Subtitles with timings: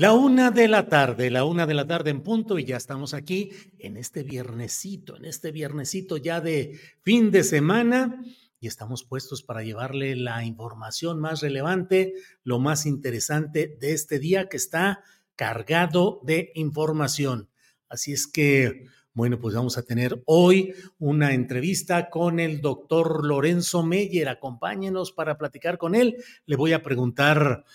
[0.00, 3.12] La una de la tarde, la una de la tarde en punto y ya estamos
[3.12, 8.24] aquí en este viernesito, en este viernesito ya de fin de semana
[8.60, 14.48] y estamos puestos para llevarle la información más relevante, lo más interesante de este día
[14.48, 15.02] que está
[15.36, 17.50] cargado de información.
[17.90, 23.82] Así es que, bueno, pues vamos a tener hoy una entrevista con el doctor Lorenzo
[23.82, 24.30] Meyer.
[24.30, 26.16] Acompáñenos para platicar con él.
[26.46, 27.66] Le voy a preguntar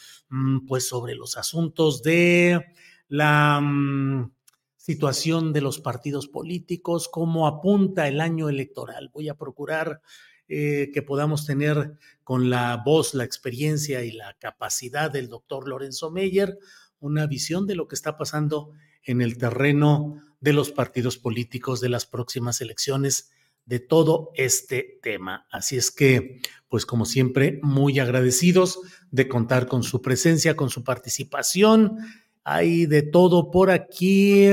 [0.68, 2.66] pues sobre los asuntos de
[3.08, 4.32] la mm,
[4.76, 9.10] situación de los partidos políticos, cómo apunta el año electoral.
[9.14, 10.02] Voy a procurar
[10.48, 16.12] eh, que podamos tener con la voz, la experiencia y la capacidad del doctor Lorenzo
[16.12, 16.58] Meyer
[17.00, 18.72] una visión de lo que está pasando
[19.04, 23.32] en el terreno de los partidos políticos de las próximas elecciones
[23.66, 25.48] de todo este tema.
[25.52, 28.80] Así es que, pues como siempre, muy agradecidos
[29.12, 31.98] de contar con su presencia, con su participación.
[32.44, 34.48] Hay de todo por aquí.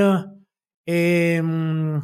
[0.87, 2.01] Em,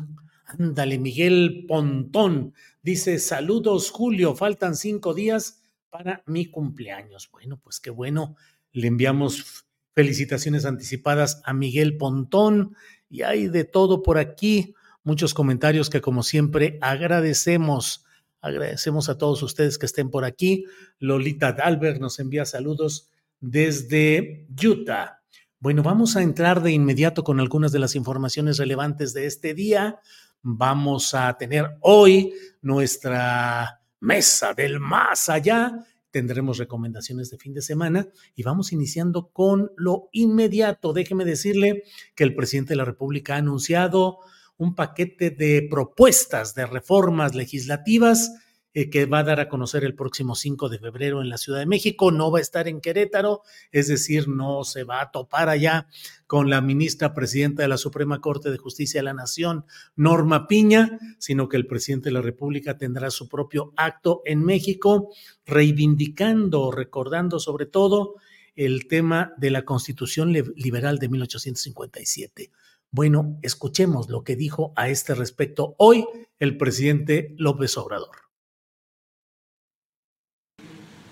[0.46, 7.28] ándale, Miguel Pontón dice, saludos Julio, faltan cinco días para mi cumpleaños.
[7.30, 8.36] Bueno, pues qué bueno,
[8.72, 12.76] le enviamos felicitaciones anticipadas a Miguel Pontón
[13.08, 18.04] y hay de todo por aquí muchos comentarios que como siempre agradecemos.
[18.40, 20.64] Agradecemos a todos ustedes que estén por aquí.
[20.98, 23.10] Lolita Dalbert nos envía saludos
[23.40, 25.22] desde Utah.
[25.60, 30.00] Bueno, vamos a entrar de inmediato con algunas de las informaciones relevantes de este día.
[30.40, 32.32] Vamos a tener hoy
[32.62, 35.84] nuestra mesa del más allá.
[36.12, 40.92] Tendremos recomendaciones de fin de semana y vamos iniciando con lo inmediato.
[40.92, 41.82] Déjeme decirle
[42.14, 44.20] que el presidente de la República ha anunciado
[44.58, 48.32] un paquete de propuestas de reformas legislativas
[48.74, 51.60] eh, que va a dar a conocer el próximo 5 de febrero en la Ciudad
[51.60, 52.10] de México.
[52.10, 53.42] No va a estar en Querétaro,
[53.72, 55.86] es decir, no se va a topar allá
[56.26, 59.64] con la ministra presidenta de la Suprema Corte de Justicia de la Nación,
[59.96, 65.08] Norma Piña, sino que el presidente de la República tendrá su propio acto en México,
[65.46, 68.16] reivindicando, recordando sobre todo
[68.54, 72.50] el tema de la Constitución Liberal de 1857
[72.90, 76.06] bueno, escuchemos lo que dijo a este respecto hoy
[76.38, 78.16] el presidente López Obrador.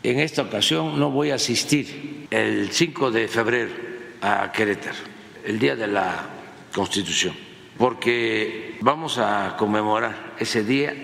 [0.03, 3.73] En esta ocasión no voy a asistir el 5 de febrero
[4.21, 4.99] a Querétaro,
[5.45, 6.29] el Día de la
[6.73, 7.35] Constitución,
[7.77, 10.95] porque vamos a conmemorar ese día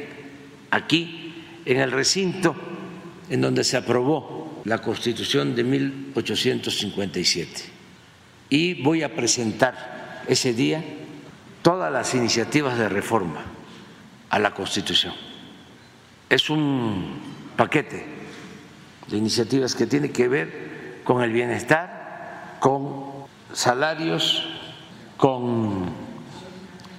[0.71, 1.19] aquí,
[1.65, 2.55] en el recinto
[3.29, 7.51] en donde se aprobó la Constitución de 1857.
[8.51, 9.92] Y voy a presentar
[10.27, 10.83] ese día
[11.63, 13.43] todas las iniciativas de reforma
[14.31, 15.15] a la Constitución.
[16.29, 17.21] Es un
[17.57, 18.07] paquete
[19.09, 23.13] de iniciativas que tiene que ver con el bienestar, con
[23.53, 24.49] salarios,
[25.17, 25.91] con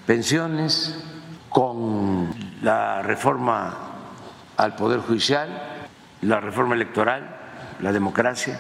[0.06, 1.04] pensiones,
[1.50, 3.78] con la reforma
[4.58, 5.50] al Poder Judicial,
[6.22, 7.38] la reforma electoral,
[7.82, 8.60] la democracia,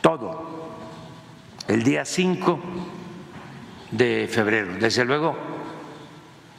[0.00, 0.74] todo
[1.68, 2.60] el día 5
[3.96, 4.74] de febrero.
[4.78, 5.36] Desde luego,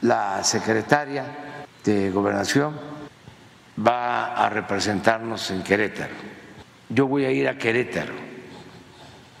[0.02, 2.74] la secretaria de Gobernación
[3.86, 6.14] va a representarnos en Querétaro.
[6.88, 8.14] Yo voy a ir a Querétaro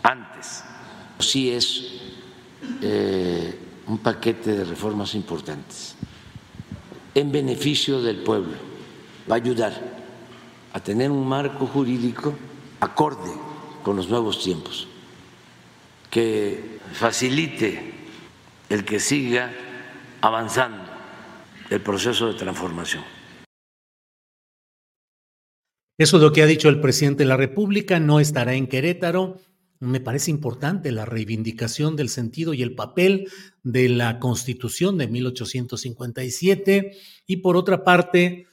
[0.02, 0.64] antes.
[1.18, 2.00] Sí es
[2.82, 5.96] eh, un paquete de reformas importantes
[7.14, 8.56] en beneficio del pueblo.
[9.30, 9.72] Va a ayudar
[10.72, 12.34] a tener un marco jurídico
[12.80, 13.32] acorde
[13.82, 14.86] con los nuevos tiempos,
[16.10, 17.92] que facilite
[18.68, 19.52] el que siga
[20.20, 20.84] avanzando
[21.70, 23.04] el proceso de transformación.
[25.98, 29.40] Eso es lo que ha dicho el presidente de la República, no estará en Querétaro.
[29.80, 33.30] Me parece importante la reivindicación del sentido y el papel
[33.62, 36.92] de la Constitución de 1857
[37.26, 38.46] y por otra parte,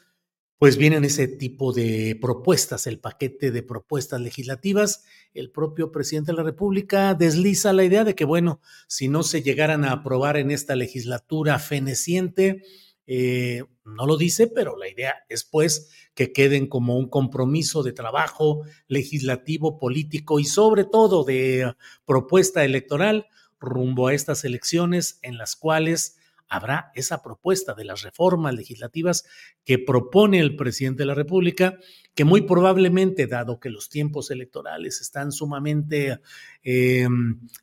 [0.57, 5.03] pues vienen ese tipo de propuestas, el paquete de propuestas legislativas.
[5.33, 9.41] El propio presidente de la República desliza la idea de que, bueno, si no se
[9.41, 12.63] llegaran a aprobar en esta legislatura feneciente,
[13.05, 17.91] eh, no lo dice, pero la idea es pues que queden como un compromiso de
[17.91, 21.73] trabajo legislativo, político y sobre todo de
[22.05, 23.27] propuesta electoral
[23.59, 26.17] rumbo a estas elecciones en las cuales
[26.53, 29.25] habrá esa propuesta de las reformas legislativas
[29.65, 31.79] que propone el presidente de la República,
[32.13, 36.19] que muy probablemente, dado que los tiempos electorales están sumamente
[36.63, 37.07] eh,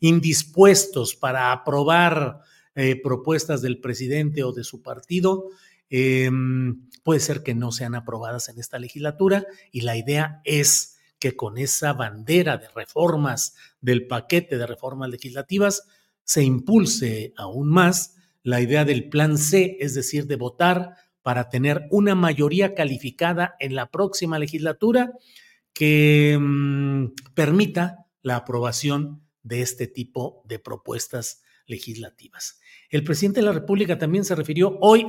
[0.01, 2.41] indispuestos para aprobar
[2.75, 5.51] eh, propuestas del presidente o de su partido,
[5.89, 6.29] eh,
[7.05, 11.59] puede ser que no sean aprobadas en esta legislatura y la idea es que con
[11.59, 15.87] esa bandera de reformas del paquete de reformas legislativas
[16.25, 21.87] se impulse aún más la idea del plan C, es decir, de votar para tener
[21.91, 25.13] una mayoría calificada en la próxima legislatura
[25.73, 32.61] que mm, permita la aprobación de este tipo de propuestas legislativas.
[32.91, 35.07] El presidente de la República también se refirió hoy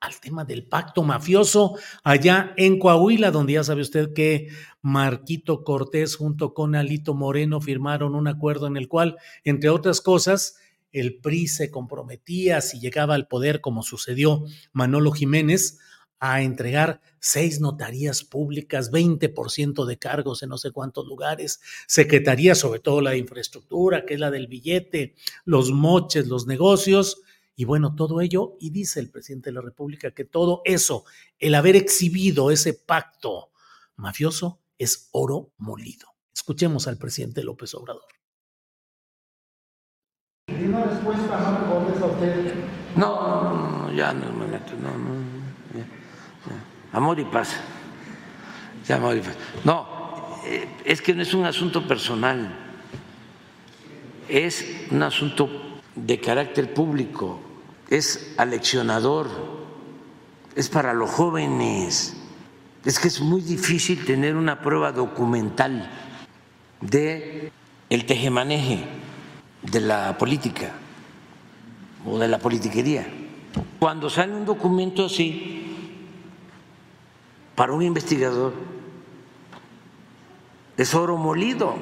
[0.00, 4.48] al tema del pacto mafioso allá en Coahuila, donde ya sabe usted que
[4.80, 10.56] Marquito Cortés junto con Alito Moreno firmaron un acuerdo en el cual, entre otras cosas,
[10.92, 15.78] el PRI se comprometía, si llegaba al poder, como sucedió Manolo Jiménez,
[16.20, 22.80] a entregar seis notarías públicas, 20% de cargos en no sé cuántos lugares, secretaría, sobre
[22.80, 25.14] todo la infraestructura, que es la del billete,
[25.44, 27.22] los moches, los negocios,
[27.56, 31.04] y bueno, todo ello, y dice el presidente de la República que todo eso,
[31.38, 33.50] el haber exhibido ese pacto
[33.96, 36.08] mafioso, es oro molido.
[36.34, 38.19] Escuchemos al presidente López Obrador.
[42.06, 42.54] Usted?
[42.96, 45.20] No, no, no, ya no me meto, no, no.
[46.92, 47.54] Amor y paz.
[48.86, 49.36] Ya, amor y paz.
[49.64, 49.86] No,
[50.44, 52.52] eh, es que no es un asunto personal,
[54.28, 55.48] es un asunto
[55.94, 57.40] de carácter público,
[57.88, 59.28] es aleccionador,
[60.56, 62.16] es para los jóvenes.
[62.84, 65.90] Es que es muy difícil tener una prueba documental
[66.80, 67.52] de
[67.90, 68.86] el tejemaneje
[69.62, 70.72] de la política
[72.06, 73.06] o de la politiquería.
[73.78, 75.56] Cuando sale un documento así,
[77.54, 78.54] para un investigador,
[80.76, 81.74] es oro molido,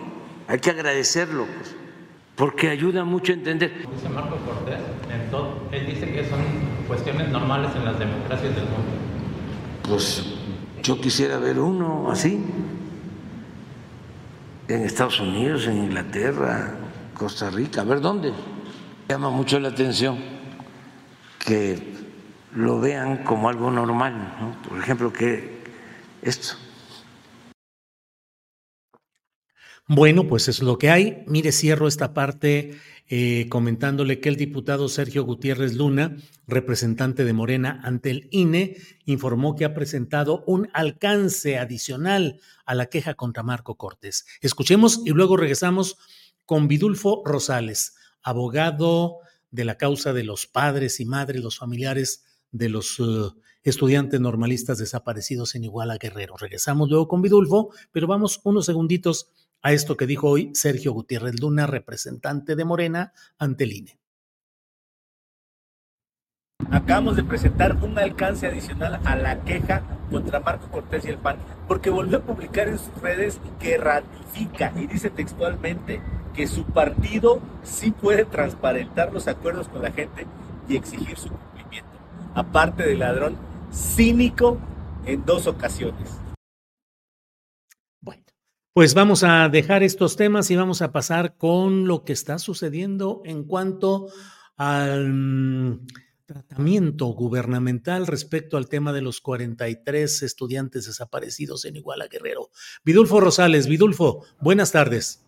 [0.49, 1.77] hay que agradecerlo, pues,
[2.35, 3.87] porque ayuda mucho a entender.
[3.95, 4.81] Dice Marco Cortés,
[5.73, 6.41] él dice que son
[6.87, 8.91] cuestiones normales en las democracias del mundo.
[9.89, 10.25] Pues
[10.83, 12.45] yo quisiera ver uno así,
[14.69, 16.75] en Estados Unidos, en Inglaterra,
[17.19, 18.33] Costa Rica, a ver dónde.
[19.09, 20.19] Llama mucho la atención
[21.45, 21.83] que
[22.55, 24.63] lo vean como algo normal, ¿no?
[24.69, 25.59] por ejemplo, que
[26.23, 26.55] esto.
[29.89, 31.25] Bueno, pues es lo que hay.
[31.27, 37.81] Mire, cierro esta parte eh, comentándole que el diputado Sergio Gutiérrez Luna, representante de Morena
[37.83, 43.77] ante el INE, informó que ha presentado un alcance adicional a la queja contra Marco
[43.77, 44.27] Cortés.
[44.43, 45.97] Escuchemos y luego regresamos
[46.49, 49.19] con Vidulfo Rosales, abogado
[49.51, 54.79] de la causa de los padres y madres, los familiares de los uh, estudiantes normalistas
[54.79, 56.39] desaparecidos en Iguala Guerrero.
[56.39, 61.39] Regresamos luego con Vidulfo, pero vamos unos segunditos a esto que dijo hoy Sergio Gutiérrez
[61.39, 63.99] Luna, representante de Morena ante el INE.
[66.71, 71.39] Acabamos de presentar un alcance adicional a la queja contra Marco Cortés y el PAN,
[71.67, 76.03] porque volvió a publicar en sus redes que ratifica y dice textualmente
[76.35, 80.27] que su partido sí puede transparentar los acuerdos con la gente
[80.69, 81.91] y exigir su cumplimiento,
[82.35, 83.37] aparte del ladrón
[83.73, 84.59] cínico
[85.07, 86.21] en dos ocasiones.
[88.03, 88.25] Bueno,
[88.75, 93.23] Pues vamos a dejar estos temas y vamos a pasar con lo que está sucediendo
[93.25, 94.09] en cuanto
[94.57, 95.81] al
[96.29, 102.51] tratamiento gubernamental respecto al tema de los 43 estudiantes desaparecidos en Iguala Guerrero.
[102.85, 105.25] Vidulfo Rosales, Vidulfo, buenas tardes.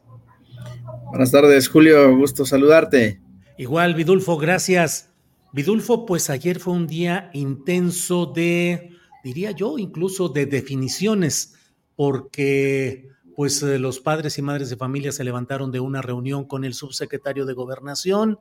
[1.09, 3.23] Buenas tardes, Julio, gusto saludarte.
[3.57, 5.11] Igual, Vidulfo, gracias.
[5.54, 8.90] Vidulfo, pues ayer fue un día intenso de,
[9.25, 11.54] diría yo, incluso de definiciones,
[11.97, 16.66] porque pues eh, los padres y madres de familia se levantaron de una reunión con
[16.66, 18.38] el subsecretario de gobernación,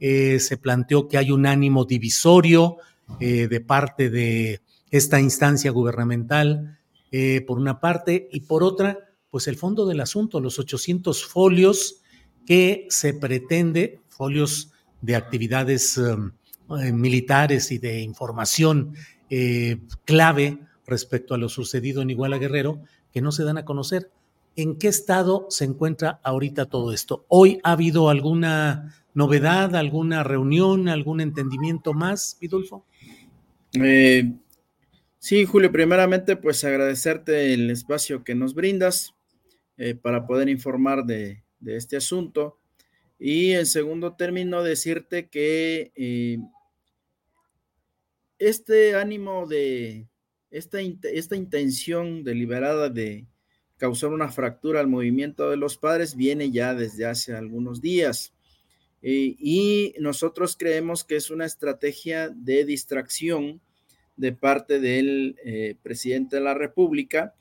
[0.00, 2.76] eh, se planteó que hay un ánimo divisorio
[3.20, 6.78] eh, de parte de esta instancia gubernamental,
[7.46, 8.98] por una parte, y por otra,
[9.30, 12.02] pues el fondo del asunto, los 800 folios
[12.46, 15.98] que se pretende, folios de actividades
[16.68, 18.94] militares y de información
[20.04, 22.80] clave respecto a lo sucedido en Iguala Guerrero,
[23.12, 24.10] que no se dan a conocer.
[24.56, 27.24] ¿En qué estado se encuentra ahorita todo esto?
[27.28, 32.86] ¿Hoy ha habido alguna novedad, alguna reunión, algún entendimiento más, Vidulfo?
[33.72, 34.32] Eh,
[35.18, 39.16] sí, Julio, primeramente pues agradecerte el espacio que nos brindas
[39.76, 42.60] eh, para poder informar de, este asunto.
[43.18, 46.38] Y en segundo término, decirte que eh,
[48.38, 50.06] este ánimo de,
[50.52, 53.26] esta, esta intención deliberada de
[53.78, 58.32] causar una fractura al movimiento de los padres viene ya desde hace algunos días.
[59.02, 63.60] Eh, y nosotros creemos que es una estrategia de distracción
[64.16, 67.34] de parte del eh, presidente de la República,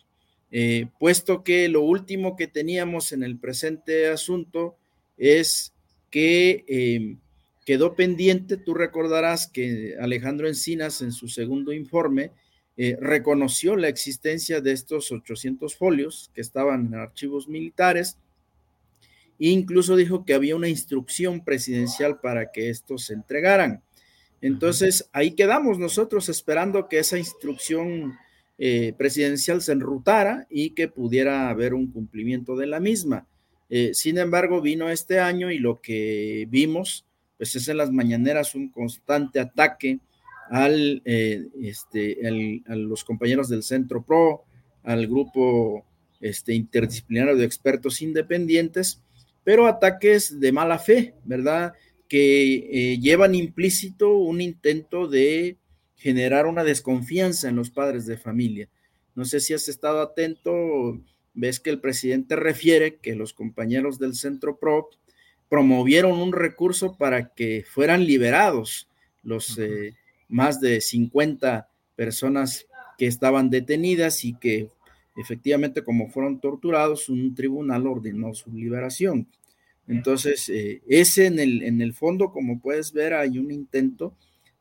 [0.52, 4.78] eh, puesto que lo último que teníamos en el presente asunto
[5.18, 5.74] es
[6.12, 7.18] que
[7.66, 12.32] quedó pendiente, tú recordarás que Alejandro Encinas en su segundo informe
[12.78, 18.18] reconoció la existencia de estos 800 folios que estaban en archivos militares
[19.40, 23.84] e incluso dijo que había una instrucción presidencial para que estos se entregaran.
[24.42, 28.18] Entonces, ahí quedamos nosotros esperando que esa instrucción
[28.60, 33.28] eh, presidencial se enrutara y que pudiera haber un cumplimiento de la misma.
[33.70, 37.06] Eh, sin embargo, vino este año y lo que vimos,
[37.38, 40.00] pues es en las mañaneras un constante ataque
[40.50, 42.18] al, eh, este,
[42.68, 44.46] a los compañeros del Centro PRO,
[44.84, 45.86] al grupo
[46.22, 49.02] este, interdisciplinario de expertos independientes,
[49.48, 51.72] pero ataques de mala fe, ¿verdad?
[52.10, 55.56] Que eh, llevan implícito un intento de
[55.96, 58.68] generar una desconfianza en los padres de familia.
[59.16, 61.00] No sé si has estado atento,
[61.34, 64.90] ves que el presidente refiere que los compañeros del Centro PRO
[65.48, 68.90] promovieron un recurso para que fueran liberados
[69.24, 69.58] los
[70.28, 74.72] más de 50 personas que estaban detenidas y que
[75.16, 79.26] efectivamente como fueron torturados, un tribunal ordenó su liberación.
[79.88, 84.14] Entonces, eh, ese en el, en el fondo, como puedes ver, hay un intento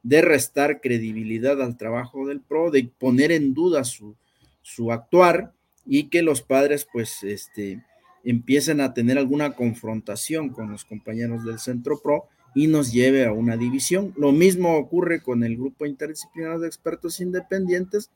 [0.03, 4.15] de restar credibilidad al trabajo del PRO, de poner en duda su,
[4.63, 5.53] su actuar
[5.85, 7.83] y que los padres pues este,
[8.25, 13.33] empiecen a tener alguna confrontación con los compañeros del Centro PRO y nos lleve a
[13.33, 14.15] una división.
[14.17, 18.11] Lo mismo ocurre con el grupo interdisciplinario de expertos independientes.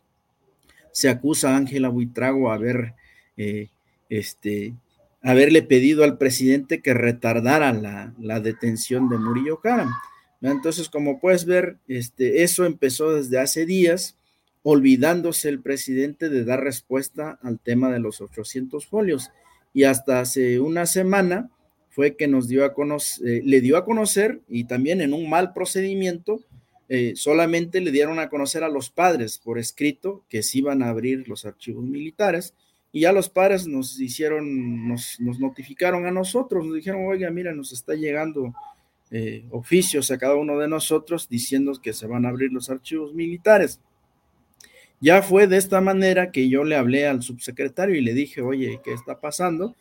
[0.92, 2.94] Se acusa a Ángela Buitrago haber,
[3.36, 3.68] eh,
[4.08, 4.74] este,
[5.22, 9.90] haberle pedido al presidente que retardara la, detención de Murillo Karam.
[10.40, 14.16] Entonces, como puedes ver, este, eso empezó desde hace días,
[14.62, 19.30] olvidándose el presidente de dar respuesta al tema de los 800 folios.
[19.74, 21.50] Y hasta hace una semana,
[21.90, 25.28] fue que nos dio a conocer, eh, le dio a conocer y también en un
[25.28, 26.40] mal procedimiento,
[26.88, 30.88] eh, solamente le dieron a conocer a los padres por escrito que se iban a
[30.88, 32.54] abrir los archivos militares
[32.92, 37.54] y ya los padres nos hicieron, nos, nos notificaron a nosotros, nos dijeron, oiga, mira,
[37.54, 38.52] nos está llegando
[39.10, 43.14] eh, oficios a cada uno de nosotros diciendo que se van a abrir los archivos
[43.14, 43.80] militares.
[45.00, 48.80] Ya fue de esta manera que yo le hablé al subsecretario y le dije, oye,
[48.84, 49.74] ¿qué está pasando?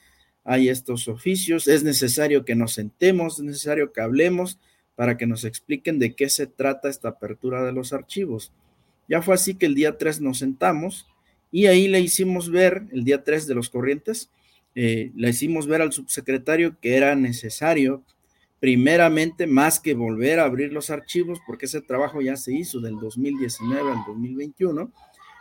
[0.43, 4.59] hay estos oficios, es necesario que nos sentemos, es necesario que hablemos
[4.95, 8.51] para que nos expliquen de qué se trata esta apertura de los archivos.
[9.07, 11.07] Ya fue así que el día 3 nos sentamos
[11.51, 14.29] y ahí le hicimos ver, el día 3 de los corrientes,
[14.75, 18.03] eh, le hicimos ver al subsecretario que era necesario,
[18.59, 22.99] primeramente, más que volver a abrir los archivos, porque ese trabajo ya se hizo del
[22.99, 24.91] 2019 al 2021,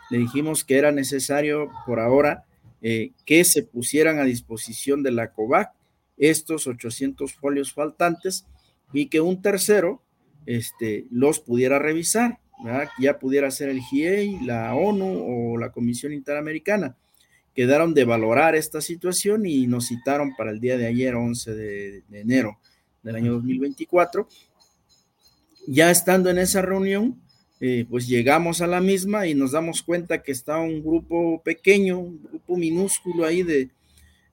[0.09, 2.45] le dijimos que era necesario por ahora
[2.81, 5.71] eh, que se pusieran a disposición de la COVAC
[6.17, 8.45] estos 800 folios faltantes
[8.93, 10.01] y que un tercero
[10.45, 12.39] este, los pudiera revisar,
[12.99, 16.95] ya pudiera ser el GIEI, la ONU o la Comisión Interamericana.
[17.53, 22.03] quedaron de valorar esta situación y nos citaron para el día de ayer, 11 de,
[22.11, 22.59] enero
[23.03, 24.27] del año 2024.
[25.67, 27.21] Ya estando en esa reunión,
[27.59, 31.99] eh, pues llegamos a la misma y nos damos cuenta que está un grupo pequeño,
[31.99, 33.69] un grupo minúsculo ahí de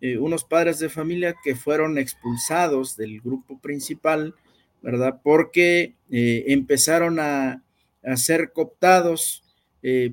[0.00, 4.35] eh, unos padres de familia que fueron expulsados del grupo principal,
[4.83, 5.21] ¿verdad?
[5.23, 7.62] Porque eh, empezaron a,
[8.06, 9.42] a, ser cooptados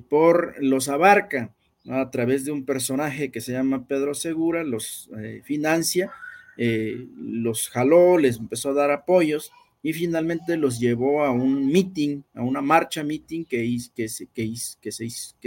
[0.08, 1.52] por los Abarca
[1.88, 5.10] a través de un personaje que se llama Pedro Segura, los
[5.42, 6.12] financia,
[6.56, 9.50] los jaló, les empezó a dar apoyos
[9.84, 14.90] y finalmente los llevó a un meeting, a una marcha meeting que, que, se, que,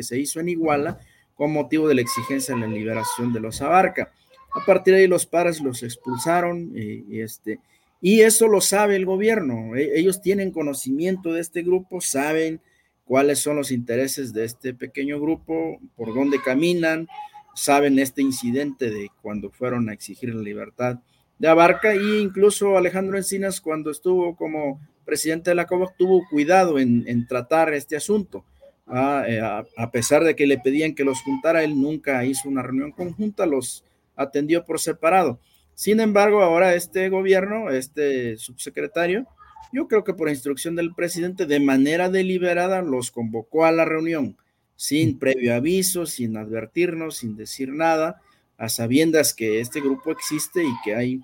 [0.04, 1.00] se, hizo en Iguala
[1.34, 4.14] con motivo de la exigencia de la liberación de los Abarca.
[4.54, 7.60] A partir de ahí los padres los expulsaron eh, y, este,
[8.02, 9.76] y eso lo sabe el gobierno.
[9.76, 12.62] E, ellos tienen conocimiento de este grupo, saben
[13.06, 17.08] cuáles son los intereses de este pequeño grupo, por dónde caminan,
[17.56, 21.00] saben este incidente de cuando fueron a exigir la libertad
[21.40, 26.80] de Abarca e incluso Alejandro Encinas cuando estuvo como presidente de la COVAC tuvo cuidado
[26.80, 28.44] en, tratar este asunto.
[28.86, 32.62] Ah, eh, a, pesar de que le pedían que los juntara, él nunca hizo una
[32.62, 33.84] reunión conjunta, los
[34.16, 35.40] atendió por separado.
[35.78, 39.28] Sin embargo, ahora este gobierno, este subsecretario,
[39.72, 44.38] yo creo que por instrucción del presidente, de manera deliberada los convocó a la reunión,
[44.76, 48.20] sin previo aviso, sin advertirnos, sin decir nada,
[48.58, 51.22] a sabiendas que este grupo existe y que hay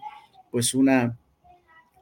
[0.51, 1.17] pues una,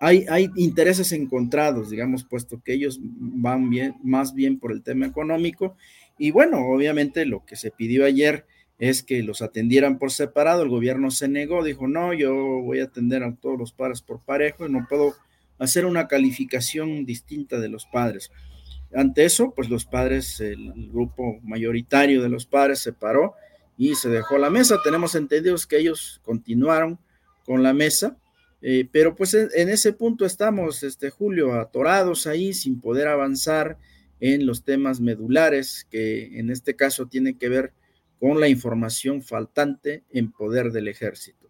[0.02, 5.06] hay, hay intereses encontrados, digamos, puesto que ellos van bien, más bien por el tema
[5.06, 5.78] económico.
[6.18, 8.46] Y bueno, obviamente lo que se pidió ayer
[8.82, 12.86] es que los atendieran por separado, el gobierno se negó, dijo, no, yo voy a
[12.86, 15.14] atender a todos los padres por parejo y no puedo
[15.60, 18.32] hacer una calificación distinta de los padres.
[18.92, 23.36] Ante eso, pues los padres, el, grupo mayoritario de los padres se paró
[23.78, 24.80] y se dejó la mesa.
[24.84, 26.98] Tenemos entendidos que ellos continuaron
[27.46, 28.18] con la mesa,
[28.64, 33.78] eh, pero pues en, ese punto estamos, este Julio, atorados ahí sin poder avanzar
[34.20, 37.74] en los temas medulares que en este caso tienen que ver
[38.22, 41.50] con la información faltante en poder del ejército.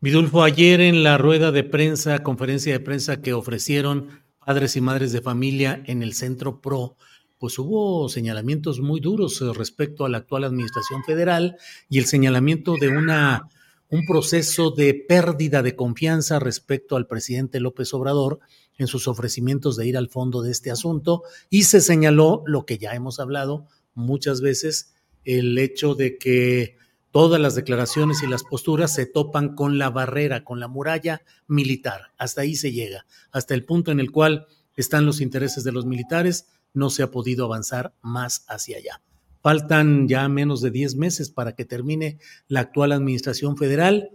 [0.00, 4.08] Vidulfo, ayer en la rueda de prensa, conferencia de prensa que ofrecieron
[4.46, 6.96] padres y madres de familia en el Centro PRO,
[7.36, 11.58] pues hubo señalamientos muy duros eh, respecto a la actual administración federal
[11.90, 13.50] y el señalamiento de una,
[13.90, 18.40] un proceso de pérdida de confianza respecto al presidente López Obrador
[18.78, 22.78] en sus ofrecimientos de ir al fondo de este asunto y se señaló lo que
[22.78, 24.94] ya hemos hablado muchas veces,
[25.38, 26.76] el hecho de que
[27.10, 32.12] todas las declaraciones y las posturas se topan con la barrera, con la muralla militar.
[32.18, 35.86] Hasta ahí se llega, hasta el punto en el cual están los intereses de los
[35.86, 39.02] militares no se ha podido avanzar más hacia allá.
[39.42, 44.10] Faltan ya menos de 10 meses para que termine la actual administración federal.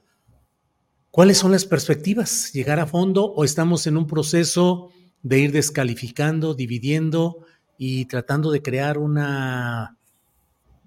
[1.12, 2.54] ¿Cuáles son las perspectivas?
[2.54, 4.92] ¿Llegar a fondo o estamos en un proceso
[5.24, 7.46] de ir descalificando, dividiendo
[7.78, 9.98] y tratando de crear una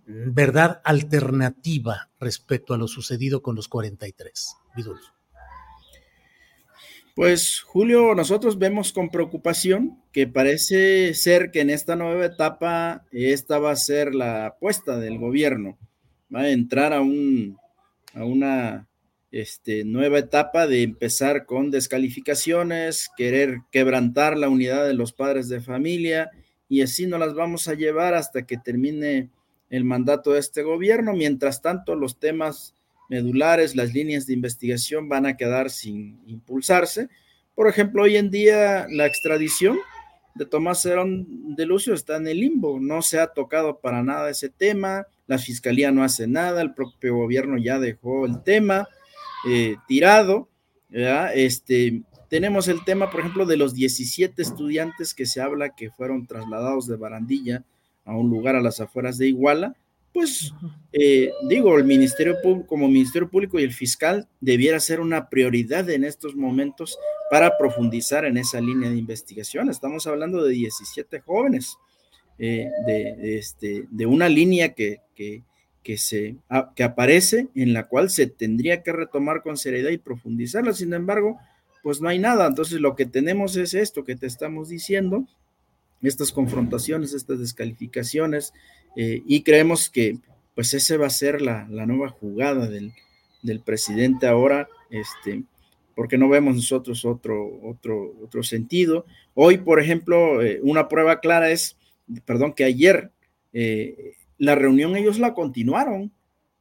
[0.09, 4.57] verdad alternativa respecto a lo sucedido con los 43?
[4.75, 5.13] Vidulfo.
[7.15, 13.59] Pues Julio, nosotros vemos con preocupación que parece ser que en esta nueva etapa esta
[13.59, 15.77] va a ser la apuesta del gobierno,
[16.33, 17.59] va a entrar a, un,
[18.15, 18.89] a una
[19.33, 25.61] este, nueva etapa de empezar con descalificaciones, querer quebrantar la unidad de los padres de
[25.61, 26.31] familia
[26.69, 29.31] y así nos las vamos a llevar hasta que termine
[29.71, 31.13] el mandato de este gobierno.
[31.13, 32.75] Mientras tanto, los temas
[33.09, 37.09] medulares, las líneas de investigación van a quedar sin impulsarse.
[37.55, 39.79] Por ejemplo, hoy en día la extradición
[40.35, 44.31] de Tomás Herón de Lucio está en el limbo, no se ha tocado para nada
[44.31, 48.89] ese tema, la fiscalía no hace nada, el propio gobierno ya dejó el tema
[49.47, 50.49] eh, tirado,
[50.91, 56.27] Este, tenemos el tema, por ejemplo, de los 17 estudiantes que se habla que fueron
[56.27, 57.65] trasladados de Barandilla
[58.09, 59.77] a un lugar a las afueras de Iguala,
[60.13, 60.53] pues
[60.93, 65.89] eh, digo, el Ministerio Público, como Ministerio Público y el fiscal debiera ser una prioridad
[65.91, 66.99] en estos momentos
[67.31, 69.69] para profundizar en esa línea de investigación.
[69.69, 71.77] Estamos hablando de 17 jóvenes,
[72.39, 76.37] eh, de, este, de una línea que, que, se,
[76.75, 80.73] que aparece en la cual se tendría que retomar con seriedad y profundizarla.
[80.73, 81.39] Sin embargo,
[81.83, 82.47] pues no hay nada.
[82.47, 85.27] Entonces lo que tenemos es esto que te estamos diciendo,
[86.03, 88.53] estas confrontaciones, estas descalificaciones,
[88.97, 90.19] eh, y creemos que
[90.55, 92.93] pues esa va a ser la, nueva jugada del,
[93.65, 95.45] presidente ahora, este,
[95.95, 99.07] porque no vemos nosotros otro, otro, otro sentido.
[99.35, 101.77] Hoy, por ejemplo, eh, una prueba clara es,
[102.25, 103.13] perdón, que ayer
[103.53, 106.13] eh, la reunión ellos la continuaron.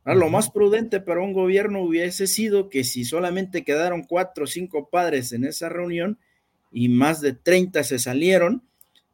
[0.05, 4.89] lo más prudente para un gobierno hubiese sido que si solamente quedaron cuatro o cinco
[4.89, 6.19] padres en esa reunión
[6.71, 8.61] y más de 30 se salieron,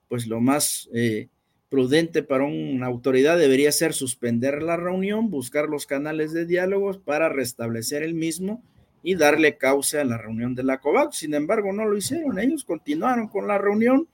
[0.07, 1.27] pues lo más eh,
[1.69, 7.29] prudente para una autoridad debería ser suspender la reunión, buscar los canales de diálogos para
[7.29, 8.63] restablecer el mismo
[9.01, 11.17] y darle causa a la reunión de la COVAX.
[11.17, 12.39] Sin embargo, no lo hicieron.
[12.39, 14.07] Ellos continuaron con la reunión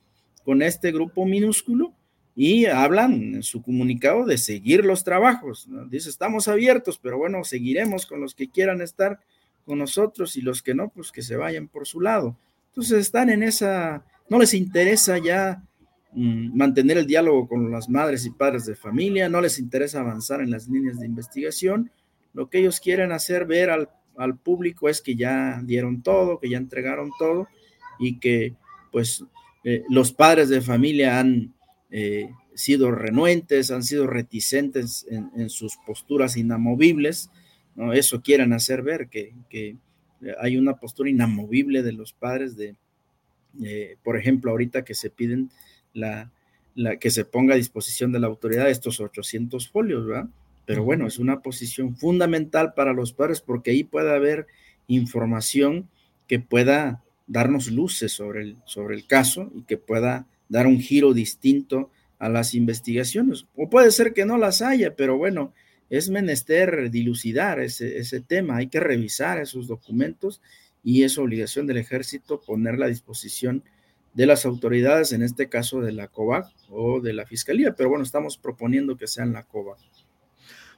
[0.44, 1.94] con este grupo minúsculo
[2.34, 5.68] y hablan en su comunicado de seguir los trabajos.
[5.90, 9.20] Dice, estamos abiertos, pero bueno, seguiremos con los que quieran estar
[9.64, 12.36] con nosotros y los que no, pues que se vayan por su lado.
[12.68, 15.62] Entonces están en esa, no les interesa ya
[16.12, 20.50] mantener el diálogo con las madres y padres de familia, no les interesa avanzar en
[20.50, 21.90] las líneas de investigación,
[22.32, 23.88] lo que ellos quieren hacer ver al,
[24.42, 27.48] público es que ya dieron todo, que ya entregaron todo
[27.98, 28.54] y que
[28.92, 29.24] pues
[29.64, 31.54] eh, los padres de familia han
[31.90, 37.30] eh, sido renuentes, han sido reticentes en, sus posturas inamovibles.
[37.94, 39.76] Eso quieren hacer ver, que, que
[40.38, 42.76] hay una postura inamovible de los padres de,
[44.02, 45.50] por ejemplo, ahorita que se piden
[45.92, 46.30] la,
[46.74, 50.28] la, que se ponga a disposición de la autoridad estos 800 folios, ¿verdad?
[50.66, 54.46] Pero bueno, es una posición fundamental para los padres porque ahí puede haber
[54.86, 55.88] información
[56.28, 61.12] que pueda darnos luces sobre el, sobre el caso y que pueda dar un giro
[61.14, 63.46] distinto a las investigaciones.
[63.56, 65.52] O puede ser que no las haya, pero bueno,
[65.90, 70.40] es menester dilucidar ese, ese tema, hay que revisar esos documentos
[70.82, 73.64] y es obligación del ejército ponerla a disposición
[74.14, 78.04] de las autoridades, en este caso de la COVAC o de la Fiscalía, pero bueno,
[78.04, 79.78] estamos proponiendo que sean la COVAC.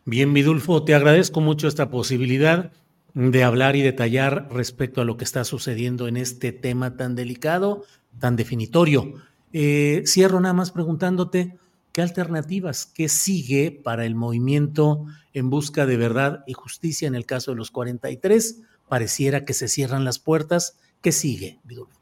[0.05, 2.73] Bien, Vidulfo, te agradezco mucho esta posibilidad
[3.15, 7.85] de hablar y detallar respecto a lo que está sucediendo en este tema tan delicado,
[8.19, 9.15] tan definitorio.
[9.53, 11.57] Eh, cierro nada más preguntándote
[11.93, 17.27] qué alternativas, qué sigue para el movimiento en busca de verdad y justicia en el
[17.27, 18.63] caso de los 43.
[18.89, 20.79] Pareciera que se cierran las puertas.
[21.01, 22.02] ¿Qué sigue, Vidulfo?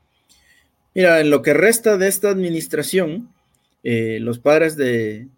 [0.95, 3.33] Mira, en lo que resta de esta administración,
[3.85, 5.29] eh, los padres de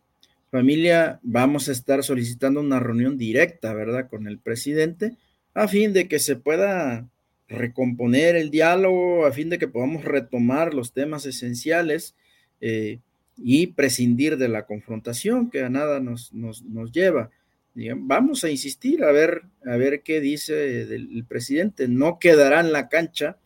[0.50, 5.16] familia vamos a estar solicitando una reunión directa, ¿verdad?, con el presidente,
[5.52, 7.06] a fin de que se pueda
[7.48, 12.14] recomponer el diálogo, a fin de que podamos retomar los temas esenciales
[12.62, 13.00] eh,
[13.36, 16.62] y prescindir de la confrontación que a nada nos, nos,
[16.92, 17.30] lleva.
[17.96, 21.88] vamos a insistir a ver, a ver qué dice el presidente.
[21.88, 23.36] No quedará en la cancha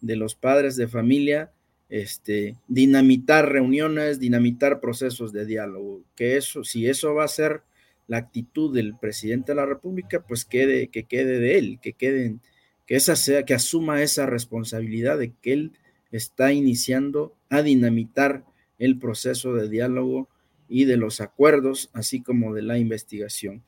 [0.00, 1.52] de los padres de familia,
[1.88, 7.62] este, dinamitar reuniones, dinamitar procesos de diálogo, que eso, si eso va a ser
[8.06, 12.40] la actitud del presidente de la República, pues quede, que quede de él, que queden,
[12.86, 15.72] que esa sea, que asuma esa responsabilidad de que él
[16.10, 18.44] está iniciando a dinamitar
[18.78, 20.28] el proceso de diálogo
[20.68, 23.62] y de los acuerdos, así como de la investigación.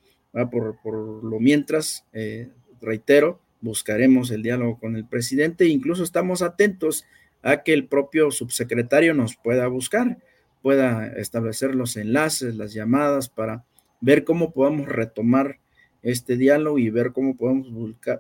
[0.51, 7.05] Por, por, lo mientras, eh, reitero, buscaremos el diálogo con el presidente incluso estamos atentos
[7.43, 10.19] a que el propio subsecretario nos pueda buscar,
[10.63, 13.65] pueda establecer los enlaces, las llamadas para
[14.01, 15.59] ver cómo podemos retomar
[16.03, 17.71] este diálogo y ver cómo podemos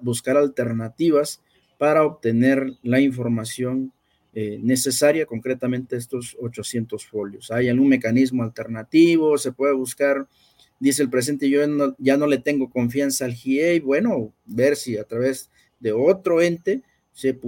[0.00, 1.42] buscar, alternativas
[1.78, 3.92] para obtener la información
[4.34, 7.50] eh, necesaria, concretamente estos 800 folios.
[7.50, 9.38] ¿Hay algún mecanismo alternativo?
[9.38, 10.28] ¿Se puede buscar
[10.80, 11.60] dice el presidente, yo
[11.98, 16.82] ya no le tengo confianza al GIE, bueno, ver si a través de otro ente,
[17.12, 17.38] se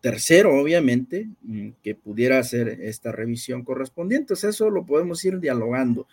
[0.00, 4.34] tercero obviamente, mm, que pudiera hacer esta revisión correspondiente.
[4.34, 6.06] eso lo podemos ir dialogando,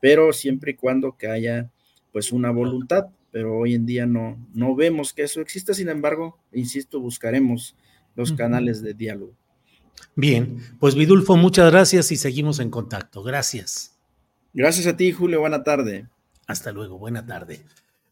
[0.00, 1.70] pero siempre y cuando que haya
[2.12, 6.38] pues una voluntad, pero hoy en día no, no vemos que eso exista, sin embargo,
[6.52, 7.74] insisto, buscaremos
[8.14, 9.34] los canales de diálogo.
[10.14, 13.22] Bien, pues Vidulfo, muchas gracias y seguimos en contacto.
[13.22, 13.95] Gracias.
[14.56, 15.40] Gracias a ti, Julio.
[15.40, 16.08] Buena tarde.
[16.46, 16.98] Hasta luego.
[16.98, 17.60] Buena tarde.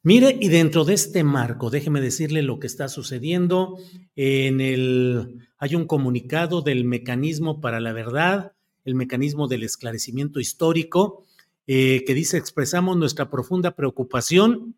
[0.03, 3.79] Mire, y dentro de este marco, déjeme decirle lo que está sucediendo.
[4.15, 8.53] En el, hay un comunicado del mecanismo para la verdad,
[8.85, 11.25] el mecanismo del esclarecimiento histórico,
[11.67, 14.77] eh, que dice expresamos nuestra profunda preocupación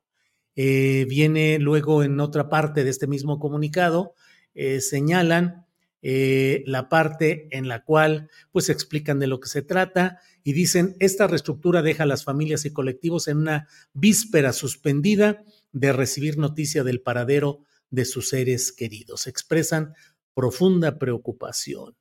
[0.56, 4.14] Eh, viene luego en otra parte de este mismo comunicado,
[4.54, 5.66] eh, señalan
[6.02, 10.96] eh, la parte en la cual pues explican de lo que se trata y dicen,
[11.00, 16.84] esta reestructura deja a las familias y colectivos en una víspera suspendida de recibir noticia
[16.84, 19.26] del paradero de sus seres queridos.
[19.26, 19.94] Expresan
[20.34, 21.97] profunda preocupación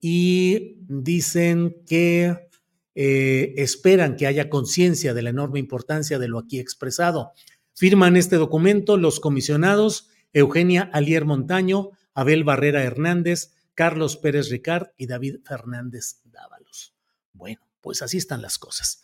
[0.00, 2.48] y dicen que
[2.94, 7.32] eh, esperan que haya conciencia de la enorme importancia de lo aquí expresado.
[7.74, 15.06] Firman este documento los comisionados Eugenia Alier Montaño, Abel Barrera Hernández, Carlos Pérez Ricard y
[15.06, 16.94] David Fernández Dávalos.
[17.32, 19.02] Bueno, pues así están las cosas.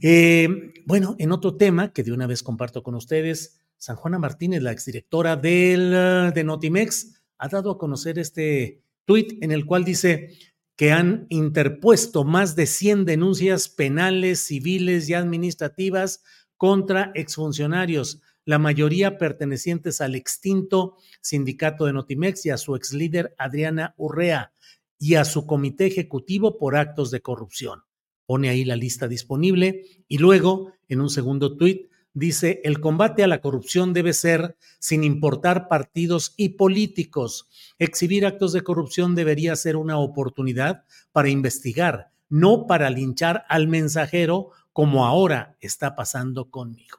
[0.00, 0.48] Eh,
[0.86, 4.72] bueno, en otro tema que de una vez comparto con ustedes, San Juana Martínez, la
[4.72, 5.90] exdirectora del,
[6.34, 10.36] de Notimex, ha dado a conocer este tuit en el cual dice
[10.76, 16.22] que han interpuesto más de 100 denuncias penales, civiles y administrativas
[16.56, 23.34] contra exfuncionarios, la mayoría pertenecientes al extinto sindicato de Notimex y a su ex líder
[23.38, 24.52] Adriana Urrea
[24.98, 27.82] y a su comité ejecutivo por actos de corrupción.
[28.26, 33.26] Pone ahí la lista disponible y luego, en un segundo tuit, dice, el combate a
[33.26, 37.48] la corrupción debe ser sin importar partidos y políticos.
[37.78, 44.50] Exhibir actos de corrupción debería ser una oportunidad para investigar, no para linchar al mensajero
[44.72, 46.98] como ahora está pasando conmigo.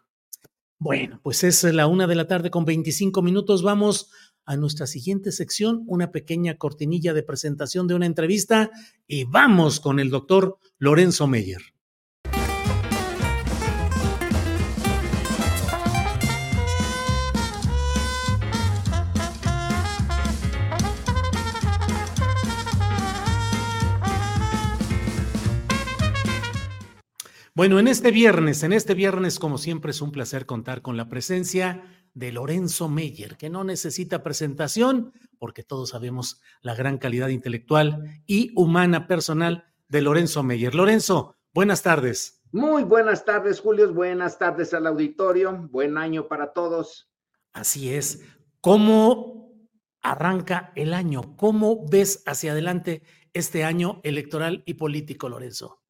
[0.79, 3.63] Bueno, pues es la una de la tarde con 25 minutos.
[3.63, 4.11] Vamos
[4.45, 8.69] a nuestra siguiente sección, una pequeña cortinilla de presentación de una entrevista
[9.07, 11.61] y vamos con el doctor Lorenzo Meyer.
[27.55, 31.07] Bueno, en este viernes, en este viernes, como siempre, es un placer contar con la
[31.07, 31.83] presencia
[32.15, 38.51] de Lorenzo Meyer, que no necesita presentación, porque todos sabemos la gran calidad intelectual y
[38.55, 40.73] humana personal de Lorenzo Meyer.
[40.73, 42.41] Lorenzo, buenas tardes.
[42.51, 43.93] Muy buenas tardes, Julio.
[43.93, 45.67] Buenas tardes al auditorio.
[45.69, 47.11] Buen año para todos.
[47.51, 48.23] Así es.
[48.61, 49.53] ¿Cómo
[50.01, 51.37] arranca el año?
[51.37, 55.82] ¿Cómo ves hacia adelante este año electoral y político, Lorenzo?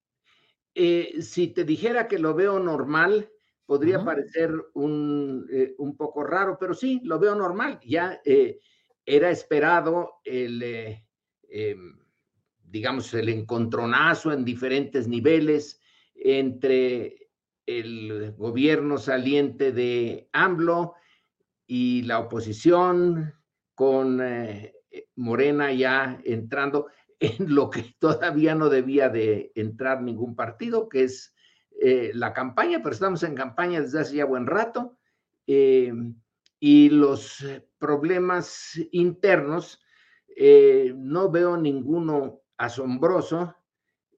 [0.76, 3.30] Eh, si te dijera que lo veo normal,
[3.66, 7.80] podría parecer un, eh, un, poco raro, pero sí, lo veo normal.
[7.86, 8.60] Ya eh,
[9.06, 10.64] era esperado el,
[11.48, 12.00] em,
[12.64, 15.80] digamos, el encontronazo en diferentes niveles
[16.16, 17.30] entre
[17.66, 20.96] el gobierno saliente de AMLO
[21.68, 23.34] y la oposición
[23.74, 24.22] con
[25.16, 26.88] Morena ya entrando
[27.20, 31.34] en lo que todavía no debía de entrar ningún partido, que es
[31.82, 34.98] eh, la campaña, pero estamos en campaña desde hace ya buen rato,
[35.48, 35.94] eh,
[36.60, 37.46] y los
[37.78, 39.82] problemas internos,
[40.36, 43.56] eh, no veo ninguno asombroso,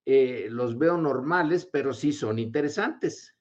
[0.05, 3.35] los veo normales, pero sí son interesantes.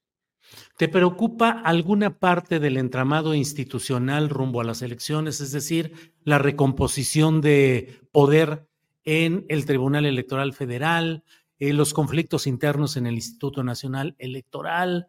[0.77, 7.41] ¿Te preocupa alguna parte del entramado institucional rumbo a las elecciones, es decir, la recomposición
[7.41, 8.67] de poder
[9.05, 11.23] en el Tribunal Electoral Federal,
[11.59, 15.07] eh, los conflictos internos en el Instituto Nacional Electoral.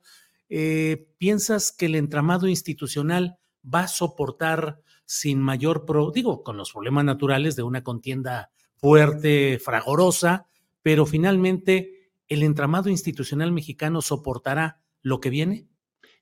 [0.49, 6.73] Eh, ¿Piensas que el entramado institucional va a soportar sin mayor, pro, digo, con los
[6.73, 10.47] problemas naturales de una contienda fuerte, fragorosa,
[10.83, 15.67] pero finalmente el entramado institucional mexicano soportará lo que viene?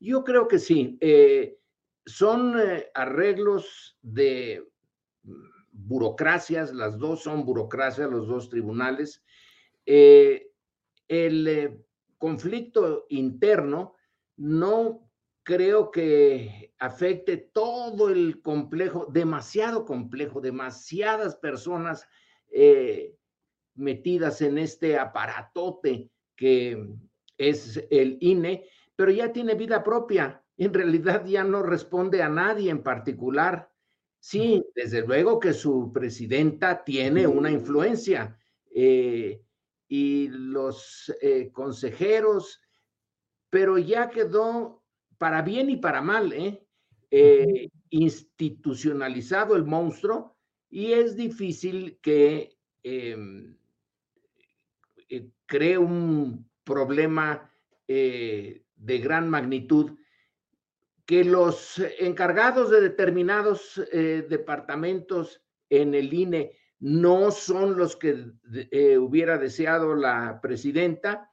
[0.00, 0.96] Yo creo que sí.
[1.00, 1.58] Eh,
[2.06, 2.54] son
[2.94, 4.62] arreglos de
[5.74, 9.22] burocracias, las dos son burocracias, los dos tribunales.
[9.84, 10.50] Eh,
[11.08, 11.84] el eh,
[12.16, 13.94] conflicto interno
[14.36, 15.10] no
[15.42, 22.08] creo que afecte todo el complejo, demasiado complejo, demasiadas personas
[22.50, 23.14] eh,
[23.74, 26.88] metidas en este aparatote que
[27.36, 30.42] es el INE, pero ya tiene vida propia.
[30.56, 33.70] En realidad ya no responde a nadie en particular.
[34.26, 38.40] Sí, desde luego que su presidenta tiene una influencia
[38.74, 39.42] eh,
[39.86, 42.58] y los eh, consejeros,
[43.50, 44.82] pero ya quedó
[45.18, 46.66] para bien y para mal, ¿eh?
[47.90, 50.38] institucionalizado el monstruo
[50.70, 53.58] y es difícil que em,
[55.44, 57.52] cree un problema
[57.86, 58.64] de
[59.02, 59.98] gran magnitud
[61.06, 68.26] que los encargados de determinados eh, departamentos en el INE no son los que
[68.70, 71.30] eh, hubiera deseado la presidenta,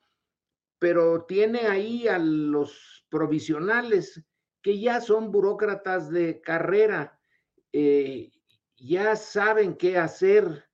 [0.80, 4.24] pero tiene ahí a los provisionales
[4.62, 7.20] que ya son burócratas de carrera,
[7.72, 8.32] eh,
[8.78, 10.66] ya saben qué hacer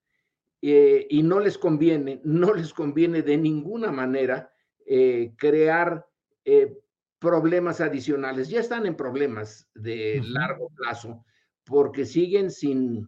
[0.60, 4.52] y no les conviene, no les conviene de ninguna manera
[5.38, 6.06] crear
[7.20, 8.50] problemas adicionales.
[8.50, 11.26] Ya están en problemas de largo plazo
[11.64, 13.08] porque siguen sin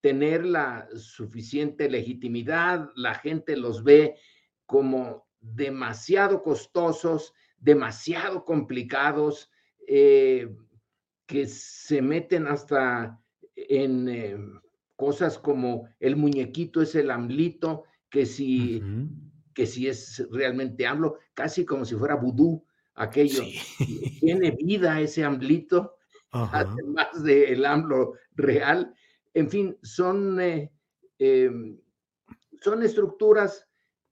[0.00, 2.90] tener la suficiente legitimidad.
[2.94, 4.16] La gente los ve
[4.66, 9.50] como demasiado costosos, demasiado complicados,
[9.86, 10.54] eh,
[11.26, 13.20] que se meten hasta
[13.54, 14.36] en eh,
[14.96, 18.82] cosas como el muñequito es el AMLito, que si,
[19.54, 23.42] que si es realmente AMLO, casi como si fuera vudú aquello.
[24.20, 25.96] Tiene vida ese AMLito,
[26.30, 28.94] además del AMLO real.
[29.34, 30.72] En fin, son, eh,
[31.18, 31.80] em,
[32.60, 33.66] son estructuras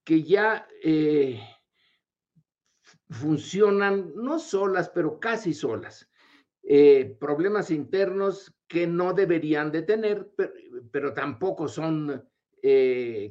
[0.04, 1.40] que ya eh,
[3.10, 6.08] funcionan no solas, pero casi solas.
[6.62, 10.30] Eh, problemas internos que no deberían de tener,
[10.90, 12.28] pero, tampoco son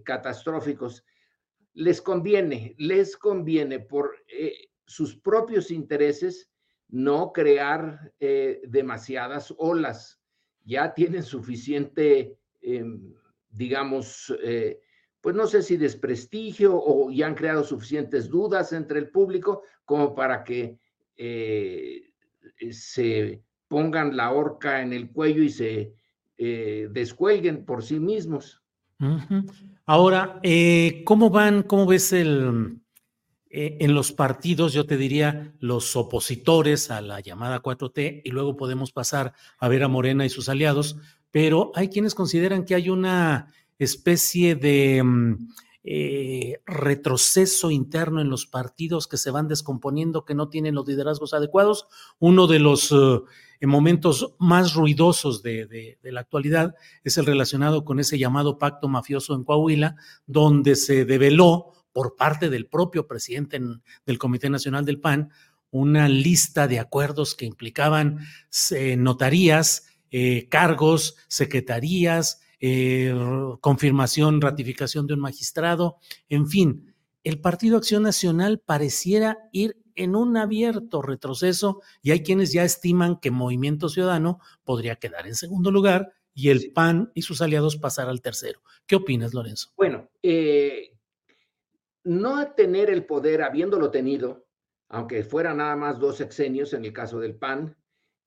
[0.03, 1.05] catastróficos.
[1.73, 4.15] Les conviene, les conviene por
[4.87, 6.49] sus propios intereses,
[6.89, 10.19] no crear eh, demasiadas olas.
[10.63, 13.13] Ya tienen suficiente, em,
[13.49, 14.79] digamos, eh,
[15.21, 20.15] pues no sé si desprestigio o ya han creado suficientes dudas entre el público como
[20.15, 20.79] para que
[21.17, 22.03] eh,
[22.71, 25.93] se pongan la horca en el cuello y se
[26.37, 28.61] descuelguen por sí mismos.
[29.85, 30.39] Ahora,
[31.03, 31.63] ¿cómo van?
[31.63, 32.79] ¿Cómo ves el,
[33.49, 38.57] eh, en los partidos, yo te diría, los opositores a la llamada 4T, y luego
[38.57, 40.97] podemos pasar a ver a Morena y sus aliados,
[41.31, 45.47] pero hay quienes consideran que hay una especie de mm,
[45.89, 51.33] eh, retroceso interno en los partidos que se van descomponiendo, que no tienen los liderazgos
[51.33, 51.87] adecuados.
[52.19, 58.17] Uno de los eh, momentos más ruidosos de, la actualidad es el relacionado con ese
[58.17, 63.59] llamado pacto mafioso en Coahuila, donde se develó por parte del propio presidente
[64.05, 65.31] del Comité Nacional del PAN
[65.71, 68.19] una lista de acuerdos que implicaban
[68.69, 73.15] eh, notarías, eh, cargos, secretarías, eh,
[73.61, 75.97] confirmación, ratificación de un magistrado,
[76.29, 82.53] en fin, el Partido Acción Nacional pareciera ir en un abierto retroceso y hay quienes
[82.53, 87.41] ya estiman que Movimiento Ciudadano podría quedar en segundo lugar y el PAN y sus
[87.41, 88.61] aliados pasar al tercero.
[88.85, 89.71] ¿Qué opinas, Lorenzo?
[89.75, 90.91] Bueno, eh,
[92.07, 94.47] no tener el poder habiéndolo tenido,
[94.87, 97.75] aunque fuera nada más dos sexenios en el caso del PAN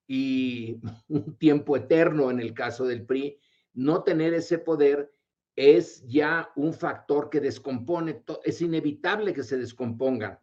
[0.06, 3.40] y un tiempo eterno en el caso del PRI,
[3.72, 5.10] no tener ese poder
[5.56, 10.38] es ya un factor que descompone, es inevitable que se descompongan.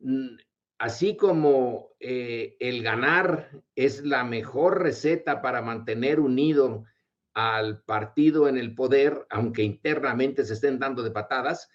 [0.00, 0.36] Mm,
[0.78, 6.84] así como eh, el ganar es la mejor receta para mantener unido
[7.34, 11.68] al partido en el poder, aunque internamente se estén dando de patadas,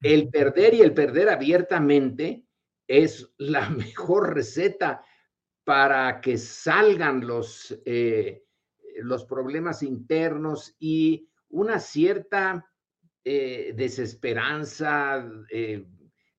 [0.00, 2.44] el perder y el perder abiertamente
[2.86, 5.04] es la mejor receta
[5.64, 8.44] para que salgan los, eh,
[9.02, 12.66] los problemas internos y una cierta
[13.22, 15.28] eh, desesperanza.
[15.50, 15.86] Eh,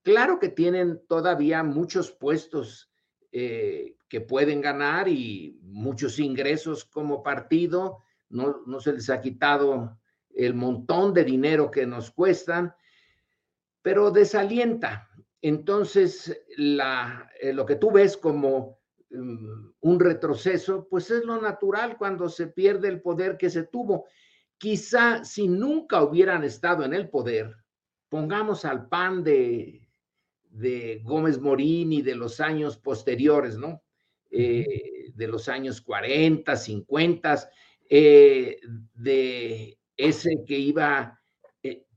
[0.01, 2.87] claro que tienen todavía muchos puestos
[3.31, 7.99] que pueden ganar y muchos ingresos como partido.
[8.29, 9.99] No, no se les ha quitado
[10.33, 12.73] el montón de dinero que nos cuestan
[13.81, 15.09] pero desalienta.
[15.41, 22.29] Entonces, eh, lo que tú ves como mm, un retroceso, pues es lo natural cuando
[22.29, 24.05] se pierde el poder que se tuvo.
[24.57, 27.55] Quizá si nunca hubieran estado en el poder,
[28.09, 29.87] pongamos al PAN de,
[30.43, 33.81] de Gómez Morín y de los años posteriores, ¿no?
[34.31, 37.49] eh, de los años 40, 50,
[37.89, 38.59] eh,
[38.93, 41.18] de ese que iba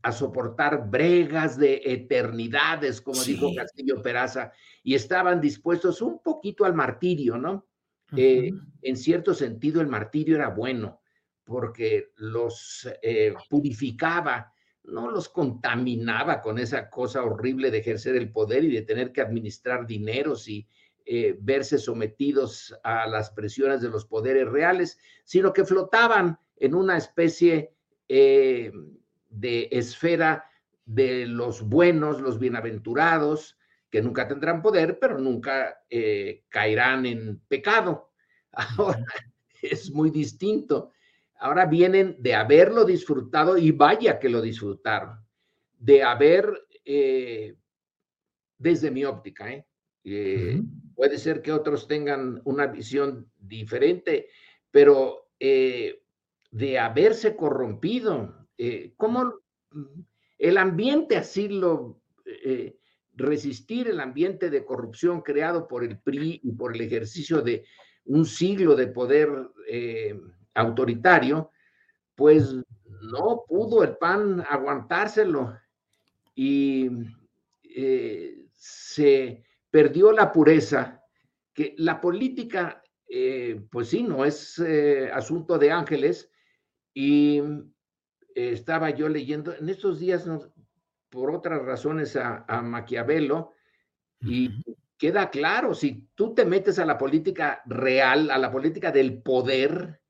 [0.03, 6.74] a soportar bregas de eternidades, como dijo Castillo Peraza, y estaban dispuestos un poquito al
[6.74, 7.66] martirio, ¿no?
[8.14, 11.00] en cierto sentido, el martirio era bueno,
[11.44, 12.86] porque los
[13.48, 14.53] purificaba,
[14.84, 19.22] no los contaminaba con esa cosa horrible de ejercer el poder y de tener que
[19.22, 20.66] administrar dineros y
[21.05, 26.96] eh, verse sometidos a las presiones de los poderes reales, sino que flotaban en una
[26.96, 27.74] especie
[28.09, 28.72] eh,
[29.33, 30.45] de esfera
[30.85, 33.59] de los buenos, los bienaventurados,
[33.91, 38.12] que nunca tendrán poder, pero nunca eh, caerán en pecado.
[38.53, 39.05] Ahora
[39.61, 40.93] es muy distinto.
[41.39, 45.18] Ahora vienen de haberlo disfrutado y vaya que lo disfrutaron,
[45.76, 46.66] de haber,
[48.59, 49.66] desde mi óptica, ¿eh?
[50.95, 54.28] Puede ser que otros tengan una visión diferente,
[54.70, 56.03] pero eh,
[56.51, 59.34] de haberse corrompido, eh, ¿cómo
[60.38, 62.00] el ambiente así lo...
[62.24, 62.76] Eh,
[63.14, 67.66] resistir el ambiente de corrupción creado por el PRI y por el ejercicio de
[68.06, 69.50] un siglo de poder
[70.54, 71.50] autoritario,
[72.14, 75.58] pues no pudo el PAN aguantárselo
[76.34, 76.88] y
[78.62, 81.02] se perdió la pureza,
[81.52, 86.30] que la política, eh, pues sí, no es eh, asunto de ángeles.
[86.94, 87.62] Y eh,
[88.35, 90.28] estaba yo leyendo en estos días,
[91.09, 93.53] por otras razones, a, Maquiavelo,
[94.20, 94.62] y
[94.97, 100.01] queda claro, si tú te metes a la política real, a la política del poder,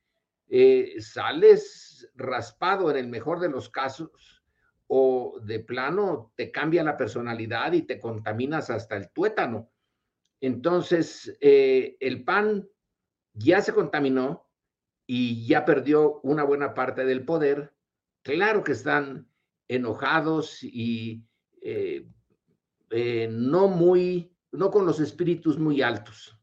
[0.98, 4.42] sales raspado en el mejor de los casos
[4.94, 9.70] o de plano te cambia la personalidad y te contaminas hasta el tuétano.
[10.38, 12.68] Entonces, eh, el PAN
[13.32, 14.50] ya se contaminó
[15.06, 17.71] y ya perdió una buena parte del poder.
[18.22, 19.28] Claro que están
[19.68, 21.24] enojados y
[21.60, 22.06] eh,
[22.90, 26.38] eh, no muy, no con los espíritus muy altos.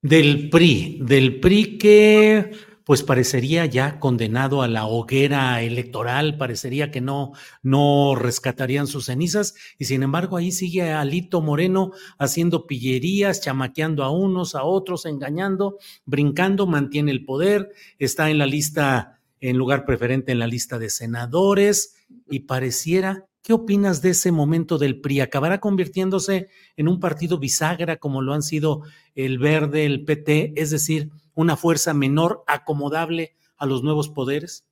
[0.00, 2.50] Del PRI, del PRI que
[2.84, 9.54] pues parecería ya condenado a la hoguera electoral, parecería que no, no rescatarían sus cenizas,
[9.78, 15.78] y sin embargo ahí sigue Alito Moreno haciendo pillerías, chamaqueando a unos, a otros, engañando,
[16.04, 20.90] brincando, mantiene el poder, está en la lista, en lugar preferente en la lista de
[20.90, 21.96] senadores,
[22.30, 25.20] y pareciera ¿Qué opinas de ese momento del PRI?
[25.20, 28.84] ¿Acabará convirtiéndose en un partido bisagra como lo han sido
[29.14, 30.54] el Verde, el PT?
[30.56, 34.64] Es decir, una fuerza menor acomodable a los nuevos poderes?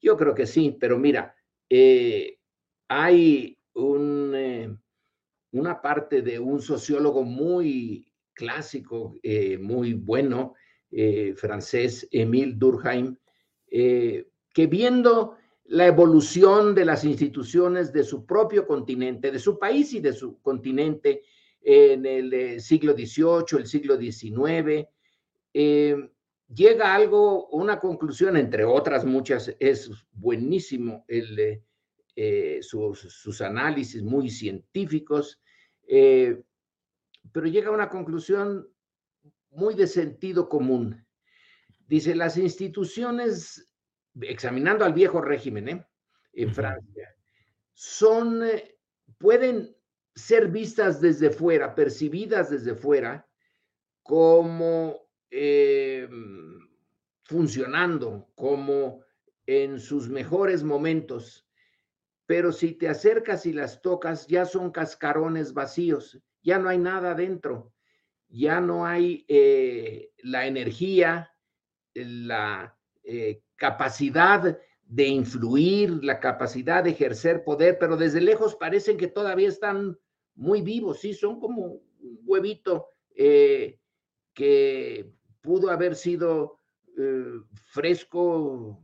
[0.00, 1.34] Yo creo que sí, pero mira,
[1.68, 2.38] eh,
[2.86, 4.76] hay eh,
[5.50, 10.54] una parte de un sociólogo muy clásico, eh, muy bueno,
[11.36, 13.16] francés, Émile Durkheim,
[13.72, 15.36] que viendo
[15.72, 20.38] la evolución de las instituciones de su propio continente, de su país y de su
[20.42, 21.22] continente
[21.62, 24.86] en el eh, siglo XVIII, el siglo XIX,
[25.54, 26.10] eh,
[26.52, 35.40] llega algo, una conclusión, entre otras muchas, es buenísimo eh, sus, análisis muy científicos,
[35.88, 38.68] pero llega a una conclusión
[39.50, 41.01] muy de sentido común.
[41.86, 43.72] Dice, las instituciones
[44.20, 45.86] examinando al viejo régimen ¿eh?
[46.34, 47.14] en Francia,
[47.72, 48.76] son, eh,
[49.18, 49.74] pueden
[50.14, 53.26] ser vistas desde fuera, percibidas desde fuera,
[54.02, 56.08] como eh,
[57.24, 59.02] funcionando, como
[59.46, 61.48] en sus mejores momentos.
[62.26, 67.14] Pero si te acercas y las tocas, ya son cascarones vacíos, ya no hay nada
[67.14, 67.72] dentro,
[68.28, 69.26] ya no hay
[70.22, 71.31] la energía,
[71.94, 72.76] la
[73.56, 74.58] capacidad
[74.92, 79.98] de influir, la capacidad de ejercer poder, pero desde lejos parecen que todavía están
[80.34, 83.78] muy vivos, sí, son como un huevito eh,
[84.34, 86.58] que pudo haber sido
[86.98, 88.82] eh, fresco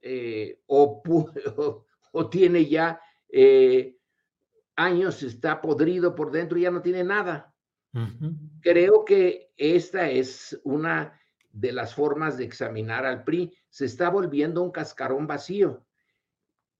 [0.00, 1.02] eh, o,
[2.12, 3.00] o, tiene ya
[4.76, 7.54] años, está podrido por dentro y ya no tiene nada.
[8.60, 11.20] Creo que esta es una
[11.54, 13.56] de las formas de examinar al PRI.
[13.70, 15.86] Se está volviendo un cascarón vacío,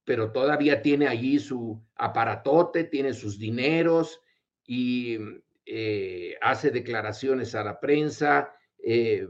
[0.04, 4.20] pero todavía tiene allí su aparatote, tiene sus dineros
[4.66, 5.16] y
[5.64, 9.28] eh, hace declaraciones a la prensa, eh,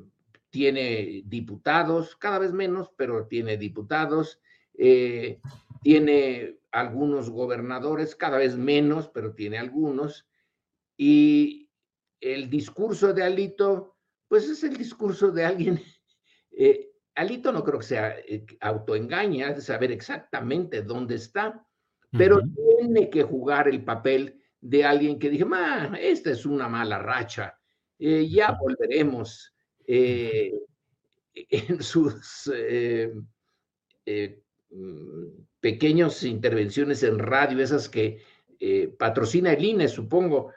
[0.49, 4.41] tiene diputados, cada vez menos, pero tiene diputados,
[4.79, 5.41] eh,
[5.83, 10.27] tiene algunos gobernadores, cada vez menos, pero tiene algunos.
[10.97, 11.69] Y
[12.21, 13.94] el discurso de Alito
[14.29, 15.81] pues es el discurso de alguien.
[16.57, 21.67] Eh, Alito no creo que sea eh, autoengaña, de saber exactamente dónde está,
[22.13, 22.39] pero
[22.79, 27.59] tiene que jugar el papel de alguien que dije, ma, esta es una mala racha,
[27.99, 29.53] eh, ya volveremos
[29.89, 30.53] en
[31.83, 32.49] sus
[34.71, 38.23] mm, pequeñas intervenciones en radio, esas que
[38.97, 40.53] patrocina el INE, supongo,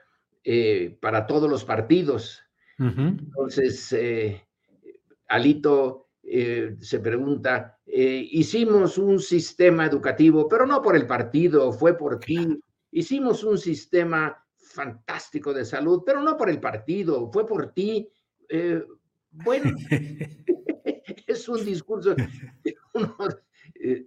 [1.02, 2.47] para todos los partidos
[2.80, 4.48] entonces, eh,
[5.28, 11.98] Alito eh, se pregunta, eh, hicimos un sistema educativo, pero no por el partido, fue
[11.98, 12.60] por ti.
[12.92, 18.08] Hicimos un sistema fantástico de salud, pero no por el partido, fue por ti.
[19.32, 19.72] bueno,
[21.28, 22.16] es un discurso
[22.64, 23.18] que uno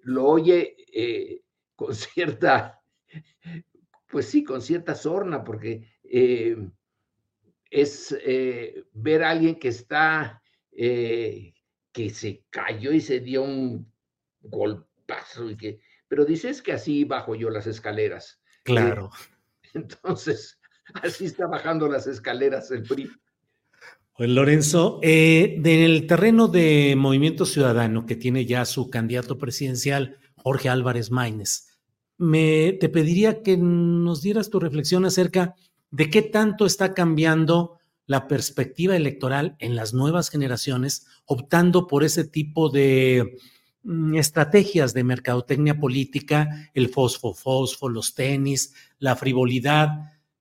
[0.04, 1.42] lo oye
[1.74, 2.80] con cierta,
[4.08, 5.88] pues sí, con cierta sorna, porque
[7.70, 10.42] es eh, ver a alguien que está,
[10.72, 11.54] eh,
[11.92, 13.90] que se cayó y se dio un
[14.42, 18.40] golpazo, y que, pero dices que así bajo yo las escaleras.
[18.44, 19.10] Eh, claro.
[19.74, 20.58] entonces,
[20.94, 23.10] así está bajando las escaleras el PRI.
[24.16, 31.10] Pues Lorenzo, del terreno de Movimiento Ciudadano, que tiene ya su candidato presidencial, Jorge Álvarez
[31.10, 31.70] Maínez,
[32.18, 38.26] me, te pediría que nos dieras tu reflexión acerca de qué tanto está cambiando la
[38.26, 43.36] perspectiva electoral en las nuevas generaciones, optando por ese tipo de
[43.84, 49.90] mm, estrategias de mercadotecnia política, el fosfo-fosfo, los tenis, la frivolidad,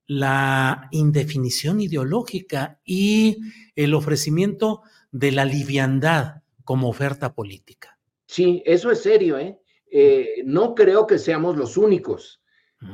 [0.08, 3.38] la indefinición ideológica y
[3.76, 4.82] el ofrecimiento
[5.12, 8.00] de la liviandad como oferta política.
[8.26, 9.60] Sí, eso es serio, ¿eh?
[9.92, 12.42] eh no creo que seamos los únicos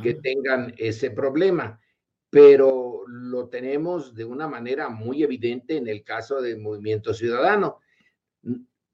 [0.01, 1.80] que tengan ese problema
[2.30, 7.80] pero lo tenemos de una manera muy evidente en el caso del movimiento ciudadano.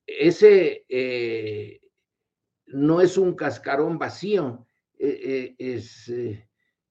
[0.05, 1.79] Ese eh,
[2.67, 4.67] no es un cascarón vacío,
[4.97, 6.11] eh, eh, es,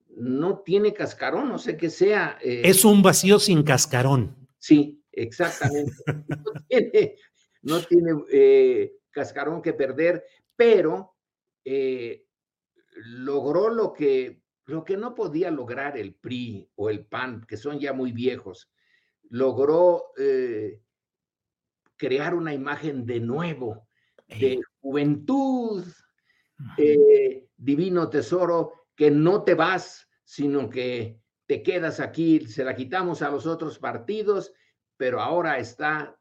[0.08, 2.38] no tiene cascarón, no sé qué sea.
[2.42, 4.48] es un vacío sin cascarón.
[4.58, 5.94] Sí, exactamente.
[7.62, 10.24] no tiene, cascarón que perder,
[10.56, 11.16] pero
[12.94, 14.39] logró lo que
[14.70, 18.70] lo que no podía lograr el PRI o el PAN, que son ya muy viejos,
[19.28, 20.80] logró eh,
[21.96, 23.88] crear una imagen de nuevo,
[24.28, 25.84] de juventud,
[26.76, 33.22] eh, divino tesoro, que no te vas, sino que te quedas aquí, se la quitamos
[33.22, 34.52] a los otros partidos,
[34.96, 36.16] pero ahora está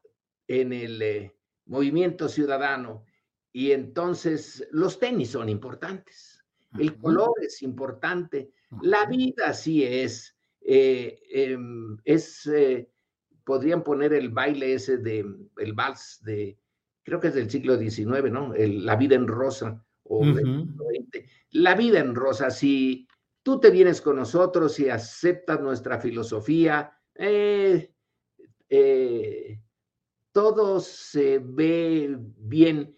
[0.48, 1.36] en el eh,
[1.66, 3.04] movimiento ciudadano.
[3.52, 6.39] Y entonces los tenis son importantes
[6.78, 8.50] el color es importante,
[8.82, 12.88] la vida sí es, eh, em, es, eh,
[13.44, 16.58] podrían poner el baile ese de, el vals de,
[17.02, 18.54] creo que es del siglo XIX, ¿no?
[18.56, 20.24] la vida en rosa, o
[21.52, 23.08] la vida en rosa, si
[23.42, 27.90] tú te vienes con nosotros y aceptas nuestra filosofía, eh,
[30.32, 32.94] todo se ve bien,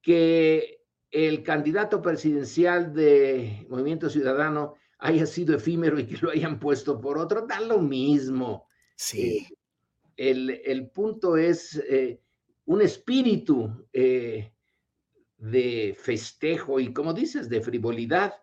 [0.00, 0.75] que
[1.10, 7.18] el candidato presidencial de Movimiento Ciudadano haya sido efímero y que lo hayan puesto por
[7.18, 8.66] otro, da lo mismo.
[8.96, 9.46] Sí.
[10.16, 12.20] Eh, el, punto es eh,
[12.64, 14.52] un espíritu eh,
[15.36, 18.34] de festejo y, como dices, de frivolidad.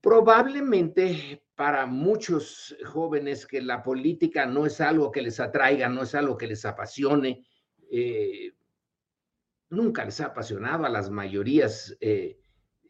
[0.00, 6.14] Probablemente para muchos jóvenes que la política no es algo que les atraiga, no es
[6.14, 7.44] algo que les apasione,
[9.70, 12.38] nunca les ha apasionado a las mayorías eh,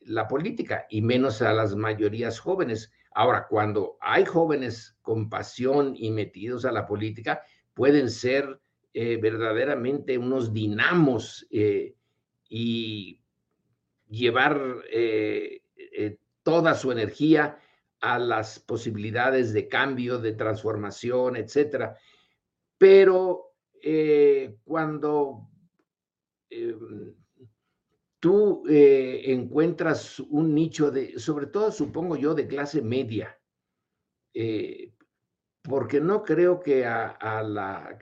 [0.02, 2.90] la política y menos a las mayorías jóvenes.
[3.12, 7.42] Ahora, cuando hay jóvenes con pasión y metidos a la política,
[7.74, 8.60] pueden ser
[8.94, 11.94] eh, verdaderamente unos dinamos eh,
[12.48, 13.20] y
[14.08, 14.58] llevar
[16.42, 17.58] toda su energía
[18.00, 21.98] a las posibilidades de cambio, de transformación, etcétera.
[22.78, 23.52] Pero
[24.64, 25.50] cuando
[26.50, 27.14] Em,
[28.20, 33.38] tú eh, encuentras un nicho de, sobre todo supongo yo, de clase media,
[34.34, 34.92] eh,
[35.62, 37.96] porque no creo que a, las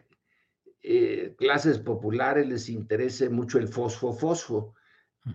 [0.82, 4.74] eh, clases populares les interese mucho el fosfo-fosfo,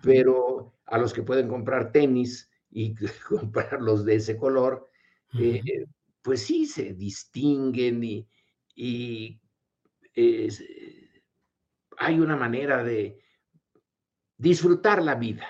[0.01, 2.95] pero a los que pueden comprar tenis y
[3.27, 4.89] comprarlos de ese color,
[6.21, 8.27] pues sí se distinguen y,
[8.75, 9.41] y
[11.97, 13.19] hay una manera de
[14.37, 15.45] disfrutar la vida.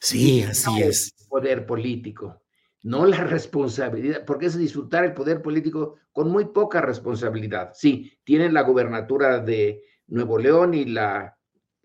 [0.00, 1.14] Sí, así es.
[1.28, 2.42] Poder político.
[2.82, 7.72] no la responsabilidad, porque es disfrutar el poder político con muy poca responsabilidad.
[7.74, 11.36] Sí, tienen la gubernatura de Nuevo León y la,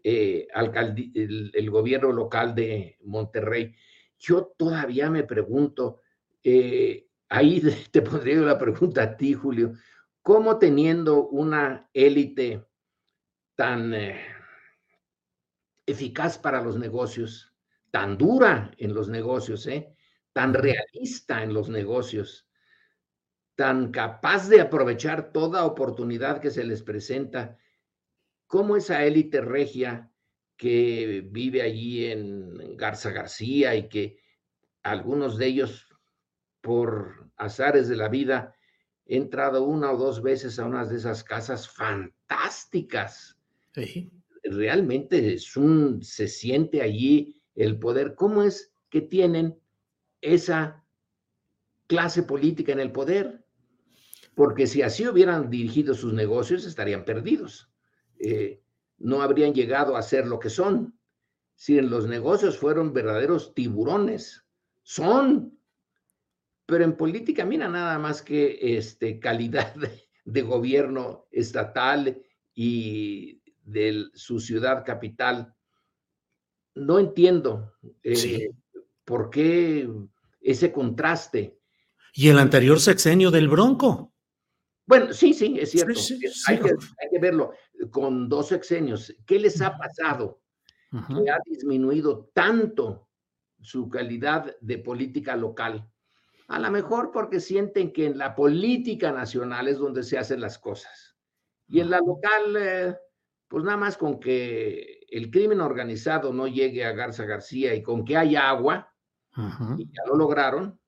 [0.04, 0.48] eh,
[1.14, 3.74] el, gobierno local de Monterrey.
[4.18, 6.02] Yo todavía me pregunto,
[6.44, 9.74] eh, ahí te pondría la pregunta a ti, Julio,
[10.22, 12.66] ¿cómo teniendo una élite
[13.62, 14.20] tan eh,
[15.86, 17.54] eficaz para los negocios,
[17.92, 19.96] tan dura en los negocios, ¿eh?
[20.34, 22.48] tan realista en los negocios,
[23.54, 27.60] tan capaz de aprovechar toda oportunidad que se les presenta,
[28.48, 30.12] como esa élite regia
[30.58, 34.24] que vive allí en Garza García y que
[34.82, 35.88] algunos de ellos,
[36.62, 38.56] por azares de la vida,
[39.06, 43.38] he entrado una o dos veces a unas de esas casas fantásticas.
[44.44, 48.16] Realmente es un, se siente allí el poder.
[48.16, 49.58] ¿Cómo es que tienen
[50.22, 50.82] esa
[51.92, 53.44] clase política en el poder,
[54.34, 57.70] porque si así hubieran dirigido sus negocios estarían perdidos.
[58.18, 58.64] Eh,
[58.98, 60.98] no habrían llegado a ser lo que son.
[61.56, 64.46] Si en los negocios fueron verdaderos tiburones,
[64.84, 65.60] son.
[66.66, 69.76] Pero en política, mira nada más que este, calidad
[70.24, 72.22] de, gobierno estatal
[72.54, 73.41] y
[73.72, 75.54] de su ciudad capital.
[76.76, 78.50] No entiendo eh,
[79.06, 79.90] por qué
[80.40, 81.60] ese contraste.
[82.14, 84.14] Y el anterior sexenio del Bronco.
[84.86, 86.00] Bueno, sí, sí, es cierto.
[86.48, 87.54] hay, que, verlo
[87.92, 89.16] con dos sexenios.
[89.26, 90.42] ¿Qué les ha pasado?
[90.92, 93.08] Que ha disminuido tanto
[93.62, 95.90] su calidad de política local.
[96.50, 100.60] A lo mejor porque sienten que en la política nacional es donde se hacen las
[100.60, 101.16] cosas.
[101.68, 102.98] Y en la local, eh,
[103.52, 108.06] pues nada más con que el crimen organizado no llegue a Garza García y con
[108.06, 108.94] que haya agua,
[109.78, 110.80] y ya lo lograron.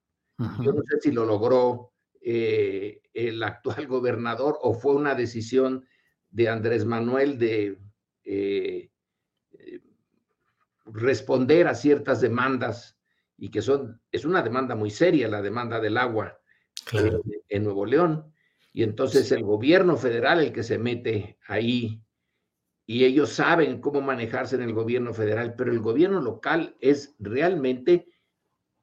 [0.61, 1.91] Yo no sé si lo logró
[2.21, 5.85] eh, el actual gobernador o fue una decisión
[6.29, 7.81] de Andrés Manuel de
[8.23, 8.89] eh,
[9.59, 9.81] eh,
[10.85, 12.97] responder a ciertas demandas
[13.35, 16.39] y que son, es una demanda muy seria, la demanda del agua
[16.93, 18.33] en Nuevo León.
[18.71, 22.02] Y entonces el gobierno federal el que se mete ahí
[22.85, 28.07] y ellos saben cómo manejarse en el gobierno federal, pero el gobierno local es realmente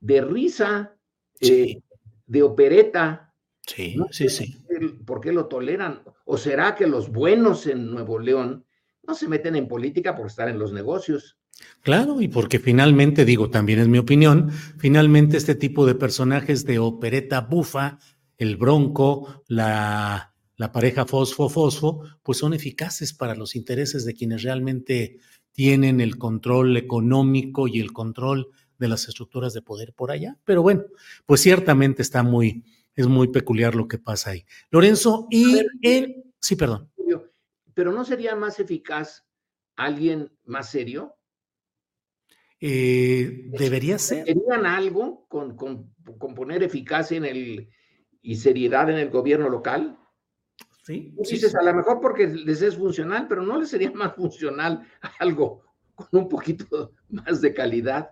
[0.01, 0.97] de risa,
[1.41, 1.83] eh,
[2.27, 3.35] de opereta.
[3.67, 4.65] Sí, sí, sí.
[5.05, 6.03] ¿Por qué lo toleran?
[6.25, 8.65] ¿O será que los buenos en Nuevo León
[9.03, 11.39] no se meten en política por estar en los negocios?
[11.83, 16.79] Claro, y porque finalmente, digo, también es mi opinión, finalmente este tipo de personajes de
[16.79, 17.99] opereta bufa,
[18.39, 20.30] el bronco, la,
[20.61, 25.17] la pareja fosfo-fosfo, pues son eficaces para los intereses de quienes realmente
[25.53, 30.37] tienen el control económico y el control de las estructuras de poder por allá.
[30.45, 30.83] Pero bueno,
[31.25, 32.63] pues ciertamente está muy,
[32.95, 34.45] es muy peculiar lo que pasa ahí.
[34.71, 36.91] Lorenzo, y él, sí, perdón.
[37.73, 39.25] Pero ¿no sería más eficaz
[39.77, 41.17] alguien más serio?
[42.61, 44.27] Eh, debería ser.
[44.27, 45.95] ¿Tenían algo con, con,
[46.35, 47.71] poner eficacia en el,
[48.21, 49.97] y seriedad en el gobierno local?
[50.83, 51.15] Sí.
[51.19, 54.87] Dices, a lo mejor porque les es funcional, pero no les sería más funcional
[55.19, 55.63] algo
[55.95, 58.11] con un poquito más de calidad.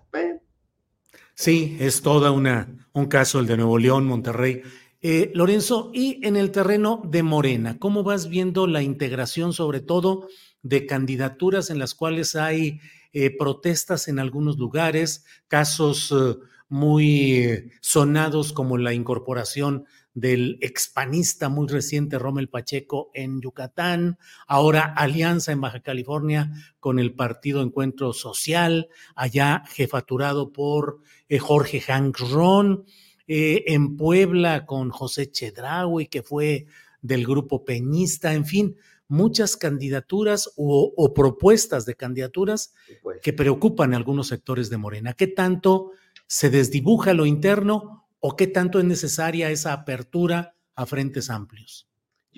[1.34, 4.62] Sí, es toda una un caso el de Nuevo León, Monterrey.
[5.00, 10.26] Eh, Lorenzo, y en el terreno de Morena, ¿cómo vas viendo la integración, sobre todo,
[10.62, 12.80] de candidaturas en las cuales hay
[13.12, 16.36] eh, protestas en algunos lugares, casos eh,
[16.68, 19.86] muy sonados como la incorporación
[20.20, 26.50] del expanista muy reciente Rommel Pacheco en Yucatán, ahora alianza en Baja California
[26.80, 30.98] con el Partido Encuentro Social, allá jefaturado por
[31.28, 32.84] eh, Jorge Hank Ron,
[33.28, 36.66] eh, en Puebla con José Chedraui, que fue
[37.00, 43.20] del grupo peñista, en fin, muchas candidaturas o, propuestas de candidaturas pues.
[43.22, 45.12] que preocupan a algunos sectores de Morena.
[45.12, 45.92] ¿Qué tanto
[46.26, 51.88] se desdibuja lo interno o qué tanto es necesaria esa apertura a frentes amplios?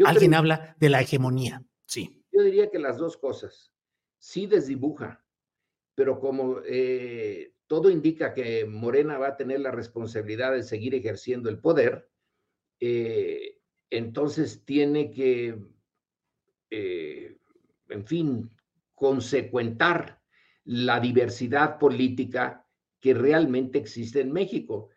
[0.05, 2.22] Alguien habla de la hegemonía, sí.
[2.33, 3.72] Yo diría que las dos cosas.
[4.18, 5.24] Sí desdibuja,
[5.95, 11.49] pero como eh, todo indica que Morena va a tener la responsabilidad de seguir ejerciendo
[11.49, 12.11] el poder,
[12.81, 13.59] eh,
[13.91, 15.59] entonces tiene que,
[16.70, 17.37] eh,
[17.89, 18.51] en fin,
[18.95, 20.20] consecuentar
[20.64, 22.66] la diversidad política
[23.01, 24.91] que realmente existe en México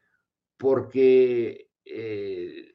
[0.64, 2.74] porque eh,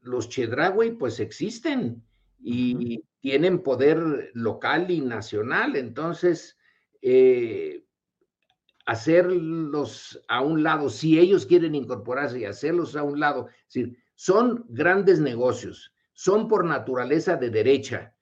[0.00, 2.04] los Chedraui pues existen
[2.38, 5.76] y tienen poder local y nacional.
[5.76, 6.58] Entonces,
[7.00, 7.86] eh,
[8.84, 13.96] hacerlos a un lado, si ellos quieren incorporarse y hacerlos a un lado, es decir,
[14.14, 18.14] son grandes negocios, son por naturaleza de derecha.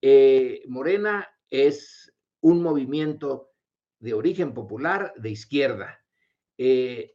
[0.00, 3.50] Eh, Morena es un movimiento
[3.98, 6.02] de origen popular de izquierda.
[6.56, 7.14] Eh,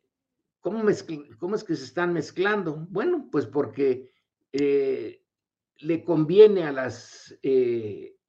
[0.59, 0.83] ¿cómo,
[1.39, 2.87] ¿cómo, es que se están mezclando?
[2.89, 4.11] Bueno, pues porque
[4.51, 5.23] eh,
[5.77, 7.37] le conviene a las,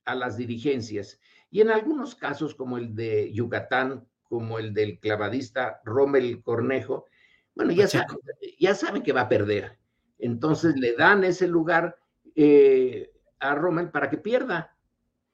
[0.04, 1.20] a las dirigencias.
[1.50, 7.06] Y en algunos casos, como el de Yucatán, como el del clavadista Rommel Cornejo,
[7.54, 8.16] bueno, ya saben,
[8.58, 9.78] ya saben que va a perder.
[10.18, 11.96] Entonces le dan ese lugar
[12.34, 14.76] eh, a Rommel para que pierda.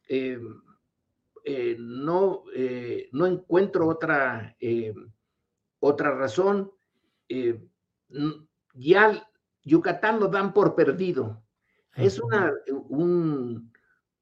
[0.08, 0.40] Eh,
[1.44, 2.44] eh, no,
[3.12, 4.56] no encuentro otra,
[5.80, 6.72] otra razón.
[8.74, 9.28] Ya
[9.62, 11.42] Yucatán lo dan por perdido.
[11.94, 12.52] Es una,
[12.88, 13.72] un,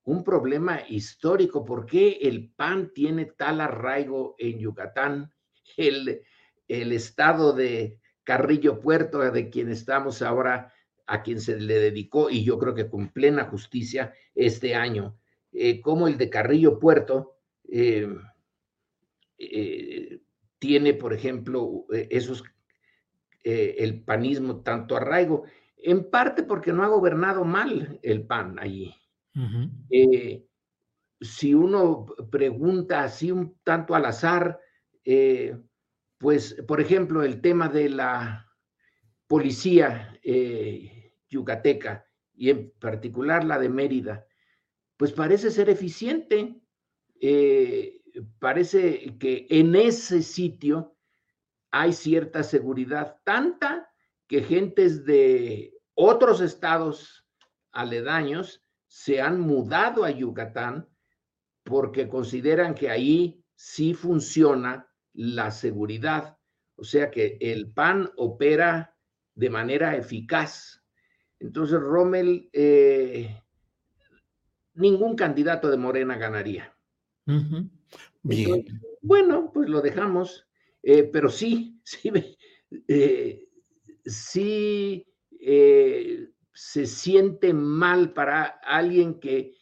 [0.04, 1.64] un problema histórico.
[1.64, 5.32] ¿Por qué el PAN tiene tal arraigo en Yucatán?
[5.76, 6.22] El,
[6.68, 10.72] el estado de Carrillo Puerto, de quien estamos ahora,
[11.06, 15.18] a quien se le dedicó, y yo creo que con plena justicia, este año,
[15.52, 17.36] eh, como el de Carrillo Puerto
[17.68, 18.08] eh,
[19.36, 20.20] eh,
[20.58, 22.42] tiene, por ejemplo, esos,
[23.44, 25.44] el panismo tanto arraigo,
[25.84, 28.94] en parte porque no ha gobernado mal el PAN allí.
[29.90, 30.46] Eh,
[31.20, 34.58] si uno pregunta así un tanto al azar,
[35.04, 35.56] eh,
[36.18, 38.50] pues, por ejemplo, el tema de la
[39.26, 44.26] policía eh, yucateca y en particular la de Mérida,
[44.96, 46.60] pues parece ser eficiente.
[48.38, 50.93] parece que en ese sitio
[51.76, 53.90] hay cierta seguridad, tanta
[54.28, 57.26] que gentes de otros estados
[57.72, 60.88] aledaños se han mudado a Yucatán
[61.64, 66.38] porque consideran que ahí sí funciona la seguridad.
[66.76, 68.96] O sea que el PAN opera
[69.34, 70.80] de manera eficaz.
[71.40, 73.42] Entonces, Rommel, eh,
[74.74, 76.72] ningún candidato de Morena ganaría.
[78.22, 78.64] Bien.
[79.02, 80.46] bueno, pues lo dejamos,
[80.84, 82.10] eh, pero sí, sí,
[82.88, 83.48] eh,
[84.04, 85.06] sí
[86.54, 89.54] se siente mal para alguien que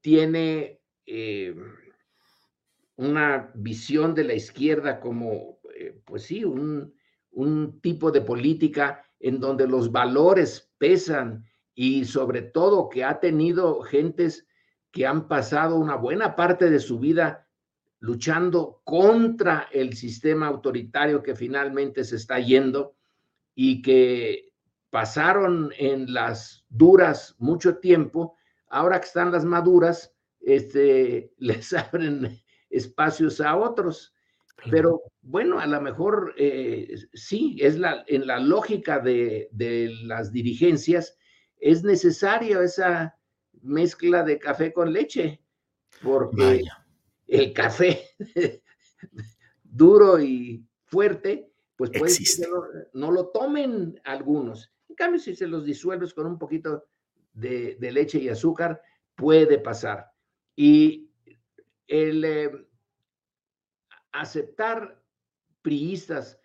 [0.00, 1.54] tiene eh,
[2.96, 6.94] una visión de la izquierda como, eh, pues sí, un,
[7.32, 13.80] un tipo de política en donde los valores pesan y sobre todo que ha tenido
[13.82, 14.46] gentes
[14.92, 17.43] que han pasado una buena parte de su vida
[18.04, 22.96] luchando contra el sistema autoritario que finalmente se está yendo
[23.54, 24.52] y que
[24.90, 28.36] pasaron en las duras mucho tiempo,
[28.68, 34.12] ahora que están las maduras, este, les abren espacios a otros.
[34.70, 39.48] Pero bueno, a lo mejor eh, sí, es la, en la lógica de,
[40.02, 41.16] las dirigencias,
[41.56, 43.16] es necesaria esa
[43.62, 45.40] mezcla de café con leche,
[46.02, 46.64] porque
[47.26, 48.10] el café
[49.62, 52.46] duro y fuerte, pues puede que
[52.92, 54.72] no, lo tomen algunos.
[54.88, 56.84] En cambio, si se los disuelves con un poquito
[57.32, 58.80] de, leche y azúcar,
[59.16, 60.12] puede pasar.
[60.54, 61.10] Y
[61.88, 62.66] el eh,
[64.12, 65.02] aceptar
[65.62, 66.38] priistas,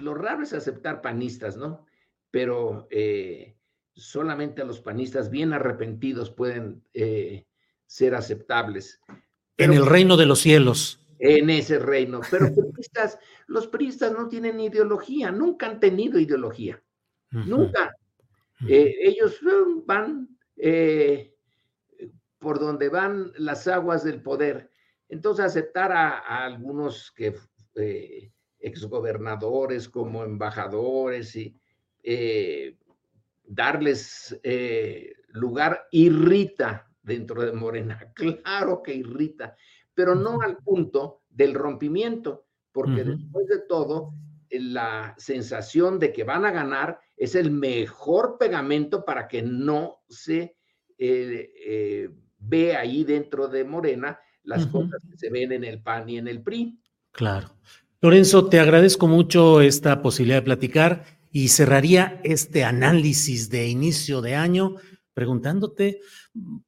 [0.00, 1.86] lo raro es aceptar panistas, ¿no?
[2.30, 3.58] Pero eh,
[3.94, 7.46] solamente los panistas bien arrepentidos pueden eh,
[7.86, 9.00] ser aceptables.
[9.64, 10.98] En el reino de los cielos.
[11.18, 12.20] En ese reino.
[12.30, 12.46] Pero
[13.46, 16.82] los priistas no tienen ideología, nunca han tenido ideología.
[17.30, 17.96] Nunca.
[18.68, 19.40] Eh, ellos
[19.86, 21.34] van eh,
[22.38, 24.70] por donde van las aguas del poder.
[25.08, 27.34] Entonces, aceptar a, algunos que
[27.76, 31.56] eh, exgobernadores como embajadores y
[33.44, 34.40] darles
[35.32, 38.12] lugar irrita dentro de Morena.
[38.14, 39.56] Claro que irrita,
[39.94, 44.14] pero no al punto del rompimiento, porque después de todo,
[44.50, 50.56] la sensación de que van a ganar es el mejor pegamento para que no se
[50.98, 56.08] eh, eh, ve ahí dentro de Morena las cosas que se ven en el PAN
[56.08, 56.78] y en el PRI.
[57.12, 57.48] Claro.
[58.00, 64.34] Lorenzo, te agradezco mucho esta posibilidad de platicar y cerraría este análisis de inicio de
[64.34, 64.76] año
[65.14, 66.00] preguntándote,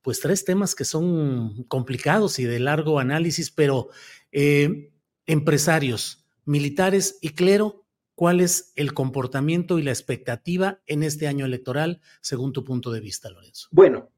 [0.02, 3.88] pues tres temas que son complicados y de largo análisis, pero
[4.32, 4.92] eh,
[5.26, 7.84] empresarios, militares y clero,
[8.14, 13.00] ¿Cuál es el comportamiento y la expectativa en este año electoral, según tu punto de
[13.00, 13.68] vista, Lorenzo?
[13.72, 14.10] Bueno,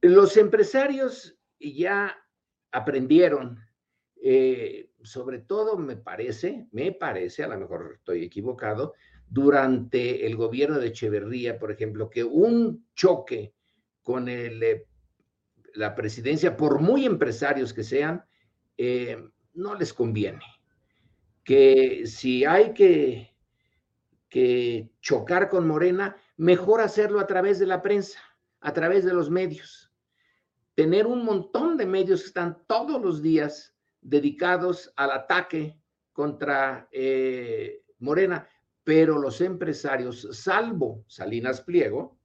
[0.00, 2.16] los empresarios ya
[2.72, 3.58] aprendieron,
[4.22, 8.94] eh, sobre todo me parece, me parece, a lo mejor estoy equivocado,
[9.28, 13.52] durante el gobierno de Echeverría, por ejemplo, que un choque
[14.04, 14.86] con eh,
[15.74, 18.24] la presidencia, por muy empresarios que sean,
[18.76, 19.18] eh,
[19.54, 20.44] no les conviene.
[21.42, 23.34] Que si hay que,
[24.28, 28.20] que chocar con Morena, mejor hacerlo a través de la prensa,
[28.60, 29.90] a través de los medios.
[30.74, 35.80] Tener un montón de medios que están todos los días dedicados al ataque
[36.12, 38.48] contra eh, Morena,
[38.84, 42.18] pero los empresarios, salvo Salinas Pliego,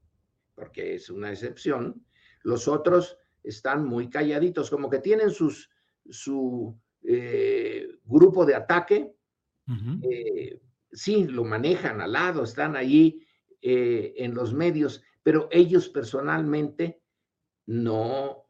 [0.60, 2.06] porque es una excepción,
[2.44, 5.70] los otros están muy calladitos, como que tienen sus,
[6.10, 9.14] su eh, grupo de ataque,
[10.02, 10.60] eh,
[10.92, 13.26] sí, lo manejan al lado, están ahí
[13.62, 17.02] en los medios, pero ellos personalmente
[17.68, 18.46] no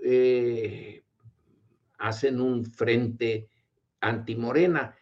[1.97, 3.49] hacen un frente
[4.01, 4.95] antimorena.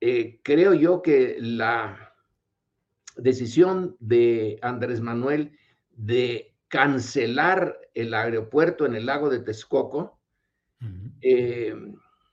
[0.00, 2.14] Eh, creo yo que la
[3.16, 5.56] decisión de Andrés Manuel
[5.90, 10.18] de cancelar el aeropuerto en el lago de Texcoco
[11.20, 11.72] eh,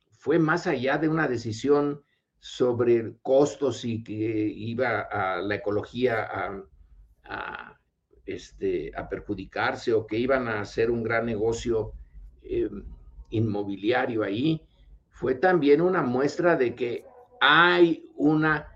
[0.10, 2.02] fue más allá de una decisión
[2.40, 6.28] sobre costos y que iba a la ecología
[7.24, 7.78] a,
[8.26, 11.94] este, a perjudicarse o que iban a hacer un gran negocio
[12.42, 12.68] eh,
[13.30, 14.60] inmobiliario ahí,
[15.12, 17.06] fue también una muestra de que
[17.40, 18.72] hay una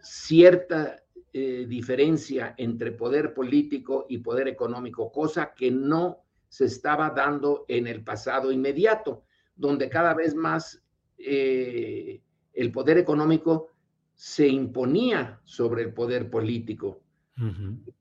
[0.00, 1.01] cierta
[1.34, 6.18] eh, diferencia entre poder político y poder económico, cosa que no
[6.48, 9.24] se estaba dando en el pasado inmediato,
[9.56, 10.82] donde cada vez más
[11.16, 12.20] eh,
[12.52, 13.68] el poder económico
[14.14, 17.00] se imponía sobre el poder político.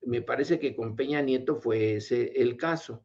[0.05, 3.01] Me parece que con Peña Nieto fue ese el caso.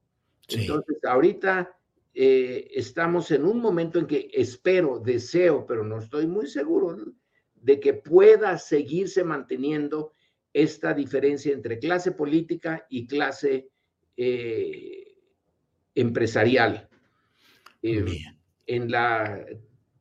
[0.48, 1.76] Entonces, ahorita
[2.12, 6.96] eh, estamos en un momento en que espero, deseo, pero no estoy muy seguro
[7.54, 10.15] de que pueda seguirse manteniendo
[10.56, 13.68] esta diferencia entre clase política y clase
[14.16, 15.16] eh,
[15.94, 16.88] empresarial.
[17.82, 18.04] Eh,
[18.66, 19.44] en la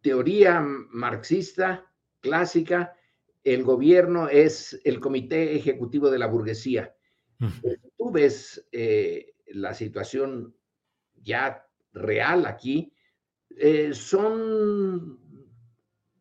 [0.01, 1.91] teoría marxista
[2.21, 2.95] clásica,
[3.43, 6.95] el gobierno es el comité ejecutivo de la burguesía.
[7.97, 8.65] Tú ves
[9.47, 10.55] la situación
[11.21, 12.93] ya real aquí,
[13.57, 15.19] eh, son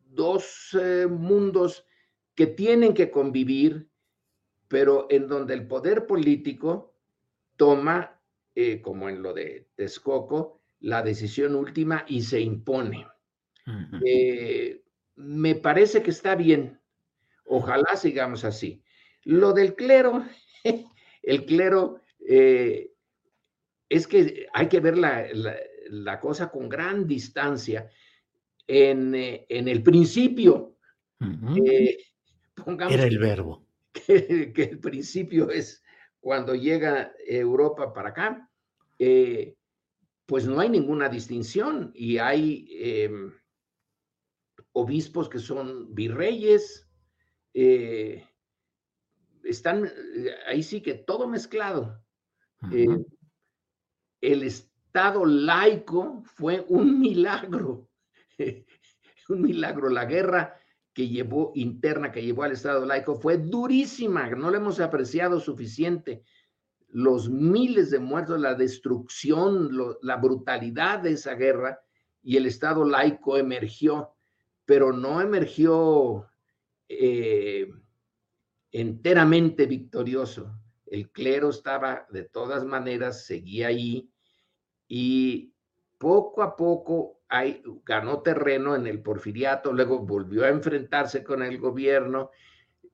[0.05, 1.85] dos eh, mundos
[2.33, 3.89] que tienen que convivir,
[4.75, 6.97] pero en donde el poder político
[7.55, 8.19] toma,
[8.53, 13.07] eh, como en lo de Texcoco, la decisión última y se impone.
[15.15, 16.77] me parece que está bien.
[17.45, 18.83] Ojalá sigamos así.
[19.23, 20.25] Lo del clero,
[21.23, 27.89] el clero es que hay que ver la, cosa con gran distancia.
[28.67, 30.75] En, eh, el principio,
[31.65, 31.97] eh,
[32.55, 33.64] pongamos Era el verbo.
[33.95, 35.81] Que, el principio es
[36.19, 38.51] cuando llega Europa para acá,
[38.99, 39.55] eh,
[40.25, 43.31] pues no hay ninguna distinción y hay em,
[44.73, 46.89] obispos que son virreyes,
[49.43, 49.89] están
[50.45, 52.03] ahí sí que todo mezclado
[54.21, 57.89] el Estado laico fue un milagro,
[59.29, 59.89] un milagro.
[59.89, 60.59] La guerra
[60.95, 66.23] que llevó interna, que llevó al Estado laico, fue durísima, no la hemos apreciado suficiente.
[66.87, 71.81] Los miles de muertos, la destrucción, la brutalidad de esa guerra
[72.23, 74.15] y el Estado laico emergió,
[74.63, 76.27] pero no emergió
[76.87, 77.69] eh,
[78.71, 80.57] enteramente victorioso.
[80.85, 84.09] El clero estaba de todas maneras, seguía ahí,
[84.87, 85.53] y
[85.97, 91.57] poco a poco hay, ganó terreno en el porfiriato, luego volvió a enfrentarse con el
[91.57, 92.31] gobierno,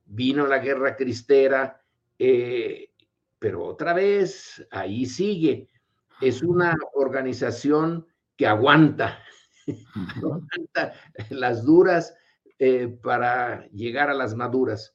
[0.04, 1.82] vino la guerra cristera,
[2.18, 2.90] eh,
[3.38, 5.68] pero otra vez ahí sigue.
[6.20, 8.06] Es una organización
[8.36, 9.18] que aguanta,
[10.16, 10.92] aguanta
[11.30, 12.14] las duras
[12.58, 14.94] eh, para llegar a las maduras.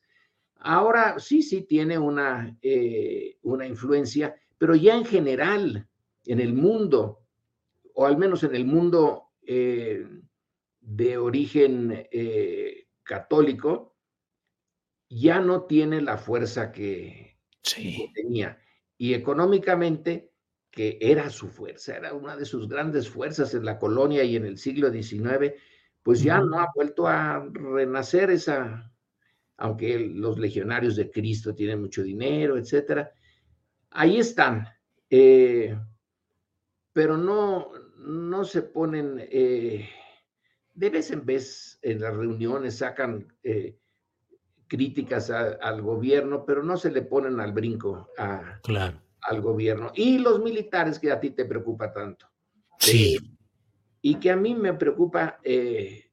[0.59, 5.87] Ahora sí, sí tiene una, eh, una influencia, pero ya en general,
[6.25, 7.21] en el mundo,
[7.93, 10.05] o al menos en el mundo eh,
[10.81, 13.97] de origen eh, católico,
[15.09, 17.39] ya no tiene la fuerza que,
[18.13, 18.59] tenía.
[18.97, 20.33] Y económicamente,
[20.69, 24.45] que era su fuerza, era una de sus grandes fuerzas en la colonia y en
[24.45, 25.53] el siglo XIX,
[26.03, 28.91] pues ya no ha vuelto a renacer esa,
[29.57, 33.11] aunque los legionarios de Cristo tienen mucho dinero, etcétera.
[33.91, 34.67] Ahí están.
[35.09, 35.77] Eh,
[36.93, 37.71] pero no,
[38.07, 39.89] no se ponen eh,
[40.73, 43.77] de vez en vez en las reuniones sacan eh,
[44.67, 49.01] críticas al gobierno, pero no se le ponen al brinco a, claro.
[49.21, 49.91] al gobierno.
[49.95, 52.27] Y los militares que a ti te preocupa tanto.
[52.79, 53.15] Sí.
[53.15, 53.19] Eh,
[54.01, 55.39] y que a mí me preocupa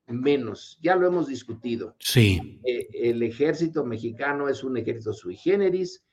[0.06, 0.78] menos.
[0.82, 1.94] Ya lo hemos discutido.
[1.98, 2.60] Sí.
[2.64, 6.04] el ejército mexicano es un ejército sui generis,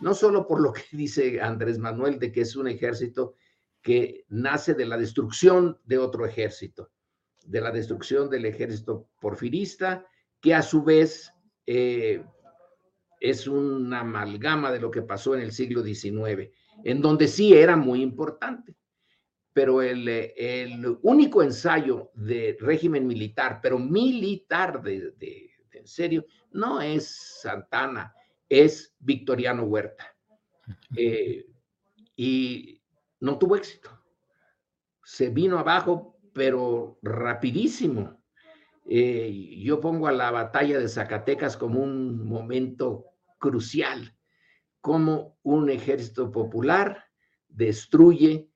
[0.00, 3.36] no solo por lo que dice Andrés Manuel de que es un ejército
[3.82, 6.90] que nace de la destrucción de otro ejército,
[7.44, 10.06] de la destrucción del ejército porfirista,
[10.40, 11.32] que a su vez
[11.66, 12.24] eh,
[13.20, 16.50] es una amalgama de lo que pasó en el siglo XIX,
[16.84, 18.76] en donde sí era muy importante.
[19.52, 26.24] Pero el, el único ensayo de régimen militar, pero militar de, de, de en serio,
[26.52, 28.14] no es Santana,
[28.48, 30.06] es Victoriano Huerta.
[30.96, 31.44] Eh,
[32.14, 32.81] y
[33.22, 33.88] no tuvo éxito.
[35.04, 38.20] Se vino abajo, pero rapidísimo.
[38.84, 43.06] Eh, yo pongo a la batalla de Zacatecas como un momento
[43.38, 44.16] crucial,
[44.80, 47.04] como un ejército popular
[47.46, 48.50] destruye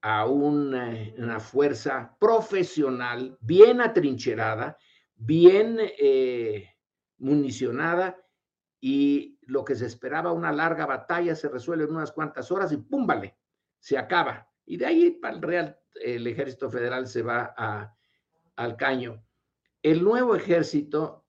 [0.00, 4.78] a una, fuerza profesional, bien atrincherada,
[5.14, 6.70] bien eh,
[7.18, 8.16] municionada,
[8.80, 12.78] y lo que se esperaba una larga batalla se resuelve en unas cuantas horas y
[12.78, 13.06] ¡pum!
[13.80, 14.48] Se acaba.
[14.64, 17.96] Y de ahí para el Real, el ejército federal se va a,
[18.56, 19.24] al caño.
[19.82, 21.26] El nuevo ejército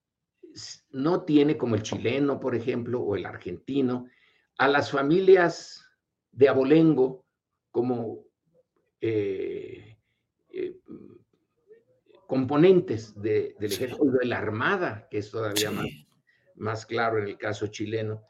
[0.92, 4.08] no tiene, como el chileno, por ejemplo, o el argentino,
[4.58, 5.86] a las familias
[6.32, 7.26] de abolengo
[7.72, 8.26] como
[9.00, 9.98] eh,
[10.50, 10.80] eh,
[12.28, 15.76] componentes de, del ejército, de la armada, que es todavía sí.
[15.76, 15.88] más,
[16.56, 18.24] más claro en el caso chileno.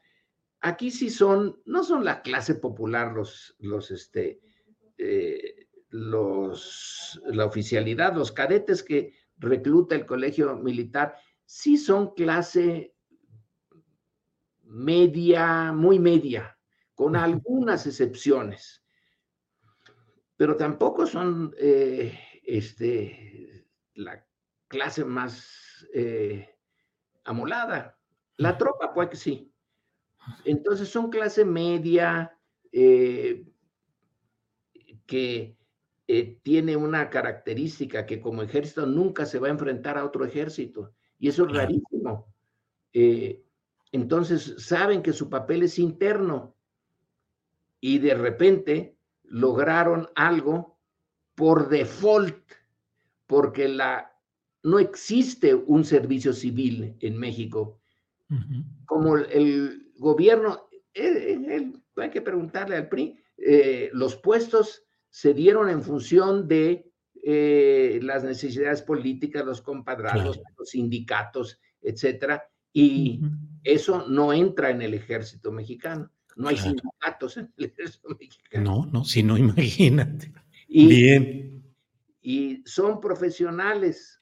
[0.62, 4.42] Aquí sí son, no son la clase popular los, los, este,
[4.98, 12.96] eh, los, la oficialidad, los cadetes que recluta el colegio militar, sí son clase
[14.64, 16.58] media, muy media,
[16.94, 18.86] con algunas excepciones,
[20.38, 24.26] pero tampoco son eh, este, la
[24.68, 26.56] clase más eh,
[27.24, 28.00] amolada.
[28.38, 29.51] La tropa, pues que sí,
[30.46, 32.38] entonces son clase media
[32.72, 33.46] eh,
[35.06, 35.58] que
[36.08, 40.94] eh, tiene una característica que como ejército nunca se va a enfrentar a otro ejército.
[41.20, 42.34] Y eso es rarísimo.
[42.94, 43.44] Eh,
[43.92, 46.56] entonces saben que su papel es interno
[47.80, 50.78] y de repente lograron algo
[51.36, 52.38] por default,
[53.26, 54.14] porque la,
[54.64, 57.80] no existe un servicio civil en México.
[58.30, 58.66] Uh -huh.
[58.86, 65.70] Como el, gobierno, eh, eh, hay que preguntarle al PRI, eh, los puestos se dieron
[65.70, 66.92] en función de
[67.24, 70.56] eh, las necesidades políticas, los compadrados, claro.
[70.58, 72.44] los sindicatos, etcétera,
[72.74, 73.60] y uh -huh.
[73.64, 76.12] eso no entra en el ejército mexicano.
[76.36, 76.72] No hay claro.
[76.72, 78.64] sindicatos en el ejército mexicano.
[78.64, 80.34] No, no, si no, imagínate.
[80.68, 81.64] Y, Bien.
[82.22, 84.22] Y son profesionales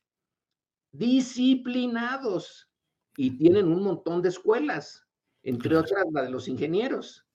[0.91, 2.69] disciplinados
[3.15, 5.08] y tienen un montón de escuelas
[5.43, 5.85] entre claro.
[5.85, 7.25] otras la de los ingenieros.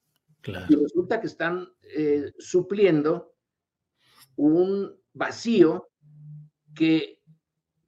[0.41, 0.67] Claro.
[0.69, 3.35] Y resulta que están eh, supliendo
[4.37, 5.89] un vacío
[6.75, 7.21] que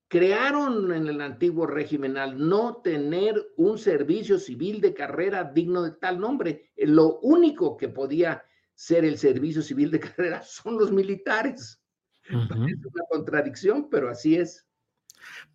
[0.09, 5.93] crearon en el antiguo régimen al no tener un servicio civil de carrera digno de
[5.93, 6.71] tal nombre.
[6.77, 8.45] Lo único que podía
[8.75, 11.83] ser el servicio civil de carrera son los militares.
[12.31, 12.71] Uh -huh.
[12.71, 14.67] Es una contradicción, pero así es.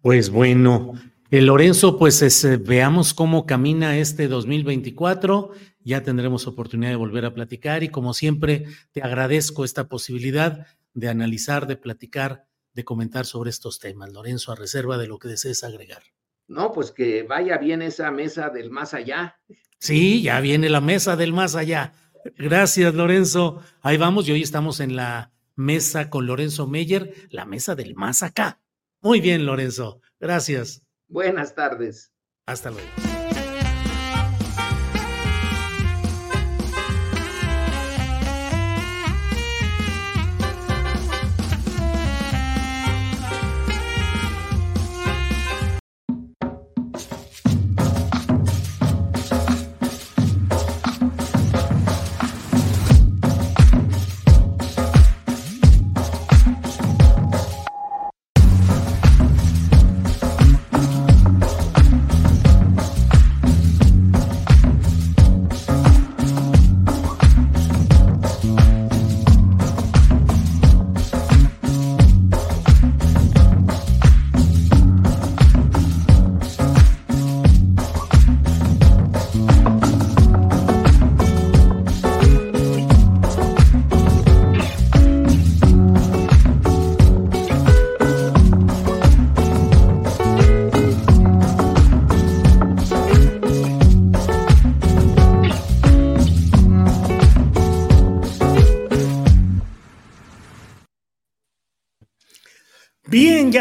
[0.01, 0.93] Pues bueno,
[1.31, 5.51] eh, Lorenzo, pues es, eh, veamos cómo camina este 2024.
[5.83, 11.09] Ya tendremos oportunidad de volver a platicar y como siempre te agradezco esta posibilidad de
[11.09, 14.11] analizar, de platicar, de comentar sobre estos temas.
[14.11, 16.03] Lorenzo, a reserva de lo que desees agregar.
[16.47, 19.39] No, pues que vaya bien esa mesa del más allá.
[19.79, 21.93] Sí, ya viene la mesa del más allá.
[22.37, 23.61] Gracias, Lorenzo.
[23.81, 28.21] Ahí vamos y hoy estamos en la mesa con Lorenzo Meyer, la mesa del más
[28.21, 28.59] acá.
[29.01, 30.01] Muy bien, Lorenzo.
[30.19, 30.85] Gracias.
[31.11, 32.13] Buenas tardes.
[32.47, 32.87] Hasta luego.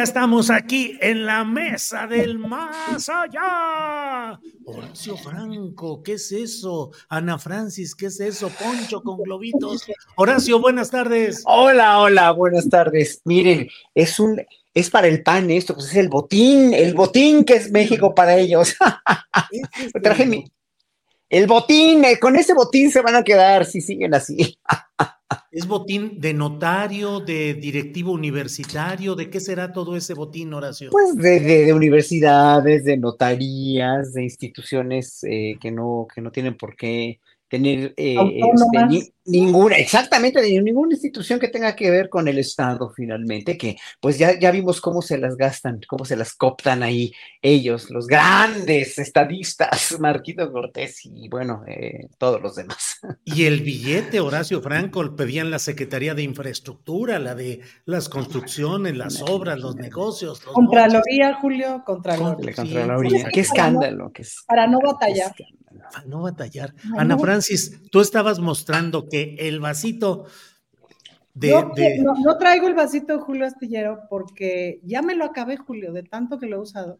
[0.01, 4.41] Ya estamos aquí en la mesa del más allá.
[4.65, 6.91] Horacio Franco, ¿qué es eso?
[7.11, 8.49] Ana Francis, ¿qué es eso?
[8.49, 9.85] Poncho con globitos.
[10.17, 11.43] Horacio, buenas tardes.
[11.45, 13.21] Hola, hola, buenas tardes.
[13.27, 14.41] Miren, es un,
[14.73, 18.39] es para el pan esto, pues es el botín, el botín que es México para
[18.39, 18.75] ellos.
[20.03, 20.51] Traje mi,
[21.29, 24.59] el botín, eh, con ese botín se van a quedar si siguen así.
[25.53, 29.17] ¿Es botín de notario, de directivo universitario?
[29.17, 30.91] ¿De qué será todo ese botín, Horacio?
[30.93, 37.19] Pues de, universidades, de notarías, de instituciones eh, que, no, que no tienen por qué
[37.51, 43.59] tener eh, este, ninguna, exactamente, ninguna institución que tenga que ver con el Estado finalmente,
[43.59, 47.91] que pues ya, ya vimos cómo se las gastan, cómo se las coptan ahí ellos,
[47.91, 53.01] los grandes estadistas, Marquito Cortés y bueno, eh, todos los demás.
[53.25, 59.23] Y el billete, Horacio Franco, pedían la Secretaría de Infraestructura, la de las construcciones, las
[59.23, 60.45] obras, los negocios.
[60.45, 62.55] Los Contraloría, Julio, Contraloría.
[62.55, 63.29] Contraloría.
[63.33, 64.13] Qué escándalo.
[64.13, 65.33] que es, para no batallar.
[65.93, 66.75] Para no batallar.
[66.97, 70.27] Ana Francis, tú estabas mostrando que el vasito
[71.35, 72.03] de.
[72.03, 76.39] No, traigo el vasito de Julio Astillero porque ya me lo acabé, Julio, de tanto
[76.39, 76.99] que lo he usado.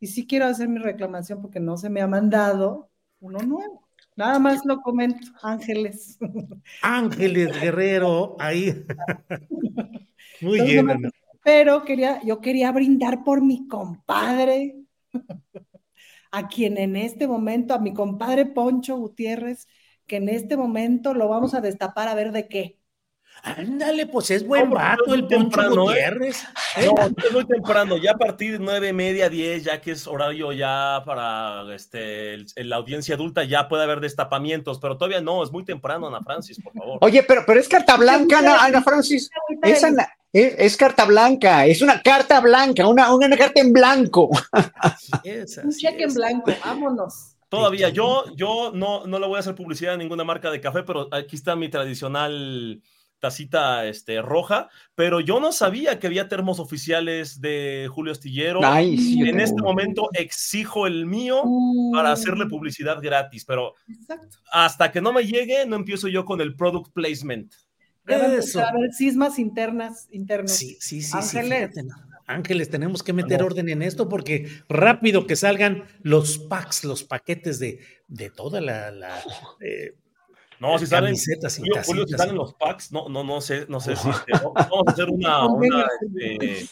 [0.00, 2.88] Y sí quiero hacer mi reclamación porque no se me ha mandado
[3.20, 3.86] uno nuevo.
[4.16, 6.18] Nada más lo comento, Ángeles.
[6.82, 8.84] Ángeles Guerrero, ahí.
[10.40, 11.10] Muy bien.
[11.44, 14.76] pero quería, yo quería brindar por mi compadre
[16.32, 19.66] a quien en este momento, a mi compadre Poncho Gutiérrez,
[20.06, 22.79] que en este momento lo vamos a destapar a ver de qué.
[23.42, 25.68] Ándale, pues es buen vato el Poncho ¿eh?
[25.68, 26.44] Gutiérrez.
[26.76, 26.86] ¿eh?
[26.86, 30.06] No, es muy temprano, ya a partir de nueve y media, diez, ya que es
[30.06, 35.50] horario ya para este, la audiencia adulta, ya puede haber destapamientos, pero todavía no, es
[35.50, 36.98] muy temprano, Ana Francis, por favor.
[37.00, 39.30] Oye, pero, pero es carta blanca, Ana, Ana Francis.
[39.62, 39.84] Es,
[40.32, 44.28] es, carta blanca, es una carta blanca, una, una carta en blanco.
[45.24, 47.36] Un cheque en blanco, vámonos.
[47.48, 50.84] Todavía, yo, yo no, no le voy a hacer publicidad a ninguna marca de café,
[50.84, 52.80] pero aquí está mi tradicional
[53.20, 58.60] tacita este, roja, pero yo no sabía que había termos oficiales de Julio Astillero.
[58.64, 61.44] en este momento exijo el mío
[61.92, 62.48] para hacerle mm.
[62.48, 63.74] publicidad gratis, pero
[64.50, 67.52] hasta que no me llegue, no empiezo yo con el product placement.
[68.06, 68.60] Eso.
[68.60, 70.50] A ver, sismas internas, internos.
[70.50, 71.16] Sí, sí, sí.
[71.16, 71.70] Ángeles.
[72.26, 77.58] Ángeles, tenemos que meter orden en esto porque rápido que salgan los packs, los paquetes
[77.58, 78.92] de, de toda la,
[79.60, 79.94] eh,
[80.60, 83.96] no, si salen, yo, Julio, si salen los packs, no, no, no sé, no sé
[83.96, 85.46] si este, vamos a hacer una,
[86.20, 86.68] este,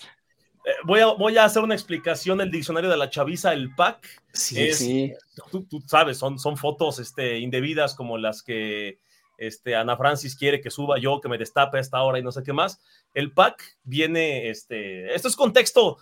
[0.69, 4.07] eh, voy, a, voy a hacer una explicación del diccionario de la chaviza, el pack.
[4.35, 5.15] Sí, sí.
[5.51, 8.99] Tú, sabes, son, son fotos este, indebidas como las que
[9.39, 12.31] este, Ana Francis quiere que suba yo, que me destape a esta hora y no
[12.31, 12.83] sé qué más.
[13.15, 15.97] El pack viene, este, esto es contexto,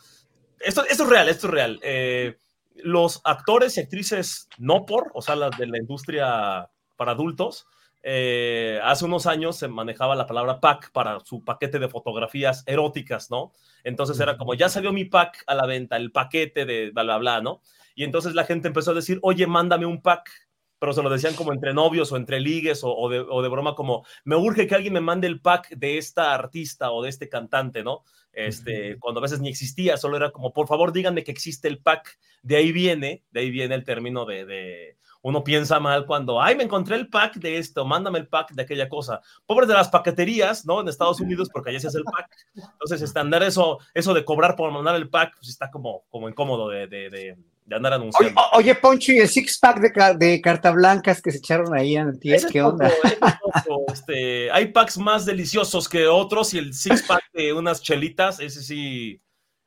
[0.58, 1.78] esto, esto es real, esto es real.
[1.82, 2.36] Eh,
[2.74, 7.68] los actores y actrices no por, o sea, las de la industria para adultos,
[8.08, 13.32] eh, hace unos años se manejaba la palabra pack para su paquete de fotografías eróticas,
[13.32, 13.50] ¿no?
[13.82, 17.18] Entonces era como, ya salió mi pack a la venta, el paquete de bla, bla,
[17.18, 17.62] bla, ¿no?
[17.96, 20.30] Y entonces la gente empezó a decir, oye, mándame un pack,
[20.78, 23.74] pero se lo decían como entre novios o entre ligues o, de, o de, broma,
[23.74, 27.28] como, me urge que alguien me mande el pack de esta artista o de este
[27.28, 28.04] cantante, ¿no?
[28.32, 31.78] Este, Cuando a veces ni existía, solo era como, por favor, díganme que existe el
[31.78, 32.20] pack.
[32.40, 34.96] De ahí viene, de ahí viene el término de
[35.26, 38.62] uno piensa mal cuando, ay, me encontré el pack de esto, mándame el pack de
[38.62, 39.20] aquella cosa.
[39.44, 40.80] Pobres de las paqueterías, ¿no?
[40.80, 42.30] En Estados Unidos, porque allá se hace el pack.
[42.54, 46.68] Entonces, estándar eso, eso de cobrar por mandar el pack, pues está como, como incómodo
[46.68, 47.36] de, de, de,
[47.74, 48.40] andar anunciando.
[48.52, 52.16] Oye, Poncho, ¿y el six pack de, de carta blancas que se echaron ahí en
[52.20, 52.88] ¿Qué onda?
[53.92, 58.62] este, hay packs más deliciosos que otros y el six pack de unas chelitas, ese
[58.62, 59.20] sí,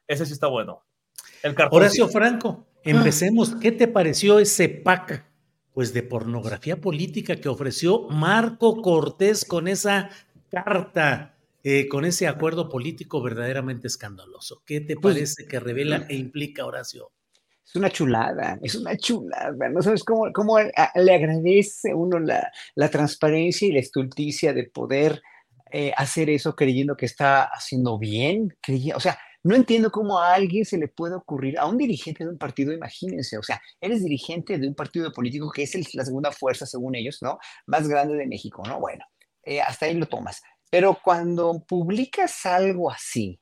[0.07, 0.85] ese sí está bueno.
[1.43, 3.55] El Horacio Franco, empecemos.
[3.57, 5.27] ¿Qué te pareció ese pack?
[5.79, 10.09] Pues de pornografía política que ofreció Marco Cortés con esa
[10.51, 14.61] carta, eh, con ese acuerdo político verdaderamente escandaloso.
[14.65, 17.11] ¿Qué te pues, parece que revela e implica Horacio?
[17.65, 19.69] Es una chulada, es una chulada.
[19.69, 25.21] No sabes cómo, cómo le agradece uno la, la, transparencia y la estulticia de poder
[25.71, 28.53] eh, hacer eso creyendo que está haciendo bien.
[28.93, 32.29] o sea, no entiendo cómo a alguien se le puede ocurrir, a un dirigente de
[32.29, 36.31] un partido, imagínense, o sea, eres dirigente de un partido político que es la segunda
[36.31, 37.39] fuerza, según ellos, ¿no?
[37.65, 38.79] Más grande de México, ¿no?
[38.79, 39.05] Bueno,
[39.43, 40.41] eh, hasta ahí lo tomas.
[40.69, 43.39] Pero cuando publicas algo así,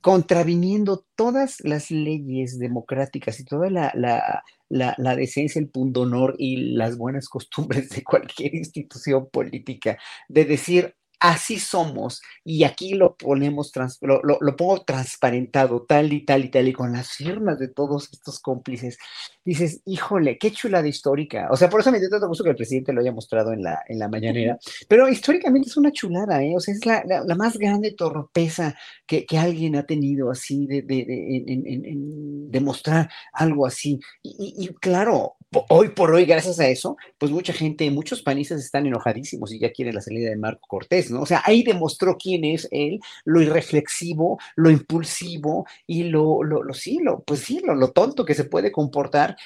[0.00, 6.74] contraviniendo todas las leyes democráticas y toda la, la, la, la, decencia, el pundonor y
[6.74, 13.70] las buenas costumbres de cualquier institución política, de decir, así somos y aquí lo ponemos,
[14.00, 18.08] lo, lo, pongo transparentado, tal y tal y tal, y con las firmas de todos
[18.10, 18.98] estos cómplices,
[19.44, 21.48] dices, híjole, qué chulada histórica.
[21.50, 23.62] O sea, por eso me dio tanto gusto que el presidente lo haya mostrado en
[23.62, 26.54] la, en la mañanera, pero históricamente es una chulada, ¿eh?
[26.56, 28.74] O sea, es la, la, más grande torpeza
[29.06, 34.00] que, que, alguien ha tenido así de, de, de en, demostrar algo así.
[34.22, 35.36] Y, y, claro,
[35.68, 39.72] hoy por hoy, gracias a eso, pues mucha gente, muchos panistas están enojadísimos y ya
[39.72, 41.22] quieren la salida de Marco Cortés, ¿no?
[41.22, 46.74] O sea, ahí demostró quién es él, lo irreflexivo, lo impulsivo y lo, lo, lo
[46.74, 49.36] sí, lo, pues sí, lo, lo tonto que se puede comportar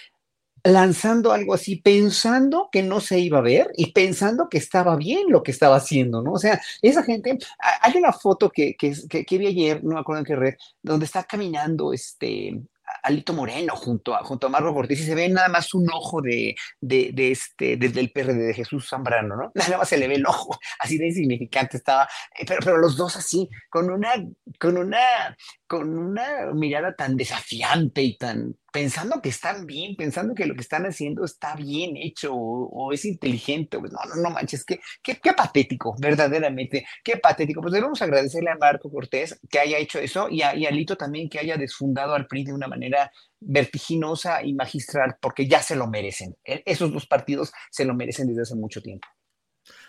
[0.64, 5.24] lanzando algo así, pensando que no se iba a ver y pensando que estaba bien
[5.28, 6.32] lo que estaba haciendo, ¿no?
[6.32, 7.38] O sea, esa gente,
[7.82, 11.04] hay una foto que, que, que, vi ayer, no me acuerdo en qué red, donde
[11.04, 12.62] está caminando este
[13.04, 16.22] Alito Moreno junto a, junto a Marco Cortés y se ve nada más un ojo
[16.22, 19.52] de, de, este, desde el PRD de Jesús Zambrano, ¿no?
[19.54, 22.08] Nada más se le ve el ojo, así de insignificante estaba,
[22.38, 24.14] eh, pero, pero los dos así, con una,
[24.58, 25.36] con una,
[25.66, 30.62] con una mirada tan desafiante y tan pensando que están bien, pensando que lo que
[30.62, 33.78] están haciendo está bien hecho o, es inteligente.
[33.78, 37.60] Pues no, no, no manches, qué, qué, qué, patético, verdaderamente, qué patético.
[37.60, 40.96] Pues debemos agradecerle a Marco Cortés que haya hecho eso y a, y a Lito
[40.96, 45.76] también que haya desfundado al PRI de una manera vertiginosa y magistral, porque ya se
[45.76, 46.34] lo merecen.
[46.44, 49.06] E, esos dos partidos se lo merecen desde hace mucho tiempo.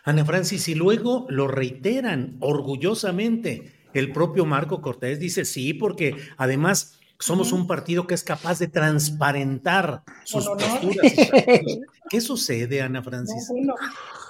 [0.04, 7.00] Ana Francis, y luego lo reiteran orgullosamente el propio Marco Cortés dice sí, porque además
[7.20, 11.14] somos un partido que es capaz de transparentar sus posturas.
[12.10, 13.52] ¿Qué sucede, Ana Francis?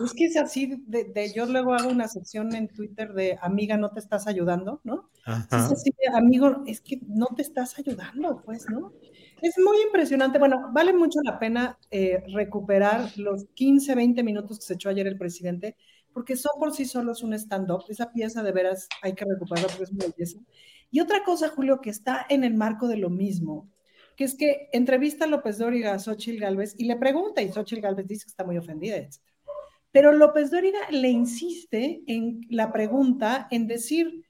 [0.03, 3.91] es que es así, de, yo luego hago una sección en Twitter de amiga, no
[3.91, 5.09] te estás ayudando, ¿no?
[5.25, 8.93] Es así de, amigo, es que no te estás ayudando, pues, ¿no?
[9.41, 10.39] Es muy impresionante.
[10.39, 15.07] Bueno, vale mucho la pena eh, recuperar los 15, 20 minutos que se echó ayer
[15.07, 15.75] el presidente
[16.15, 17.83] porque son por sí solos un stand-up.
[17.89, 20.39] Esa pieza de veras hay que recuperarla porque es muy belleza.
[20.91, 23.69] Y otra cosa, Julio, que está en el marco de lo mismo,
[24.15, 27.81] que es que entrevista a López Dóriga a Xochitl Galvez y le pregunta, y Xochitl
[27.81, 29.21] Galvez dice que está muy ofendida, etc.
[29.91, 34.25] Pero López Dóriga le insiste en la pregunta, en decir,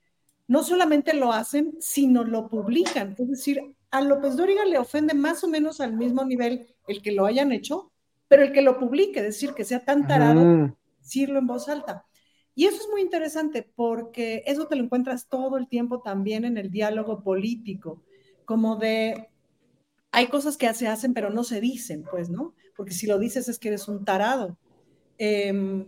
[0.48, 3.16] no solamente lo hacen, sino lo publican.
[3.18, 3.62] Es decir,
[3.92, 7.52] a López Dóriga le ofende más o menos al mismo nivel el que lo hayan
[7.52, 7.92] hecho,
[8.28, 12.05] pero el que lo publique, es decir, que sea tan tarado decirlo en voz alta.
[12.56, 16.58] Y eso es muy interesante porque eso te lo encuentras todo el tiempo también en
[16.58, 18.02] el diálogo político,
[18.46, 19.30] como de,
[20.12, 22.56] hay cosas que se hacen pero no se dicen, pues, ¿no?
[22.78, 24.58] Porque si lo dices es que eres un tarado,
[25.18, 25.86] em,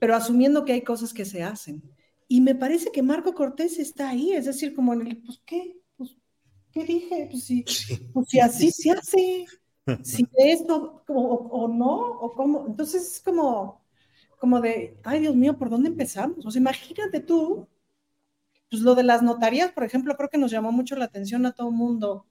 [0.00, 1.82] pero asumiendo que hay cosas que se hacen.
[2.26, 5.76] Y me parece que Marco Cortés está ahí, es decir, como en el, pues, ¿qué?
[5.96, 6.16] Pues,
[6.72, 7.28] ¿Qué dije?
[7.30, 7.64] Pues si,
[8.12, 9.46] pues, si así se hace,
[10.02, 12.66] si esto o, o no, o cómo.
[12.66, 13.80] Entonces es como,
[14.38, 16.44] como de, ay Dios mío, ¿por dónde empezamos?
[16.46, 17.68] O sea, imagínate tú,
[18.70, 21.52] pues lo de las notarías, por ejemplo, creo que nos llamó mucho la atención a
[21.52, 22.26] todo el mundo,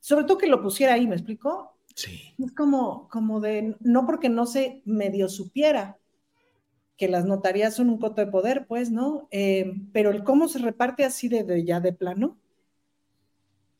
[0.00, 1.76] sobre todo que lo pusiera ahí, ¿me explicó?
[1.94, 2.34] Sí.
[2.38, 5.98] Es como, como de, no porque no se medio supiera
[6.96, 9.28] que las notarías son un coto de poder, pues, ¿no?
[9.30, 12.36] Eh, pero el cómo se reparte así de ya de plano,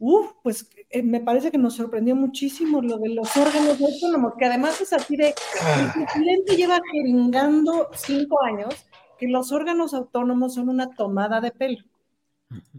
[0.00, 4.44] Uf, pues eh, me parece que nos sorprendió muchísimo lo de los órganos autónomos, que
[4.44, 5.92] además es así de, el ah.
[5.92, 8.74] presidente lleva jeringando cinco años
[9.18, 11.84] que los órganos autónomos son una tomada de pelo.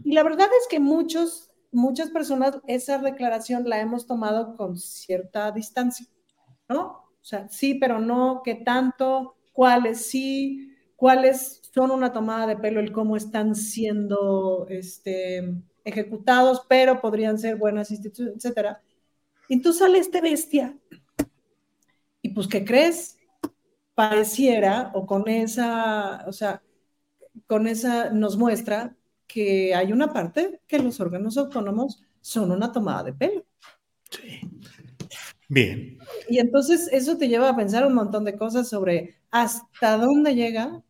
[0.02, 5.52] Y la verdad es que muchos, muchas personas esa declaración la hemos tomado con cierta
[5.52, 6.06] distancia,
[6.68, 6.82] ¿no?
[6.82, 9.36] O sea, sí, pero no, ¿qué tanto?
[9.52, 10.74] ¿Cuáles sí?
[10.96, 12.80] ¿Cuáles son una tomada de pelo?
[12.80, 18.82] El cómo están siendo, este, ejecutados, pero podrían ser buenas instituciones, etcétera.
[19.48, 20.76] Y tú sale este bestia
[22.22, 23.18] y pues, ¿qué crees?
[23.94, 26.62] Pareciera, o con esa, o sea,
[27.46, 28.96] con esa nos muestra
[29.26, 33.44] que hay una parte que los órganos autónomos son una tomada de pelo.
[34.10, 34.40] Sí.
[35.48, 35.98] Bien.
[36.28, 40.82] Y entonces eso te lleva a pensar un montón de cosas sobre hasta dónde llega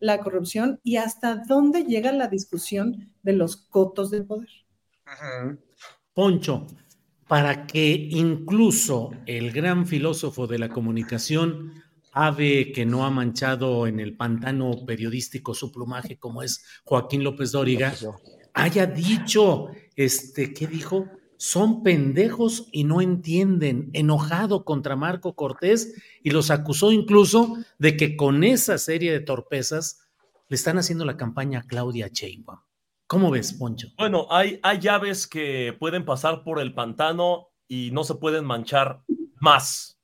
[0.00, 4.48] la corrupción y hasta dónde llega la discusión de los cotos de poder.
[6.14, 6.66] Poncho,
[7.26, 11.72] para que incluso el gran filósofo de la comunicación,
[12.12, 17.52] ave que no ha manchado en el pantano periodístico su plumaje como es Joaquín López
[17.52, 17.94] Dóriga,
[18.54, 21.08] haya dicho, este, ¿qué dijo?
[21.38, 28.16] Son pendejos y no entienden, enojado contra Marco Cortés y los acusó incluso de que
[28.16, 30.00] con esa serie de torpezas
[30.48, 32.58] le están haciendo la campaña a Claudia Sheinbaum.
[33.06, 33.88] ¿Cómo ves, Poncho?
[33.96, 39.02] Bueno, hay, hay llaves que pueden pasar por el pantano y no se pueden manchar
[39.40, 39.98] más.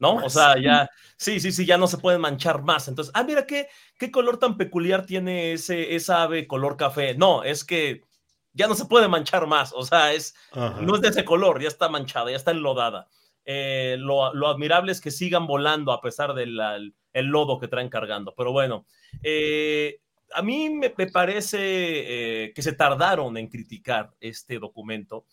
[0.00, 0.16] ¿no?
[0.16, 2.88] O sea, ya, sí, sí, sí, ya no se pueden manchar más.
[2.88, 3.68] Entonces, ah, mira qué,
[3.98, 7.14] qué color tan peculiar tiene ese, esa ave color café.
[7.14, 8.02] No, es que
[8.52, 9.72] ya no se puede manchar más.
[9.72, 13.08] O sea, es, no es de ese color, ya está manchada, ya está enlodada.
[13.44, 18.34] Eh, lo, admirable es que sigan volando a pesar del el lodo que traen cargando.
[18.36, 18.86] Pero bueno,
[19.22, 20.00] eh,
[20.32, 25.24] a mí me, parece eh, que se tardaron en criticar este documento.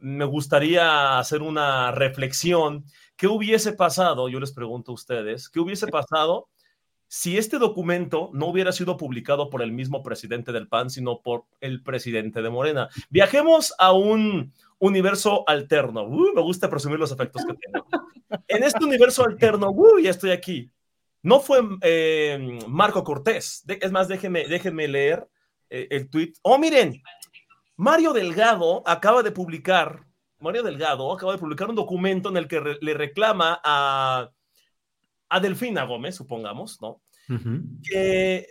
[0.00, 2.84] me gustaría hacer una reflexión.
[3.16, 4.28] ¿Qué hubiese pasado?
[4.28, 6.48] Yo les pregunto a ustedes, ¿qué hubiese pasado
[7.08, 11.44] si este documento no hubiera sido publicado por el mismo presidente del PAN, sino por
[11.60, 12.88] el presidente de Morena?
[13.10, 16.08] Viajemos a un, universo alterno.
[16.08, 17.86] Me gusta presumir los efectos que tengo.
[18.46, 20.70] En este universo alterno, ya estoy aquí.
[21.22, 23.64] No fue eh, Marco Cortés.
[23.66, 25.28] es más, déjenme, déjenme leer
[25.68, 26.32] eh, el tweet.
[26.42, 27.02] Oh, miren,
[27.76, 30.04] Mario Delgado acaba de publicar,
[30.38, 34.30] Mario Delgado acaba de publicar un documento en el que le reclama a,
[35.28, 37.02] a Delfina Gómez, supongamos, ¿no?
[37.82, 38.46] que,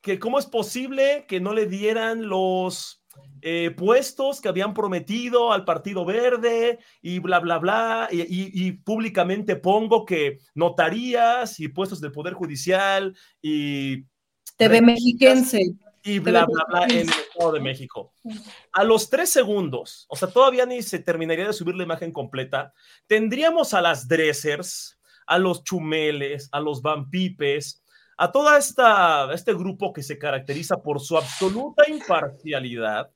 [0.00, 3.00] que cómo es posible que no le dieran los
[3.42, 10.04] eh, puestos que habían prometido al Partido Verde y bla, bla, bla, y, públicamente pongo
[10.04, 14.04] que notarías y puestos del Poder Judicial y...
[14.56, 15.60] TV Mexiquense.
[16.02, 18.12] Y bla, bla, bla en el Estado de México.
[18.72, 22.74] A los tres segundos, o sea, todavía ni se terminaría de subir la imagen completa,
[23.06, 24.99] tendríamos a las dressers,
[25.30, 27.84] a los chumeles, a los vampipes,
[28.18, 33.08] a esta este grupo que se caracteriza por su absoluta imparcialidad,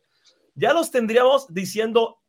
[0.54, 2.20] ya los tendríamos diciendo,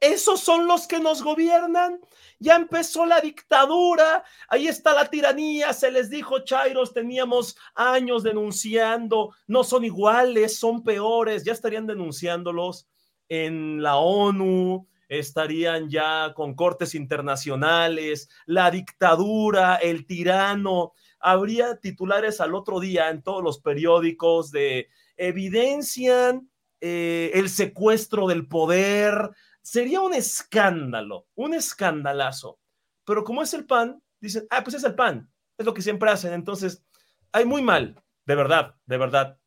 [0.00, 2.00] esos son los que nos gobiernan.
[2.38, 9.34] Ya empezó la dictadura, ahí está la tiranía, se les dijo, Chairos, teníamos años denunciando,
[9.46, 12.88] no son iguales, son peores, ya estarían denunciándolos
[13.28, 14.88] en la ONU,
[15.18, 20.92] estarían ya con cortes internacionales, la dictadura, el tirano.
[21.20, 26.50] Habría titulares al otro día en todos los periódicos de evidencian
[26.80, 29.30] eh, el secuestro del poder.
[29.62, 32.58] Sería un escándalo, un escandalazo.
[33.04, 36.10] Pero como es el PAN, dicen, ah, pues es el PAN, es lo que siempre
[36.10, 36.32] hacen.
[36.32, 36.84] Entonces,
[37.32, 39.38] hay muy mal, de verdad, de verdad.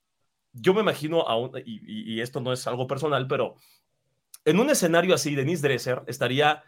[0.53, 3.55] Yo me imagino, a y, y, esto no es algo personal, pero
[4.47, 6.63] en un escenario así, Denise Dresser estaría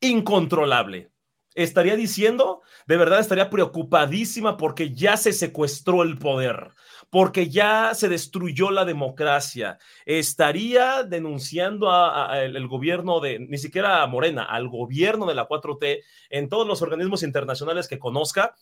[0.00, 1.10] incontrolable.
[1.54, 6.72] Estaría diciendo, de verdad estaría preocupadísima porque ya se secuestró el poder
[7.10, 9.78] porque ya se destruyó la democracia.
[10.04, 16.48] Estaría denunciando al gobierno de, ni siquiera a Morena, al gobierno de la 4T en
[16.48, 18.54] todos los organismos internacionales que conozca,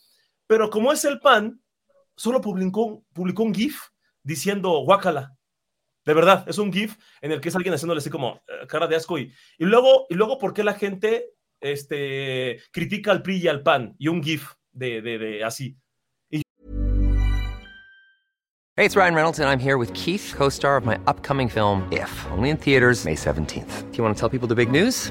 [0.47, 1.61] pero como es el PAN,
[2.17, 3.81] solo publicó, publicó un GIF
[4.23, 5.37] diciendo guácala.
[6.07, 8.87] De verdad, es un GIF en el que es alguien haciéndole así como eh, cara
[8.87, 13.39] de asco y, y luego, y luego, ¿por qué la gente este, critica al PRI
[13.39, 13.97] y al PAN?
[13.99, 15.77] Y un GIF de, de, así.
[18.79, 21.89] Hey, it's Ryan Reynolds, and I'm here with Keith, co star of my upcoming film,
[21.91, 23.91] If, only in theaters, May 17th.
[23.91, 25.11] Do you want to tell people the big news?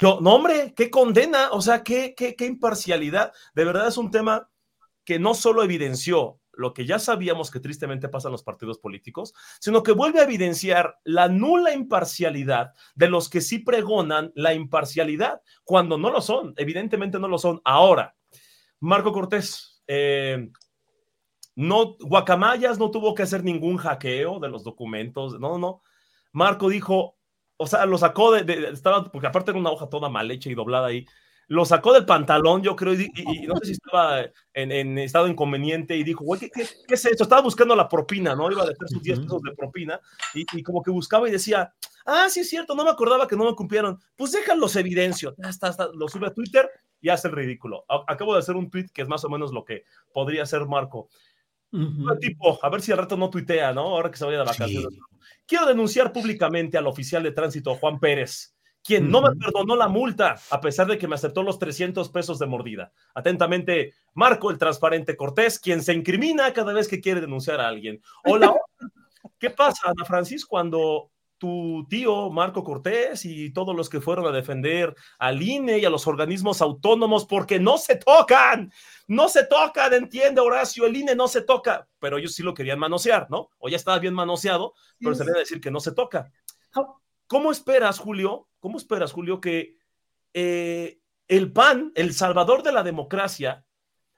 [0.00, 3.32] No hombre, qué condena, o sea, qué, qué, qué imparcialidad.
[3.54, 4.48] De verdad es un tema
[5.04, 9.32] que no solo evidenció lo que ya sabíamos que tristemente pasa en los partidos políticos,
[9.60, 15.40] sino que vuelve a evidenciar la nula imparcialidad de los que sí pregonan la imparcialidad
[15.62, 17.60] cuando no lo son, evidentemente no lo son.
[17.64, 18.16] Ahora,
[18.80, 20.50] Marco Cortés, eh,
[21.54, 25.82] no, Guacamayas no tuvo que hacer ningún hackeo de los documentos, no, no.
[26.32, 27.17] Marco dijo,
[27.58, 30.54] o sea, lo sacó de, estaba, porque aparte era una hoja toda mal hecha y
[30.54, 31.04] doblada ahí,
[31.48, 34.22] lo sacó del pantalón, yo creo, y, no sé si estaba
[34.52, 37.24] en, estado inconveniente y dijo, güey, ¿qué, es esto?
[37.24, 38.50] Estaba buscando la propina, ¿no?
[38.50, 39.98] Iba a dejar sus 10 pesos de propina
[40.34, 41.74] y, como que buscaba y decía,
[42.04, 43.98] ah, sí es cierto, no me acordaba que no me cumplieron.
[44.14, 46.70] Pues déjalos evidencio, hasta, hasta lo sube a Twitter
[47.00, 47.84] y hace el ridículo.
[47.88, 51.08] Acabo de hacer un tweet que es más o menos lo que podría hacer Marco.
[52.20, 53.82] Tipo, a ver si al rato no tuitea, ¿no?
[53.82, 54.98] Ahora que se vaya de vacaciones.
[55.48, 58.54] Quiero denunciar públicamente al oficial de tránsito, Juan Pérez,
[58.84, 62.38] quien no me perdonó la multa, a pesar de que me aceptó los 300 pesos
[62.38, 62.92] de mordida.
[63.14, 68.02] Atentamente, Marco el Transparente Cortés, quien se incrimina cada vez que quiere denunciar a alguien.
[68.24, 68.54] Hola,
[69.38, 74.32] ¿qué pasa, Ana Francis, cuando tu tío Marco Cortés y todos los que fueron a
[74.32, 78.72] defender al INE y a los organismos autónomos porque no se tocan,
[79.06, 82.78] no se tocan, entiende Horacio, el INE no se toca, pero ellos sí lo querían
[82.78, 83.50] manosear, ¿no?
[83.58, 86.30] O ya estaba bien manoseado, pero se le a decir que no se toca.
[87.26, 88.48] ¿Cómo esperas, Julio?
[88.58, 89.76] ¿Cómo esperas, Julio, que
[90.34, 93.64] eh, el PAN, el salvador de la democracia,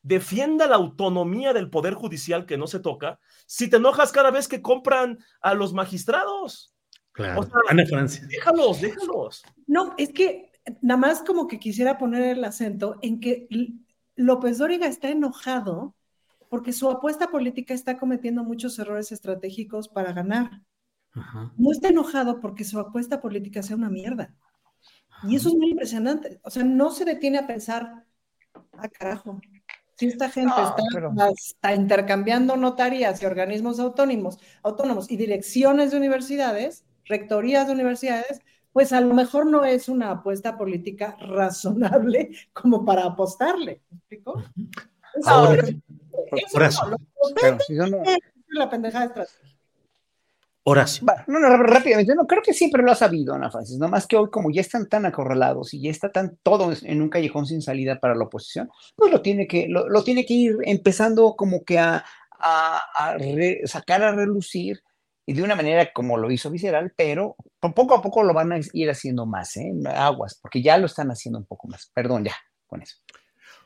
[0.03, 4.49] defienda la autonomía del poder judicial que no se toca si te enojas cada vez
[4.49, 6.75] que compran a los magistrados?
[7.12, 7.49] Claro.
[7.69, 8.27] Ana Francia.
[8.27, 9.43] Déjalos, déjalos.
[9.66, 10.51] No, es que
[10.81, 13.49] nada más como que quisiera poner el acento en que
[14.16, 15.95] López Dóriga está enojado
[16.49, 20.62] porque su apuesta política está cometiendo muchos errores estratégicos para ganar.
[21.57, 24.35] No está enojado porque su apuesta política sea una mierda.
[25.24, 26.41] Y eso es muy impresionante.
[26.43, 28.05] O sea, no se detiene a pensar,
[28.73, 29.41] ah, carajo,
[29.97, 36.85] si esta gente está, está, intercambiando notarías y organismos autónomos, autónomos y direcciones de universidades,
[37.11, 38.41] rectorías de universidades,
[38.73, 43.82] pues a lo mejor no es una apuesta política razonable como para apostarle.
[43.91, 44.43] ¿Me explico?
[45.27, 45.65] Ahora,
[46.55, 46.97] Horacio.
[48.49, 49.51] la pendejada estratégica.
[50.62, 51.07] Horacio.
[51.27, 54.16] No, no, rápidamente, no, creo que siempre lo ha sabido, Ana Francis, no más que
[54.16, 57.62] hoy como ya están tan acorralados y ya está tan todo en un callejón sin
[57.62, 61.78] salida para la oposición, pues lo tiene que, lo, tiene que ir empezando como que
[61.78, 62.05] a,
[62.39, 63.16] a,
[63.65, 64.82] sacar a relucir
[65.31, 68.59] y de una manera como lo hizo Visceral, pero poco a poco lo van a
[68.73, 69.73] ir haciendo más, ¿eh?
[69.94, 71.89] Aguas, porque ya lo están haciendo un poco más.
[71.94, 72.35] Perdón, ya,
[72.66, 72.97] con eso.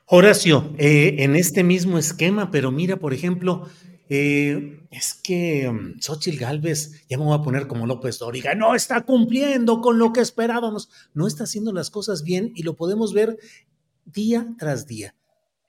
[0.04, 3.66] Horacio, eh, en este mismo esquema, pero mira, por ejemplo,
[4.10, 8.74] eh, es que um, Xochitl Galvez, ya me voy a poner como López Dóriga, no
[8.74, 13.14] está cumpliendo con lo que esperábamos, no está haciendo las cosas bien y lo podemos
[13.14, 13.38] ver
[14.04, 15.14] día tras día.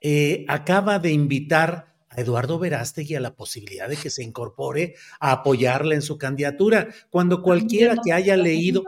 [0.01, 5.95] Eh, acaba de invitar Eduardo Verástegui a la posibilidad de que se incorpore a apoyarla
[5.95, 8.83] en su candidatura, cuando cualquiera que haya leído...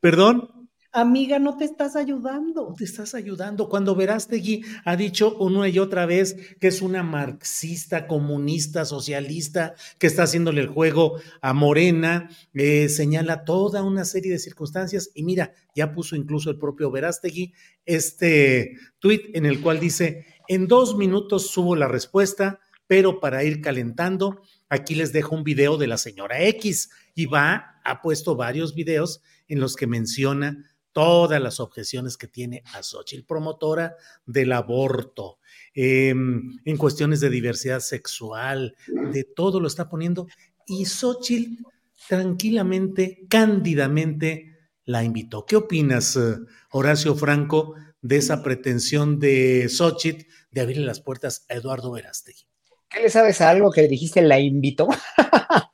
[0.00, 0.62] Perdón.
[0.94, 2.68] Amiga, no te estás ayudando.
[2.68, 3.70] No te estás ayudando.
[3.70, 10.06] Cuando Verástegui ha dicho una y otra vez que es una marxista, comunista, socialista, que
[10.06, 15.54] está haciéndole el juego a Morena, eh, señala toda una serie de circunstancias y mira,
[15.74, 17.54] ya puso incluso el propio Verástegui
[17.86, 23.62] este tuit en el cual dice, en dos minutos subo la respuesta, pero para ir
[23.62, 28.74] calentando, aquí les dejo un video de la señora X y va, ha puesto varios
[28.74, 33.96] videos en los que menciona todas las objeciones que tiene a Xochitl, promotora
[34.26, 35.38] del aborto,
[35.72, 38.76] em, en cuestiones de diversidad sexual,
[39.10, 40.26] de todo lo está poniendo.
[40.66, 41.64] Y Xochitl
[42.08, 45.46] tranquilamente, cándidamente la invitó.
[45.46, 46.36] ¿Qué opinas, eh,
[46.72, 52.46] Horacio Franco, de esa pretensión de Xochitl de abrirle las puertas a Eduardo Verástegui.
[52.88, 54.20] ¿Qué le sabes a algo que le dijiste?
[54.20, 54.86] ¿La invitó?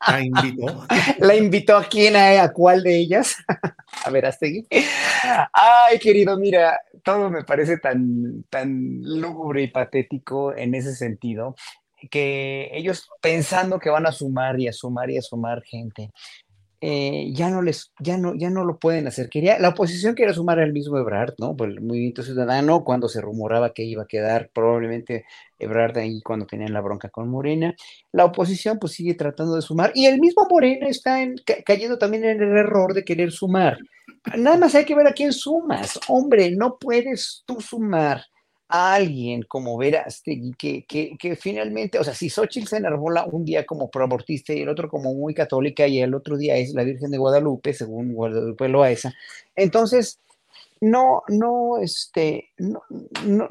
[0.06, 0.86] ¿La invitó?
[1.18, 2.14] ¿La invitó a quién?
[2.14, 3.36] ¿A, cuál de ellas?
[4.04, 4.68] a Verástegui.
[5.52, 11.56] Ay, querido, mira, todo me parece tan, tan lúgubre y patético en ese sentido
[12.10, 16.12] que ellos pensando que van a sumar y a sumar y a sumar gente,
[16.80, 19.28] eh, ya no les, ya no, ya no lo pueden hacer.
[19.28, 21.56] Quería, la oposición quiere sumar al mismo Ebrard, ¿no?
[21.58, 25.24] El movimiento ciudadano, cuando se rumoraba que iba a quedar probablemente
[25.58, 27.74] Ebrard ahí cuando tenían la bronca con Morena.
[28.12, 31.18] La oposición pues sigue tratando de sumar y el mismo Morena está
[31.66, 33.78] cayendo también en el error de querer sumar.
[34.36, 35.98] Nada más hay que ver a quién sumas.
[36.08, 38.22] Hombre, no puedes tú sumar
[38.68, 43.44] a alguien como Verástegui, que, que, que finalmente, o sea, si Xochitl se enarbola un
[43.44, 46.84] día como proabortista y el otro como muy católica y el otro día es la
[46.84, 49.14] Virgen de Guadalupe, según Guadalupe Loaesa,
[49.56, 50.20] entonces,
[50.80, 52.82] no, no, este, no,
[53.24, 53.48] no,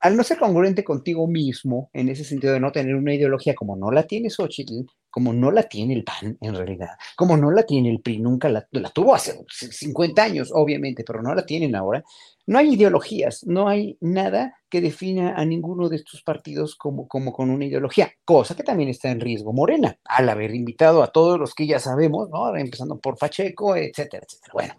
[0.00, 3.76] al no ser congruente contigo mismo, en ese sentido de no tener una ideología como
[3.76, 7.64] no la tiene Xochitl, como no la tiene el PAN en realidad, como no la
[7.64, 11.76] tiene el PRI, nunca la, la tuvo hace 50 años, obviamente, pero no la tienen
[11.76, 12.02] ahora,
[12.46, 17.32] no hay ideologías, no hay nada que defina a ninguno de estos partidos como, como
[17.32, 21.38] con una ideología, cosa que también está en riesgo Morena, al haber invitado a todos
[21.38, 22.56] los que ya sabemos, ¿no?
[22.56, 24.52] empezando por Pacheco, etcétera, etcétera.
[24.54, 24.74] Bueno,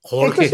[0.00, 0.50] Jorge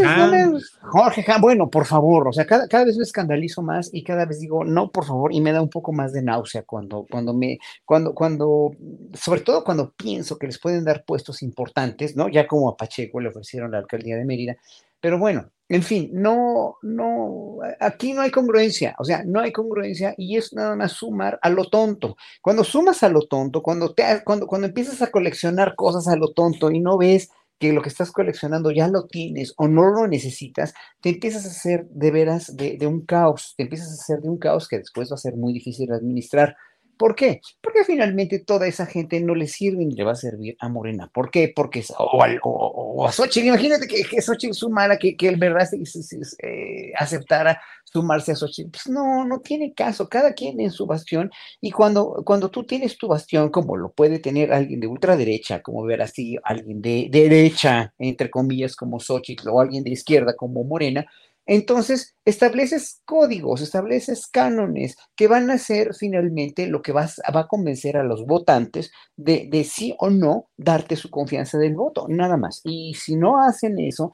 [0.81, 4.39] Jorge bueno, por favor, o sea, cada, cada, vez me escandalizo más y cada vez
[4.39, 7.59] digo, no, por favor, y me da un poco más de náusea cuando, cuando me,
[7.85, 8.71] cuando, cuando,
[9.13, 12.27] sobre todo cuando pienso que les pueden dar puestos importantes, ¿no?
[12.27, 14.57] Ya como a Pacheco le ofrecieron la alcaldía de Mérida,
[14.99, 20.15] pero bueno, en fin, no, no, aquí no hay congruencia, o sea, no hay congruencia
[20.17, 22.17] y es nada más sumar a lo tonto.
[22.41, 26.33] Cuando sumas a lo tonto, cuando, te, cuando, cuando empiezas a coleccionar cosas a lo
[26.33, 30.07] tonto y no ves que lo que estás coleccionando ya lo tienes o no lo
[30.07, 34.29] necesitas, te empiezas a hacer de veras de, un caos, te empiezas a hacer de
[34.29, 36.55] un caos que después va a ser muy difícil administrar.
[36.97, 37.41] ¿Por qué?
[37.61, 41.09] Porque finalmente toda esa gente no le sirve ni le va a servir a Morena.
[41.13, 41.51] ¿Por qué?
[41.55, 46.91] Porque, o, o, a Xochitl, imagínate que, que Xochitl sumara, que, que el verdad eh,
[46.97, 48.71] aceptara sumarse a Xochitl.
[48.71, 51.31] Pues no, no tiene caso, cada quien en su bastión.
[51.61, 55.83] Y cuando, cuando tú tienes tu bastión, como lo puede tener alguien de ultraderecha, como
[55.83, 61.05] ver así, alguien de derecha, entre comillas, como Xochitl, o alguien de izquierda, como Morena,
[61.45, 67.97] entonces, estableces códigos, estableces cánones que van a ser finalmente lo que va a convencer
[67.97, 72.61] a los votantes de, de sí o no darte su confianza del voto, nada más.
[72.63, 74.11] Y si no hacen eso,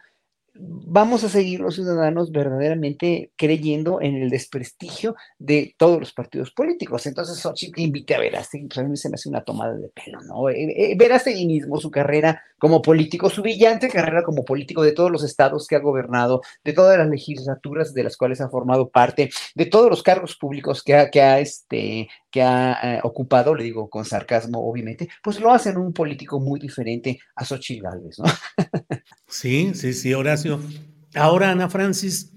[0.54, 7.06] vamos a seguir los ciudadanos verdaderamente creyendo en el desprestigio de todos los partidos políticos.
[7.06, 10.50] Entonces, Xochitl invite a Verástegui, pues a se me hace una tomada de pelo, ¿no?
[10.50, 15.10] Eh, eh, Verástegui mismo, su carrera como político, su brillante carrera como político de todos
[15.10, 19.32] los estados que ha gobernado, de todas las legislaturas de las cuales ha formado parte,
[19.56, 25.10] de todos los cargos públicos que ha, este, eh, ocupado, le digo con sarcasmo, obviamente,
[25.24, 28.26] pues lo hacen un político muy diferente a Xochitl Gálvez, ¿no?
[29.32, 30.62] sí, sí, sí, Horacio.
[31.16, 32.32] Ahora, Ana Francis,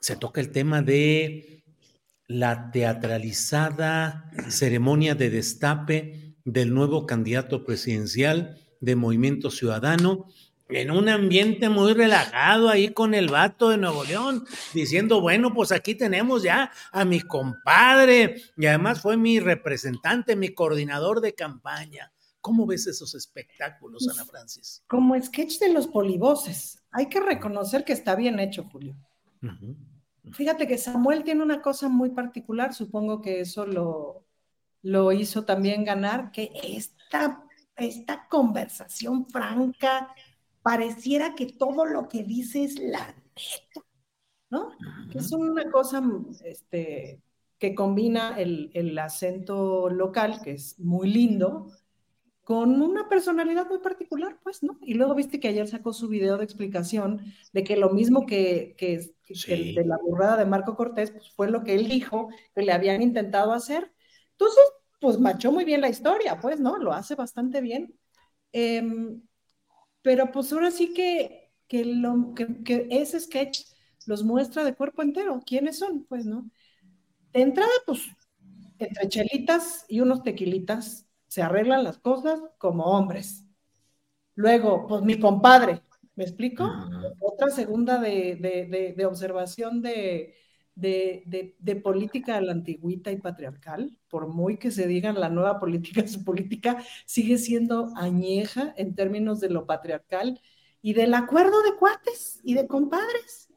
[0.00, 1.64] se toca el tema de
[2.28, 10.26] la teatralizada ceremonia de destape del nuevo candidato presidencial de Movimiento Ciudadano,
[10.68, 14.44] en un ambiente muy relajado ahí con el vato de Nuevo León,
[14.74, 20.48] diciendo, bueno, pues aquí tenemos ya a mi compadre y además fue mi representante, mi
[20.48, 22.12] coordinador de campaña.
[22.46, 24.84] ¿Cómo ves esos espectáculos, Ana Francis?
[24.86, 26.80] Como sketch de los polivoces.
[26.92, 28.94] Hay que reconocer que está bien hecho, Julio.
[30.30, 34.28] Fíjate que Samuel tiene una cosa muy particular, supongo que eso lo,
[34.82, 37.44] lo hizo también ganar, que esta,
[37.74, 40.14] esta conversación franca,
[40.62, 43.86] pareciera que todo lo que dice es la neta,
[44.50, 44.70] ¿no?
[45.10, 46.00] Que es una cosa
[46.44, 47.20] este,
[47.58, 51.72] que combina el, el, acento local, que es muy lindo,
[52.46, 54.78] con una personalidad muy particular, pues, ¿no?
[54.80, 58.76] Y luego viste que ayer sacó su video de explicación de que lo mismo que,
[58.78, 59.00] que,
[59.48, 62.70] el de la burrada de Marco Cortés, pues fue lo que él dijo que le
[62.70, 63.92] habían intentado hacer.
[64.30, 64.62] Entonces,
[65.00, 66.78] pues machó muy bien la historia, pues, ¿no?
[66.78, 67.98] Lo hace bastante bien.
[68.52, 68.80] Eh,
[70.02, 73.62] pero pues ahora sí que, que, lo, que, ese sketch
[74.06, 75.42] los muestra de cuerpo entero.
[75.44, 76.04] ¿Quiénes son?
[76.04, 76.48] Pues, ¿no?
[77.32, 78.02] De entrada, pues,
[78.78, 81.05] entre chelitas y unos tequilitas
[81.36, 83.44] se arreglan las cosas como hombres.
[84.36, 85.82] Luego, pues mi compadre,
[86.14, 86.66] ¿me explico?
[87.20, 90.34] Otra segunda de, de, de observación de,
[90.74, 96.08] de, política a la antigüita y patriarcal, por muy que se digan la nueva política,
[96.08, 100.40] su política sigue siendo añeja en términos de lo patriarcal
[100.80, 103.52] y del acuerdo de cuates y de compadres.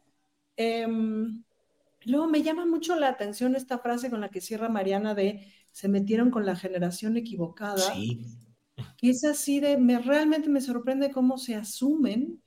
[0.57, 1.45] Em,
[2.03, 5.87] luego me llama mucho la atención esta frase con la que cierra Mariana de se
[5.87, 7.93] metieron con la generación equivocada.
[7.93, 8.25] Sí.
[9.01, 12.41] es así de, me, realmente me sorprende cómo se asumen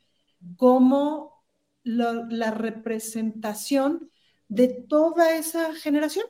[0.57, 1.45] como
[1.85, 4.11] la representación
[4.49, 6.27] de toda esa generación,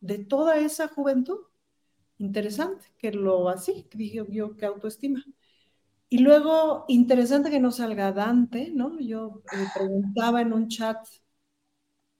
[0.00, 1.38] de toda esa juventud.
[2.18, 5.24] Interesante que lo así, dije yo, que autoestima.
[6.08, 9.00] Y luego, interesante que no salga Dante, ¿no?
[9.00, 10.98] Yo me preguntaba en un chat,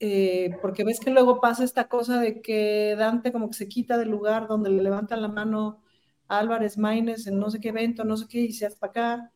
[0.00, 3.96] eh, porque ves que luego pasa esta cosa de que Dante como que se quita
[3.98, 5.82] del lugar donde le levantan la mano
[6.28, 8.90] a Álvarez Maínez en no sé qué evento, no sé qué, y se hace para
[8.90, 9.32] acá,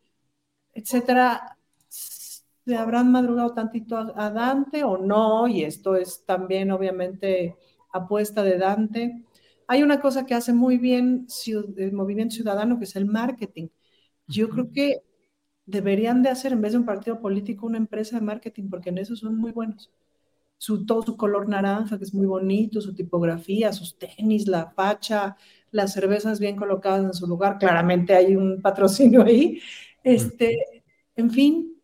[0.75, 1.59] etcétera
[2.69, 7.57] se habrán madrugado tantito a, Dante o no, y esto es también obviamente
[7.93, 9.25] apuesta de Dante.
[9.67, 11.27] Hay una cosa que hace muy bien
[11.79, 13.69] el movimiento ciudadano, que es el marketing.
[14.27, 15.03] Yo creo que
[15.67, 18.99] deberían de hacer, en vez de un partido político, una empresa de marketing, porque en
[18.99, 19.91] eso son muy buenos.
[20.59, 25.37] Su, todo su color naranja, que es muy bonito, su tipografía, sus tenis, la facha,
[25.71, 27.59] las cervezas bien colocadas en su lugar.
[27.59, 29.61] Claramente hay un patrocinio ahí.
[30.05, 30.85] Este,
[31.17, 31.75] en fin,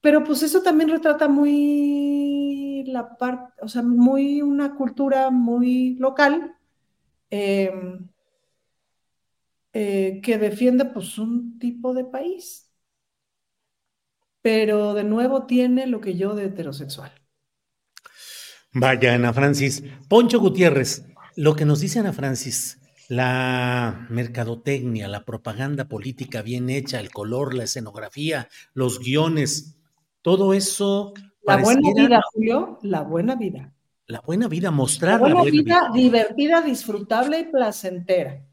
[0.00, 6.54] pero pues eso también retrata muy la parte, o sea, muy una cultura muy local
[7.30, 8.08] em,
[9.72, 12.70] eh, que defiende pues un tipo de país.
[14.40, 17.12] Pero de nuevo tiene lo que yo de heterosexual.
[18.78, 19.82] Vaya, Ana Francis.
[20.06, 22.78] Poncho Gutiérrez, lo que nos dice Ana Francis,
[23.08, 29.78] la mercadotecnia, la propaganda política bien hecha, el color, la escenografía, los guiones,
[30.20, 31.14] todo eso.
[31.42, 33.72] La buena vida, Julio, la buena vida.
[34.08, 38.44] La buena vida, mostrar la buena, vida, divertida, disfrutable y placentera.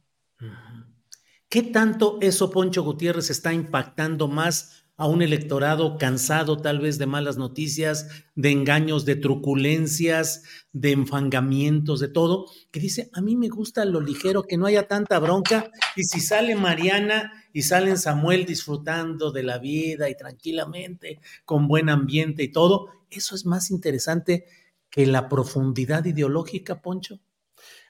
[1.49, 7.07] ¿Qué tanto eso, Poncho Gutiérrez, está impactando más a un electorado cansado tal vez de
[7.07, 13.49] malas noticias, de engaños, de truculencias, de enfangamientos, de todo, que dice, a mí me
[13.49, 18.45] gusta lo ligero, que no haya tanta bronca, y si sale Mariana y salen Samuel
[18.45, 24.45] disfrutando de la vida y tranquilamente, con buen ambiente y todo, eso es más interesante
[24.89, 27.19] que la profundidad ideológica, Poncho.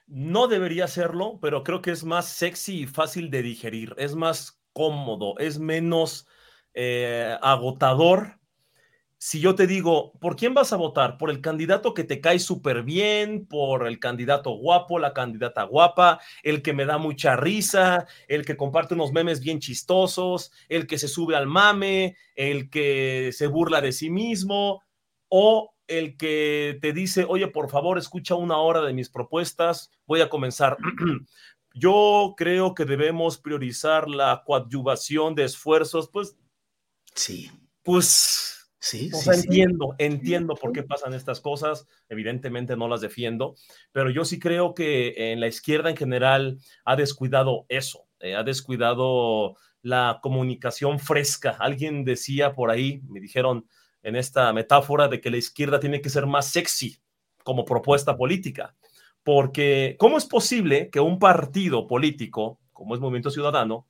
[0.08, 4.60] No debería serlo, pero creo que es más sexy y fácil de digerir, es más
[4.72, 6.26] cómodo, es menos
[6.74, 8.38] eh, agotador.
[9.16, 11.16] Si yo te digo, ¿por quién vas a votar?
[11.16, 13.46] ¿Por el candidato que te cae súper bien?
[13.46, 16.20] ¿Por el candidato guapo, la candidata guapa?
[16.42, 18.06] ¿El que me da mucha risa?
[18.28, 20.52] ¿El que comparte unos memes bien chistosos?
[20.68, 22.16] ¿El que se sube al mame?
[22.34, 24.82] ¿El que se burla de sí mismo?
[25.28, 29.90] ¿O el que te dice, oye, por favor, escucha una hora de mis propuestas?
[30.06, 30.76] Voy a comenzar.
[31.74, 36.36] Yo creo que debemos priorizar la coadyuvación de esfuerzos, pues
[37.14, 37.50] Sí.
[37.82, 41.86] Pues sí, entiendo, entiendo por qué pasan estas cosas.
[42.08, 43.54] Evidentemente no las defiendo,
[43.92, 48.42] pero yo sí creo que en la izquierda en general ha descuidado eso, eh, ha
[48.42, 51.56] descuidado la comunicación fresca.
[51.60, 53.68] Alguien decía por ahí, me dijeron
[54.02, 56.98] en esta metáfora de que la izquierda tiene que ser más sexy
[57.42, 58.74] como propuesta política,
[59.22, 63.86] porque ¿cómo es posible que un partido político, como es Movimiento Ciudadano,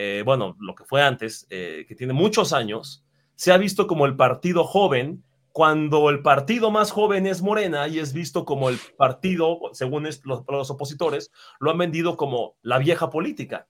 [0.00, 3.04] eh, bueno, lo que fue antes, eh, que tiene muchos años,
[3.34, 7.98] se ha visto como el partido joven, cuando el partido más joven es Morena y
[7.98, 13.66] es visto como el partido, según los, opositores, lo han vendido como la vieja política.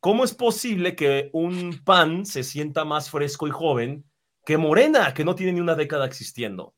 [0.00, 4.04] ¿Cómo es posible que un PAN se sienta más fresco y joven
[4.44, 6.74] que Morena, que no tiene ni una década existiendo?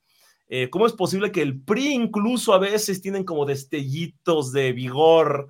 [0.47, 5.48] Eh, ¿Cómo es posible que el PRI incluso a veces tienen como destellitos de vigor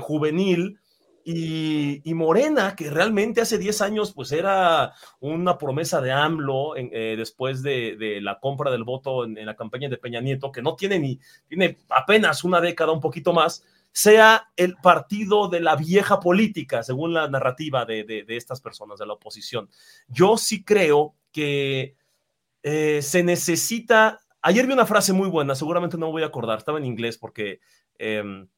[0.00, 0.78] juvenil
[1.24, 7.62] y, Morena, que realmente hace 10 años pues era una promesa de AMLO eh, después
[7.62, 11.20] de, la compra del voto en, la campaña de Peña Nieto, que no tiene ni,
[11.48, 17.12] tiene apenas una década, un poquito más, sea el partido de la vieja política, según
[17.14, 19.68] la narrativa de, estas personas de la oposición.
[20.08, 21.96] Yo sí creo que
[22.62, 26.58] eh, se necesita, ayer vi una frase muy buena, seguramente no me voy a acordar,
[26.58, 27.60] estaba en inglés porque...
[27.98, 28.48] Em,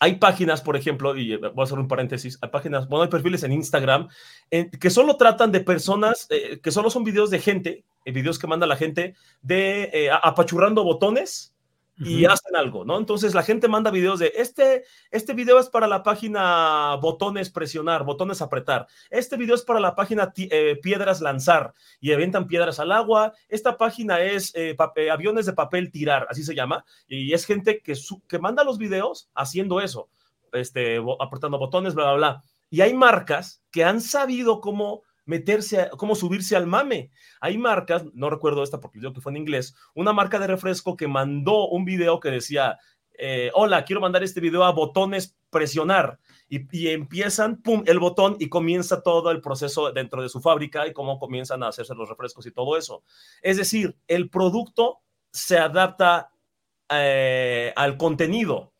[0.00, 3.42] hay páginas, por ejemplo, y voy a hacer un paréntesis, hay páginas, bueno, hay perfiles
[3.42, 4.08] en Instagram
[4.50, 8.46] que solo tratan de personas, eh, que solo son videos de gente, eh, videos que
[8.46, 11.53] manda la gente de eh, apachurrando botones
[11.96, 12.98] y hacen algo, ¿no?
[12.98, 18.04] Entonces la gente manda videos de este, este video es para la página botones presionar,
[18.04, 18.86] botones apretar.
[19.10, 23.32] Este video es para la página eh, piedras lanzar y avientan piedras al agua.
[23.48, 26.84] Esta página es eh, eh, aviones de papel tirar, así se llama.
[27.06, 27.94] Y es gente que,
[28.28, 30.08] que manda los videos haciendo eso,
[30.52, 32.42] este, apretando botones, bla, bla, bla.
[32.70, 37.10] Y hay marcas que han sabido cómo meterse, cómo subirse al mame.
[37.40, 40.96] Hay marcas, no recuerdo esta porque yo que fue en inglés, una marca de refresco
[40.96, 42.78] que mandó un video que decía,
[43.16, 46.18] eh, hola, quiero mandar este video a botones presionar.
[46.48, 50.92] Y, empiezan, pum, el botón y comienza todo el proceso dentro de su fábrica y
[50.92, 53.02] cómo comienzan a hacerse los refrescos y todo eso.
[53.42, 56.30] Es decir, el producto se adapta
[56.88, 58.72] eh, al contenido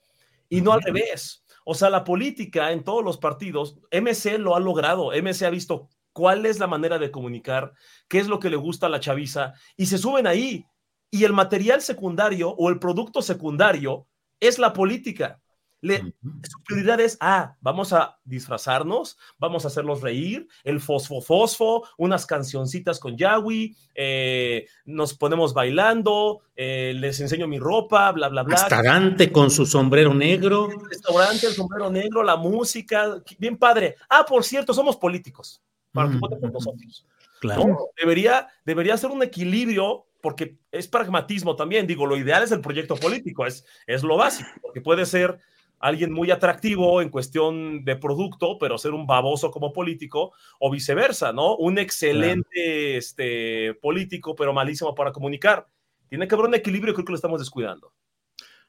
[0.48, 1.44] y no al revés.
[1.64, 5.88] O sea, la política en todos los partidos, MC lo ha logrado, MC ha visto
[6.14, 7.74] cuál es la manera de comunicar,
[8.08, 10.64] qué es lo que le gusta a la chaviza, y se suben ahí.
[11.10, 14.06] Y el material secundario o el producto secundario
[14.40, 15.40] es la política.
[15.80, 21.86] Le, su prioridad es, ah, vamos a disfrazarnos, vamos a hacerlos reír, el fosfo fosfo,
[21.98, 28.44] unas cancioncitas con Yahweh, eh, nos ponemos bailando, eh, les enseño mi ropa, bla, bla,
[28.44, 28.56] bla.
[28.56, 30.70] Restaurante con su sombrero negro.
[30.70, 33.96] El restaurante, el sombrero negro, la música, bien padre.
[34.08, 35.62] Ah, por cierto, somos políticos
[35.94, 37.06] para que voten por nosotros.
[37.40, 37.90] Claro.
[37.98, 41.86] Debería, debería ser un equilibrio porque es pragmatismo también.
[41.86, 45.38] Digo, lo ideal es el proyecto político, es, es lo básico, porque puede ser
[45.78, 51.32] alguien muy atractivo en cuestión de producto, pero ser un baboso como político, o viceversa,
[51.32, 51.56] ¿no?
[51.56, 55.68] Un excelente este, político, pero malísimo para comunicar.
[56.08, 57.92] Tiene que haber un equilibrio, creo que lo estamos descuidando.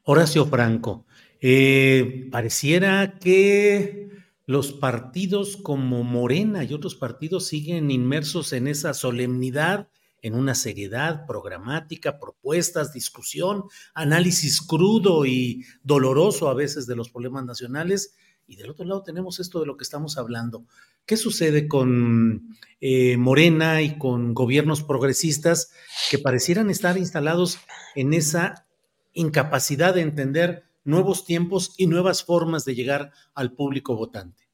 [0.02, 1.06] Horacio Franco,
[1.40, 4.10] eh, pareciera que
[4.46, 9.88] los partidos como Morena y otros partidos siguen inmersos en esa solemnidad,
[10.22, 17.44] en una seriedad programática, propuestas, discusión, análisis crudo y doloroso a veces de los problemas
[17.44, 18.14] nacionales,
[18.46, 20.64] y del otro lado tenemos esto de lo que estamos hablando.
[21.04, 25.72] ¿Qué sucede con eh, Morena y con gobiernos progresistas
[26.10, 27.58] que parecieran estar instalados
[27.96, 28.66] en esa
[29.12, 34.44] incapacidad de entender nuevos tiempos y nuevas formas de llegar al público votante?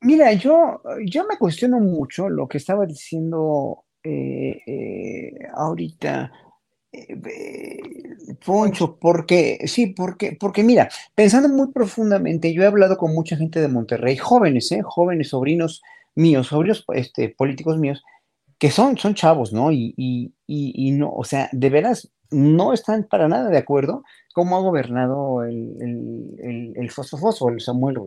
[0.00, 6.30] Mira, yo, yo me cuestiono mucho lo que estaba diciendo eh, eh, ahorita
[6.92, 7.16] eh,
[8.44, 13.60] Poncho, porque, sí, porque, porque mira, pensando muy profundamente, yo he hablado con mucha gente
[13.60, 15.82] de Monterrey, jóvenes, jóvenes, sobrinos
[16.14, 18.02] míos, sobrinos este, políticos míos,
[18.58, 19.72] que son, son chavos, ¿no?
[19.72, 24.02] Y, y, y, y no, o sea, de veras, no están para nada de acuerdo
[24.34, 25.76] cómo ha gobernado el,
[26.40, 27.98] el, el, Fosfofoso, el Samuel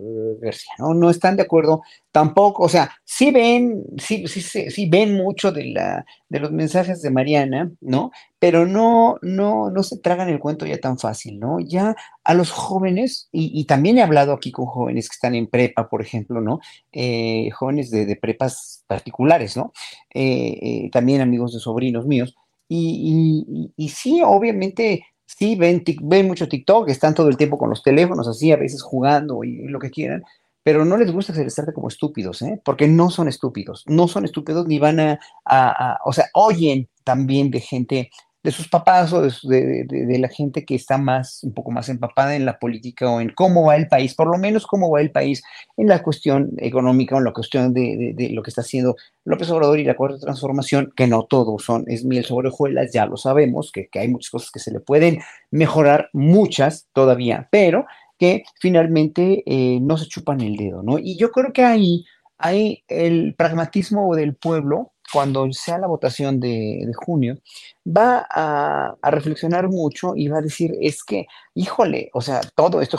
[0.42, 0.94] García, ¿no?
[0.94, 5.68] No están de acuerdo tampoco, o sea, sí ven, sí, sí, sí, ven mucho de,
[5.68, 8.12] la, de los mensajes de Mariana, ¿no?
[8.40, 11.62] Pero no, no, no se tragan el cuento ya tan fácil, ¿no?
[11.62, 11.96] Ya
[12.26, 16.02] a los jóvenes, y, también he hablado aquí con jóvenes que están en prepa, por
[16.02, 16.60] ejemplo, ¿no?
[16.92, 19.72] Eh, jóvenes de, prepas particulares, ¿no?
[20.14, 22.36] Eh, eh, también amigos de sobrinos míos,
[22.68, 27.82] y, y, sí, obviamente, sí, ven, ven mucho TikTok, están todo el tiempo con los
[27.82, 30.24] teléfonos así, a veces jugando y, lo que quieran,
[30.64, 32.62] pero no les gusta se les como estúpidos, ¿eh?
[32.66, 37.52] porque no son estúpidos, no son estúpidos ni van a, a o sea, oyen también
[37.52, 38.10] de gente
[38.44, 42.46] de sus papás o de, la gente que está más, un poco más empapada en
[42.46, 45.44] la política o en cómo va el país, por lo menos cómo va el país
[45.76, 48.96] en la cuestión económica o en la cuestión de, lo que está haciendo
[49.26, 53.06] López Obrador y la Cuarta Transformación, que no todo son, es miel sobre hojuelas, ya
[53.06, 55.20] lo sabemos, que, hay muchas cosas que se le pueden
[55.52, 57.86] mejorar, muchas todavía, pero
[58.18, 60.98] que finalmente eh, no se chupan el dedo, ¿no?
[60.98, 62.06] Y yo creo que ahí
[62.38, 67.38] hay el pragmatismo del pueblo cuando sea la votación de, junio,
[67.86, 72.98] va a, reflexionar mucho y va a decir, es que, híjole, o sea, todo esto,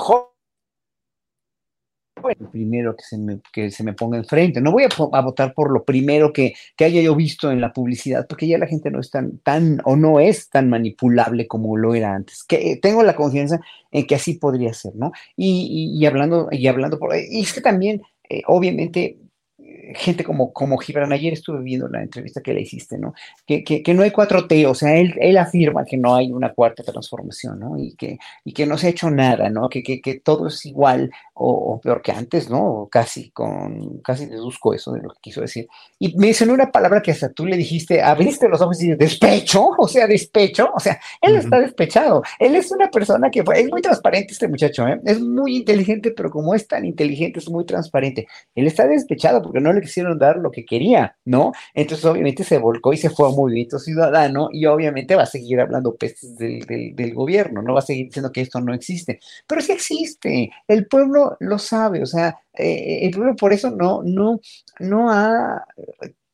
[2.29, 4.61] el primero que se me, que se me ponga enfrente.
[4.61, 8.49] No voy a, votar por lo primero que, haya yo visto en la publicidad, porque
[8.49, 12.15] ya la gente no es tan, tan, o no es tan manipulable como lo era
[12.15, 12.45] antes.
[12.45, 13.61] Que eh, tengo la confianza
[13.91, 15.13] en que así podría ser, ¿no?
[15.37, 19.19] Y, hablando, y hablando por, y es que también, eh, obviamente,
[19.95, 23.15] gente como, como Gibran, ayer estuve viendo la entrevista que le hiciste, ¿no?
[23.47, 26.83] Que, que, no hay 4T, o sea, él, él, afirma que no hay una cuarta
[26.83, 27.79] transformación, ¿no?
[27.79, 29.69] Y que, y que no se ha hecho nada, ¿no?
[29.69, 31.11] Que, que, que todo es igual
[31.41, 32.89] o, peor que antes, ¿no?
[32.91, 35.69] casi, con, casi deduzco eso de lo que quiso decir.
[35.99, 38.99] Y me mencionó una palabra que hasta tú le dijiste, abriste los ojos y dices,
[38.99, 42.23] despecho, o sea, despecho, o sea, él está despechado.
[42.39, 45.01] Él es una persona que es muy transparente este muchacho, ¿eh?
[45.05, 48.27] Es muy inteligente, pero como es tan inteligente, es muy transparente.
[48.55, 51.53] Él está despechado porque no le quisieron dar lo que quería, ¿no?
[51.75, 55.61] Entonces, obviamente, se volcó y se fue a Movimiento Ciudadano y obviamente va a seguir
[55.61, 59.21] hablando pestes del, del, del gobierno, no va a seguir diciendo que esto no existe.
[59.47, 60.51] Pero sí existe.
[60.67, 64.41] El pueblo lo sabe, o sea, eh, el pueblo por eso no, no,
[64.81, 65.65] no ha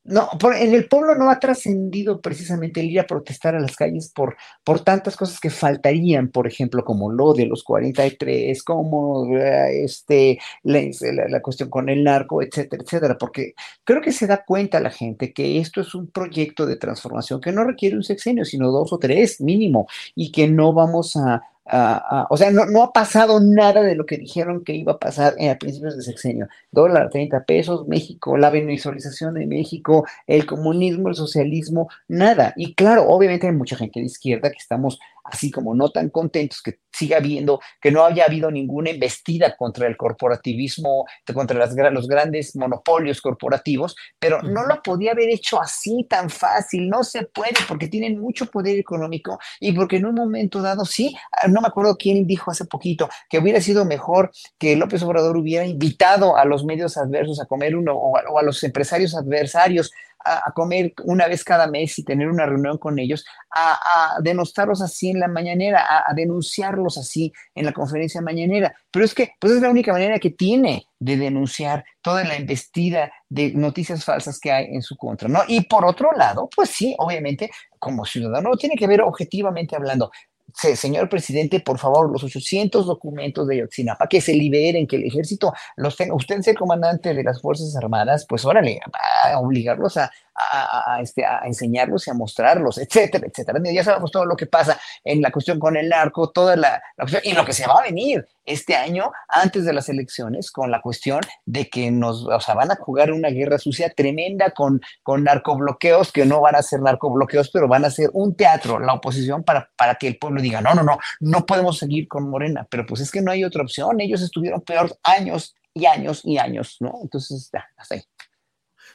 [0.05, 4.11] no, en el pueblo no ha trascendido precisamente el ir a protestar a las calles
[4.13, 9.83] por, por tantas cosas que faltarían, por ejemplo, como lo de los 43, como eh,
[9.83, 14.91] este, la, cuestión con el narco, etcétera, etcétera, porque creo que se da cuenta la
[14.91, 18.93] gente que esto es un proyecto de transformación que no requiere un sexenio, sino dos
[18.93, 23.95] o tres mínimo, y que no vamos a, o sea, no, ha pasado nada de
[23.95, 26.47] lo que dijeron que iba a pasar a principios de sexenio.
[26.71, 32.53] Dólar, 30 pesos, México, la visualización de México, el comunismo, el socialismo, nada.
[32.55, 36.61] Y claro, obviamente hay mucha gente de izquierda que estamos así como no tan contentos,
[36.61, 42.07] que siga habiendo, que no haya habido ninguna embestida contra el corporativismo, contra las, los
[42.07, 47.55] grandes monopolios corporativos, pero no lo podía haber hecho así tan fácil, no se puede
[47.67, 51.67] porque tienen mucho poder económico y porque en un momento dado, sí, ah, no me
[51.67, 56.45] acuerdo quién dijo hace poquito, que hubiera sido mejor que López Obrador hubiera invitado a
[56.45, 59.91] los medios adversos a comer uno o a los empresarios adversarios
[60.25, 63.25] a, comer una vez cada mes y tener una reunión con ellos,
[63.55, 68.75] a, denostarlos así en la mañanera, a, denunciarlos así en la conferencia mañanera.
[68.91, 73.11] Pero es que pues es la única manera que tiene de denunciar toda la investida
[73.29, 75.41] de noticias falsas que hay en su contra, ¿no?
[75.47, 80.11] Y por otro lado, pues sí, obviamente, como ciudadano, tiene que ver objetivamente hablando
[80.53, 85.53] señor presidente, por favor, los 800 documentos de Yotzinapa, que se liberen, que el ejército
[85.75, 86.15] los tenga.
[86.15, 88.79] Usted es el comandante de las Fuerzas Armadas, pues órale,
[89.23, 93.59] a obligarlos a, a, este, a enseñarlos y a mostrarlos, etcétera, etcétera.
[93.71, 97.21] Ya sabemos todo lo que pasa en la cuestión con el narco, toda la, cuestión,
[97.25, 100.81] y lo que se va a venir este año antes de las elecciones con la
[100.81, 105.23] cuestión de que nos, o sea, van a jugar una guerra sucia tremenda con, con
[105.23, 109.43] narcobloqueos, que no van a ser narcobloqueos, pero van a ser un teatro, la oposición,
[109.43, 112.85] para, para que el pueblo diga, no, no, no, no podemos seguir con Morena, pero
[112.85, 116.77] pues es que no hay otra opción, ellos estuvieron peor años y años y años,
[116.79, 116.99] ¿no?
[117.01, 118.03] Entonces, ya, hasta ahí.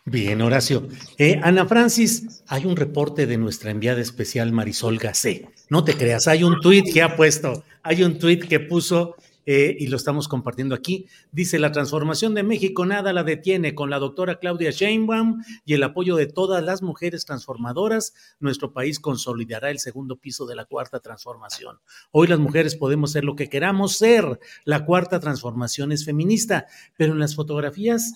[0.06, 0.88] Bien, Horacio.
[1.18, 5.50] Eh, Ana Francis, hay un reporte de nuestra enviada especial Marisol Gacé.
[5.68, 9.14] No te creas, hay un tuit que ha puesto, hay un tuit que puso
[9.44, 11.06] eh, y lo estamos compartiendo aquí.
[11.32, 13.74] Dice, la transformación de México nada la detiene.
[13.74, 19.00] Con la doctora Claudia Sheinbaum y el apoyo de todas las mujeres transformadoras, nuestro país
[19.00, 21.78] consolidará el segundo piso de la cuarta transformación.
[22.10, 24.40] Hoy las mujeres podemos ser lo que queramos ser.
[24.64, 26.66] La cuarta transformación es feminista,
[26.96, 28.14] pero en las fotografías,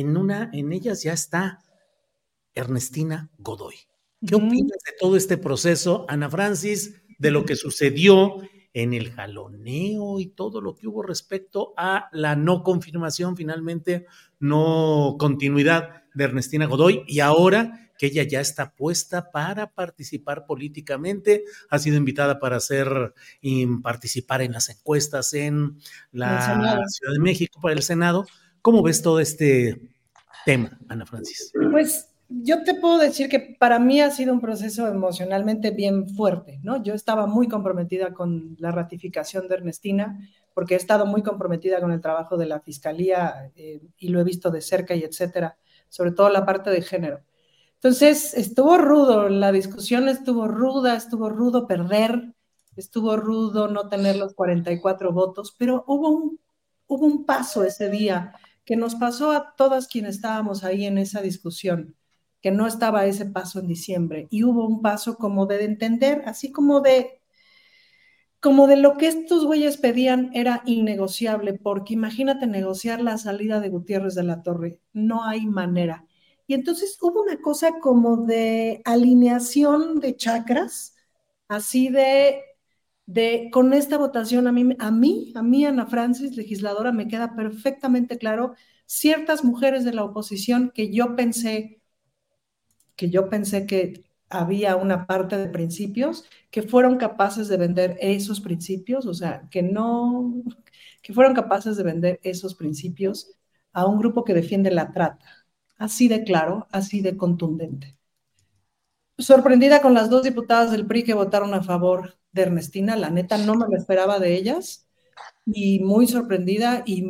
[0.00, 1.60] en una, en ellas ya está
[2.54, 3.76] Ernestina Godoy.
[4.26, 8.42] ¿Qué opinas de todo este proceso, Ana Francis, de lo que sucedió
[8.74, 14.04] en el jaloneo y todo lo que hubo respecto a la no confirmación, finalmente
[14.38, 21.44] no continuidad de Ernestina Godoy y ahora que ella ya está puesta para participar políticamente,
[21.70, 25.78] ha sido invitada para hacer y participar en las encuestas en
[26.12, 28.26] la Ciudad de México para el Senado.
[28.66, 29.80] ¿Cómo ves todo este
[30.44, 31.52] tema, Ana Francis?
[31.70, 36.58] Pues yo te puedo decir que para mí ha sido un proceso emocionalmente bien fuerte,
[36.64, 36.82] ¿no?
[36.82, 40.18] Yo estaba muy comprometida con la ratificación de Ernestina,
[40.52, 44.24] porque he estado muy comprometida con el trabajo de la fiscalía eh, y lo he
[44.24, 45.56] visto de cerca y etcétera,
[45.88, 47.20] sobre todo la parte de género.
[47.74, 52.34] Entonces, estuvo rudo, la discusión estuvo ruda, estuvo rudo perder,
[52.74, 56.40] estuvo rudo no tener los 44 votos, pero hubo un,
[56.88, 58.32] hubo un paso ese día
[58.66, 61.96] que nos pasó a todas quienes estábamos ahí en esa discusión
[62.42, 66.52] que no estaba ese paso en diciembre y hubo un paso como de entender, así
[66.52, 67.22] como de
[68.40, 73.70] como de lo que estos güeyes pedían era innegociable, porque imagínate negociar la salida de
[73.70, 76.06] Gutiérrez de la Torre, no hay manera.
[76.46, 80.94] Y entonces hubo una cosa como de alineación de chakras,
[81.48, 82.42] así de,
[83.06, 87.34] de con esta votación a mí, a mí, a mí, Ana Francis, legisladora, me queda
[87.36, 88.54] perfectamente claro
[88.86, 91.80] ciertas mujeres de la oposición que yo pensé
[92.96, 98.40] que yo pensé que había una parte de principios que fueron capaces de vender esos
[98.40, 100.42] principios, o sea, que no,
[101.02, 103.32] que fueron capaces de vender esos principios
[103.72, 105.26] a un grupo que defiende la trata.
[105.78, 107.96] Así de claro, así de contundente.
[109.18, 113.38] Sorprendida con las dos diputadas del PRI que votaron a favor de Ernestina, la neta
[113.38, 114.88] no me lo esperaba de ellas,
[115.46, 117.04] y muy sorprendida y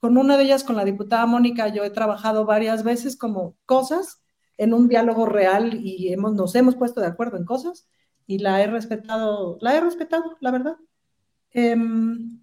[0.00, 4.22] con una de ellas, con la diputada Mónica, yo he trabajado varias veces como cosas
[4.56, 7.88] en un diálogo real y hemos, nos hemos puesto de acuerdo en cosas
[8.26, 10.76] y la he respetado, la he respetado, la verdad.
[11.52, 12.40] Em,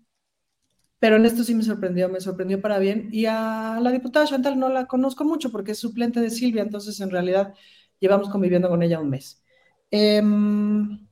[1.00, 3.10] pero en esto sí me sorprendió, me sorprendió para bien.
[3.12, 7.00] Y a la diputada Chantal no la conozco mucho porque es suplente de Silvia, entonces
[7.02, 7.54] en realidad
[8.00, 9.44] llevamos conviviendo con ella un mes.
[9.92, 11.07] Em,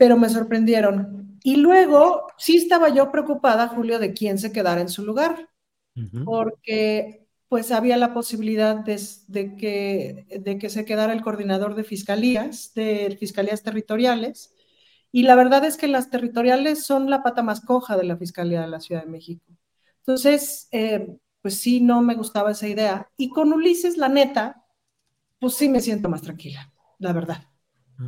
[0.00, 1.38] pero me sorprendieron.
[1.42, 5.50] Y luego sí estaba yo preocupada, Julio, de quién se quedara en su lugar,
[6.24, 12.72] porque pues había la posibilidad de, que, de que se quedara el coordinador de fiscalías,
[12.72, 14.54] de fiscalías territoriales,
[15.12, 18.62] y la verdad es que las territoriales son la pata más coja de la Fiscalía
[18.62, 19.44] de la Ciudad de México.
[19.98, 23.10] Entonces, eh, pues sí, no me gustaba esa idea.
[23.18, 24.64] Y con Ulises, la neta,
[25.38, 27.49] pues sí me siento más tranquila, la verdad.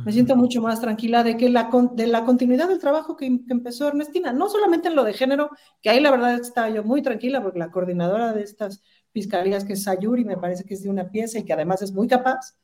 [0.05, 3.53] Me siento mucho más tranquila de que la, de la continuidad del trabajo que, que,
[3.53, 5.51] empezó Ernestina, no solamente en lo de género,
[5.83, 9.73] que ahí la verdad estaba yo muy tranquila porque la coordinadora de estas fiscalías, que
[9.73, 12.55] es Sayuri, me parece que es de una pieza y que además es muy capaz.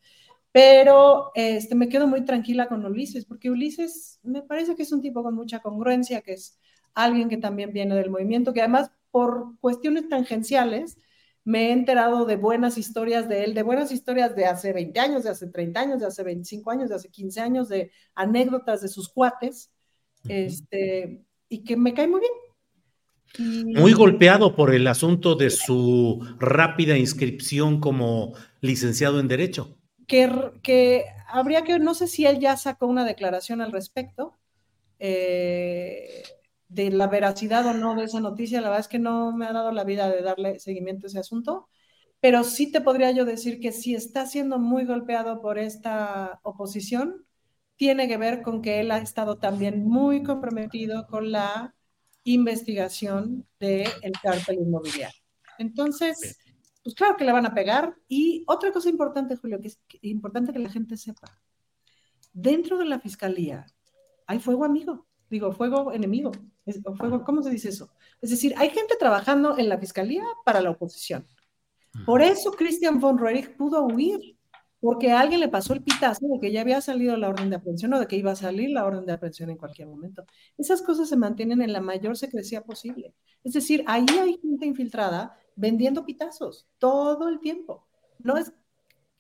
[0.51, 5.01] Pero este, me quedo muy tranquila con Ulises, porque Ulises me parece que es un
[5.01, 6.57] tipo con mucha congruencia, que es
[6.95, 10.97] alguien que también viene del movimiento, que además por cuestiones tangenciales
[11.43, 15.23] me he enterado de buenas historias de él, de buenas historias de hace 20 años,
[15.23, 18.87] de hace 30 años, de hace 25 años, de hace 15 años, de anécdotas de
[18.87, 19.71] sus cuates,
[20.27, 23.75] este, y que me cae muy bien.
[23.75, 29.77] Muy golpeado por el asunto de su rápida inscripción como licenciado en Derecho.
[30.07, 30.29] Que,
[30.63, 34.39] que habría que, no sé si él ya sacó una declaración al respecto
[34.99, 36.23] eh,
[36.69, 38.61] de la veracidad o no de esa noticia.
[38.61, 41.19] La verdad es que no me ha dado la vida de darle seguimiento a ese
[41.19, 41.67] asunto,
[42.21, 47.25] pero sí te podría yo decir que si está siendo muy golpeado por esta oposición,
[47.75, 51.75] tiene que ver con que él ha estado también muy comprometido con la
[52.23, 55.21] investigación del el cártel inmobiliario.
[55.57, 56.37] Entonces,
[56.83, 57.95] pues claro que le van a pegar.
[58.07, 61.41] Y otra cosa importante, Julio, que es importante que la gente sepa,
[62.33, 63.65] dentro de la fiscalía
[64.27, 66.31] hay fuego amigo, digo, fuego enemigo,
[66.85, 67.89] o fuego, ¿cómo se dice eso?
[68.21, 71.25] Es decir, hay gente trabajando en la fiscalía para la oposición.
[72.05, 74.37] Por eso Christian von Roerich pudo huir,
[74.79, 77.57] porque a alguien le pasó el pitazo de que ya había salido la orden de
[77.57, 80.23] aprehensión o de que iba a salir la orden de aprehensión en cualquier momento.
[80.57, 83.13] Esas cosas se mantienen en la mayor secrecía posible.
[83.43, 87.85] Es decir, ahí hay gente infiltrada vendiendo pitazos todo el tiempo.
[88.19, 88.53] No es,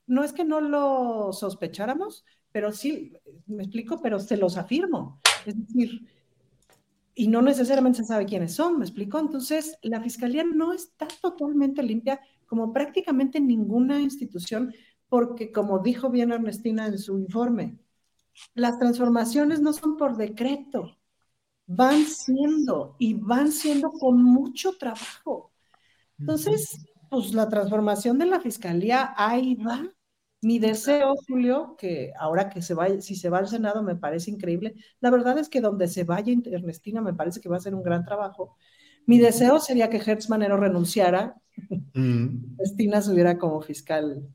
[0.07, 3.13] no es que no lo sospecháramos, pero sí,
[3.45, 5.19] me explico, pero se los afirmo.
[5.45, 6.07] Es decir,
[7.15, 9.19] y no necesariamente se sabe quiénes son, me explico.
[9.19, 14.73] Entonces, la fiscalía no está totalmente limpia como prácticamente ninguna institución
[15.09, 17.77] porque como dijo bien Ernestina en su informe,
[18.53, 20.97] las transformaciones no son por decreto,
[21.65, 25.51] van siendo y van siendo con mucho trabajo.
[26.19, 29.83] Entonces, pues la transformación de la fiscalía ahí va.
[30.41, 34.31] Mi deseo, Julio, que ahora que se vaya, si se va al Senado me parece
[34.31, 34.75] increíble.
[35.01, 37.83] La verdad es que donde se vaya Ernestina me parece que va a ser un
[37.83, 38.55] gran trabajo.
[39.05, 41.35] Mi deseo sería que Hertz Manero renunciara,
[41.93, 42.55] mm.
[42.57, 44.29] Ernestina subiera como fiscal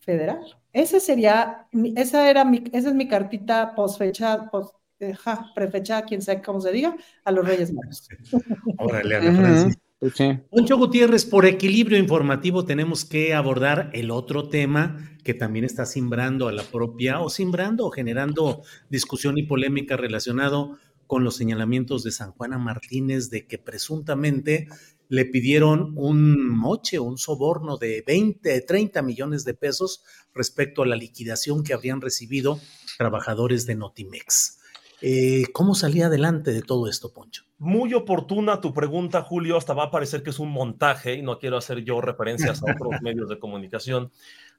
[0.00, 0.44] federal.
[0.72, 1.66] Ese sería,
[1.96, 5.14] esa era mi, esa es mi cartita posfecha, post, eh,
[5.54, 6.94] prefecha, quien sea cómo se diga,
[7.24, 8.08] a los Reyes Magos.
[8.78, 9.78] Órale, Ana Francis.
[9.98, 10.12] Pues
[10.50, 16.48] Poncho Gutiérrez, por equilibrio informativo tenemos que abordar el otro tema que también está simbrando
[16.48, 22.10] a la propia, o simbrando o generando discusión y polémica relacionado con los señalamientos de
[22.10, 24.68] San Juana Martínez de que presuntamente
[25.08, 30.04] le pidieron un moche, un soborno de 20, 30 millones de pesos
[30.34, 32.60] respecto a la liquidación que habrían recibido
[32.98, 34.58] trabajadores de Notimex.
[35.02, 37.44] Eh, ¿Cómo salía adelante de todo esto, Poncho?
[37.58, 39.56] Muy oportuna tu pregunta, Julio.
[39.56, 42.72] Hasta va a parecer que es un montaje y no quiero hacer yo referencias a
[42.72, 44.10] otros medios de comunicación.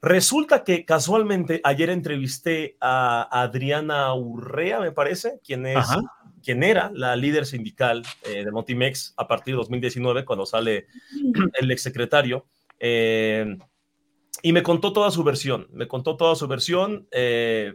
[0.01, 5.85] Resulta que casualmente ayer entrevisté a Adriana Urrea, me parece, quien es
[6.43, 10.87] quien era la líder sindical eh, de Notimex a partir de 2019, cuando sale
[11.59, 12.45] el exsecretario,
[12.79, 13.57] eh,
[14.41, 17.07] y me contó toda su versión, me contó toda su versión.
[17.11, 17.73] Eh,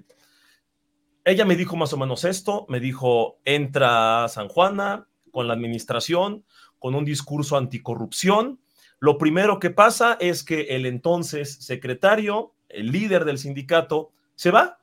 [1.24, 6.44] ella me dijo más o menos esto, me dijo, entra San Juana con la administración,
[6.78, 8.61] con un discurso anticorrupción.
[8.99, 14.81] Lo primero que pasa es que el entonces secretario, el líder del sindicato, se va,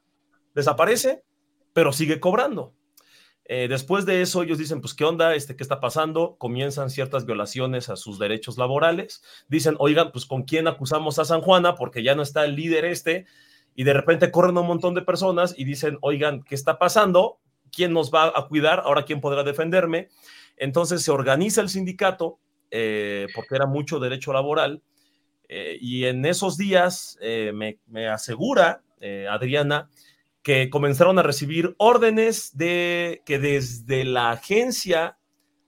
[0.55, 1.23] desaparece,
[1.73, 2.73] pero sigue cobrando.
[3.51, 5.33] Eh, después de eso, ellos dicen, pues, ¿qué onda?
[5.33, 6.35] Este, ¿Qué está pasando?
[6.37, 9.23] Comienzan ciertas violaciones a sus derechos laborales.
[9.47, 11.73] Dicen, oigan, pues, ¿con quién acusamos a San Juana?
[11.73, 13.25] Porque ya no está el líder este.
[13.75, 17.39] Y de repente corren un montón de personas y dicen, oigan, ¿qué está pasando?
[17.71, 18.81] ¿Quién nos va a cuidar?
[18.85, 20.09] Ahora, ¿quién podrá defenderme?
[20.57, 22.39] Entonces se organiza el sindicato,
[22.71, 24.81] eh, porque era mucho derecho laboral.
[25.47, 28.83] Eh, y en esos días me, me, asegura
[29.29, 29.89] Adriana
[30.43, 35.19] que comenzaron a recibir órdenes de que desde la agencia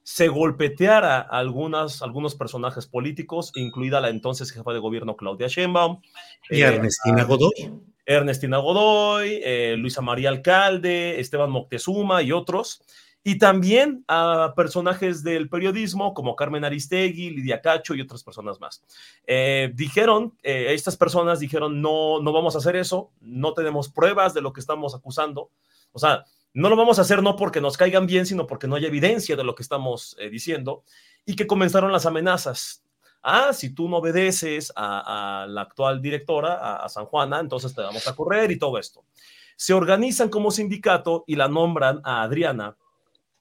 [0.04, 6.02] se golpeteara a algunas, algunos personajes políticos, incluida la entonces jefa de gobierno Claudia Sheinbaum.
[6.50, 7.72] Y Ernestina Godoy.
[8.18, 12.82] Ernestina Godoy, eh, Luisa María Alcalde, Esteban Moctezuma y otros
[13.24, 18.84] y también a personajes del periodismo como Carmen Aristegui, Lidia Cacho y otras personas más.
[19.28, 24.34] Eh, dijeron, eh, estas personas dijeron, no, no vamos a hacer eso, no tenemos pruebas
[24.34, 25.52] de lo que estamos acusando.
[25.92, 28.76] O sea, no lo vamos a hacer no porque nos caigan bien, sino porque no
[28.76, 30.84] hay evidencia de lo que estamos diciendo
[31.26, 32.84] y que comenzaron las amenazas.
[33.24, 37.82] Ah, si tú no obedeces a, la actual directora, a, a San Juana, entonces te
[37.82, 39.04] vamos a correr y todo esto.
[39.56, 42.76] Se organizan como sindicato y la nombran a Adriana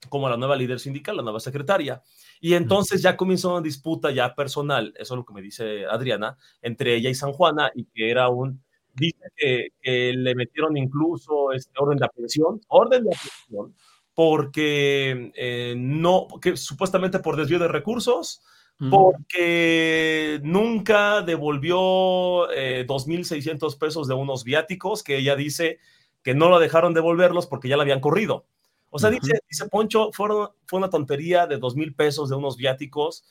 [0.09, 2.02] como la nueva líder sindical, la nueva secretaria.
[2.40, 6.39] Y entonces ya comenzó una disputa ya personal, eso es lo que me dice Adriana,
[6.62, 8.62] entre ella y San Juana, y que era un,
[8.94, 13.74] dice que, le metieron incluso este orden de aprehensión, orden de aprehensión,
[14.15, 18.43] porque eh, no, que supuestamente por desvío de recursos,
[18.89, 25.78] porque nunca devolvió eh, 2.600 pesos de unos viáticos que ella dice
[26.23, 28.47] que no lo dejaron devolverlos porque ya la habían corrido.
[28.90, 33.24] O sea, dice, dice Poncho, fue una tontería de dos mil pesos de unos viáticos.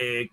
[0.00, 0.26] Eh,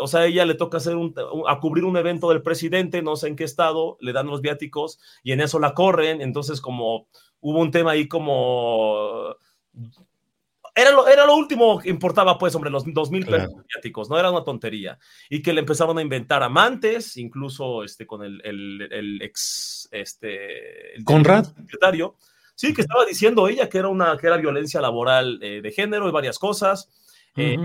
[0.00, 1.14] o sea, ella le toca hacer un,
[1.46, 4.98] a cubrir un evento del presidente, no sé en qué estado, le dan los viáticos
[5.22, 6.20] y en eso la corren.
[6.20, 7.06] Entonces, como
[7.40, 9.36] hubo un tema ahí como
[10.74, 14.18] era lo, era lo último que importaba, pues, sobre los dos mil pesos viáticos, no
[14.18, 14.98] era una tontería.
[15.30, 20.96] Y que le empezaron a inventar amantes, incluso este, con el, el, el ex, este,
[20.96, 21.44] el Conrad.
[21.54, 22.16] secretario.
[22.56, 26.08] Sí, que estaba diciendo ella que era una que era violencia laboral eh, de género
[26.08, 26.88] y varias cosas,
[27.36, 27.56] eh,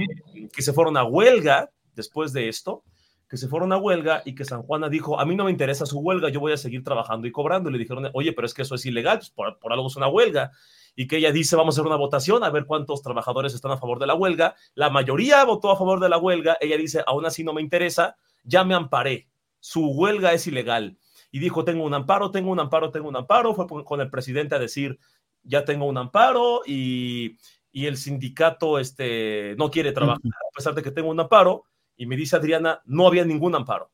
[0.51, 2.83] que se fueron a huelga después de esto,
[3.29, 5.85] que se fueron a huelga y que San Juana dijo, a mí no me interesa
[5.85, 7.69] su huelga, yo voy a seguir trabajando y cobrando.
[7.69, 9.95] Y le dijeron, oye, pero es que eso es ilegal, pues por, por algo es
[9.95, 10.51] una huelga.
[10.99, 13.77] Y que ella dice, vamos a hacer una votación a ver cuántos trabajadores están a
[13.77, 14.57] favor de la huelga.
[14.75, 16.57] La mayoría votó a favor de la huelga.
[16.59, 19.29] Ella dice, aún así no me interesa, ya me amparé.
[19.61, 20.97] su huelga es ilegal.
[21.31, 23.55] Y dijo, tengo un amparo, tengo un amparo, tengo un amparo.
[23.55, 24.99] Fue con el presidente a decir,
[25.41, 27.37] ya tengo un amparo y,
[27.71, 31.63] el sindicato este, no quiere trabajar a pesar de que tengo un amparo.
[31.95, 33.89] Y me dice Adriana, no había ningún amparo.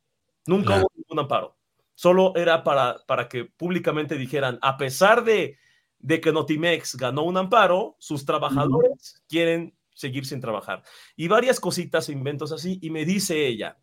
[0.47, 1.55] Nunca hubo ningún amparo.
[1.93, 5.59] Solo era para, para que públicamente dijeran, a pesar de,
[5.99, 10.83] de que Notimex ganó un amparo, sus trabajadores quieren seguir sin trabajar.
[11.15, 12.79] Y varias cositas, inventos así.
[12.81, 13.77] Y me dice ella,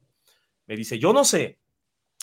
[0.67, 1.59] me dice, yo no sé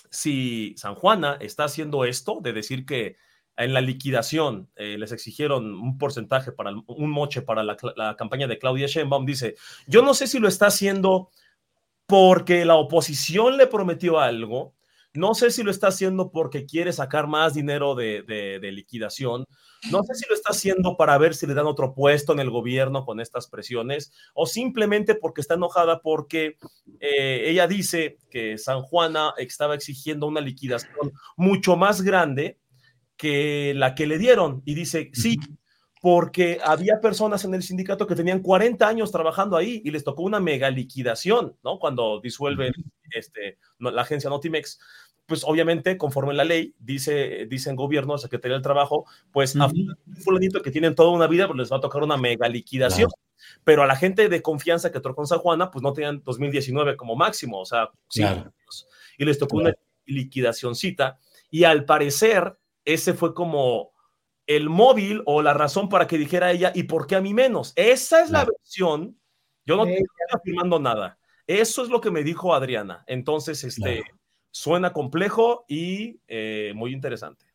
[0.10, 3.18] si San Juana está haciendo esto de decir que
[3.58, 8.48] en la liquidación eh, les exigieron un porcentaje para un moche para la, la, campaña
[8.48, 9.56] de Claudia Sheinbaum, dice,
[9.86, 11.30] yo no sé si lo está haciendo
[12.06, 14.76] porque la oposición le prometió algo,
[15.14, 19.46] no sé si lo está haciendo porque quiere sacar más dinero de, liquidación,
[19.92, 22.50] no sé si lo está haciendo para ver si le dan otro puesto en el
[22.50, 26.58] gobierno con estas presiones, o simplemente porque está enojada porque
[27.00, 32.60] eh, ella dice que San Juana estaba exigiendo una liquidación mucho más grande
[33.20, 34.64] que la que le dieron.
[34.66, 35.38] Y dice, sí,
[36.00, 40.24] porque había personas en el sindicato que tenían 40 años trabajando ahí y les tocó
[40.24, 41.78] una mega liquidación, ¿no?
[41.78, 42.74] Cuando disuelven
[43.12, 44.80] este, la agencia Notimex,
[45.26, 49.70] pues obviamente, conforme la ley, dice, dice en gobierno, Secretaría del Trabajo, pues a
[50.24, 53.12] fulanito que tienen toda una vida, pues les va a tocar una mega liquidación.
[53.64, 56.98] Pero a la gente de confianza que tocó en San Juana, pues no tenían 2019
[56.98, 58.24] como máximo, o sea, sí,
[59.18, 59.74] y les tocó una
[60.06, 61.20] liquidacióncita.
[61.52, 63.92] Y al parecer, ese fue como
[64.50, 67.72] el móvil o la razón para que dijera ella, ¿y por qué a mí menos?
[67.76, 69.16] Esa es la versión.
[69.64, 71.20] Yo no estoy afirmando nada.
[71.46, 73.04] Eso es lo que me dijo Adriana.
[73.06, 74.04] Entonces, este,
[74.50, 77.46] suena complejo y eh, muy interesante.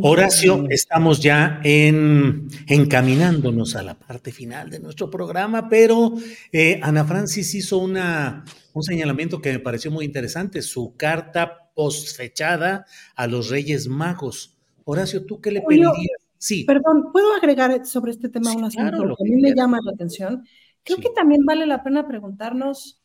[0.00, 6.12] Horacio, estamos ya en, encaminándonos a la parte final de nuestro programa, pero
[6.52, 12.86] eh, Ana Francis hizo una, un señalamiento que me pareció muy interesante, su carta postfechada
[13.16, 14.55] a los Reyes Magos.
[14.88, 15.92] Horacio, ¿tú qué le pedirías?
[16.38, 16.64] Sí.
[16.64, 20.46] Perdón, ¿puedo agregar sobre este tema una cosa que a mí me llama la atención?
[20.84, 23.02] Creo que también vale la pena preguntarnos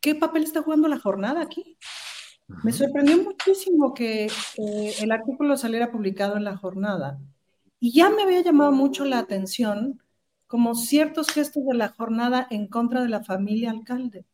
[0.00, 1.76] qué papel está jugando la jornada aquí.
[2.62, 7.18] Me sorprendió muchísimo que eh, el artículo saliera publicado en la jornada
[7.80, 10.00] y ya me había llamado mucho la atención
[10.46, 14.26] como ciertos gestos de la jornada en contra de la familia alcalde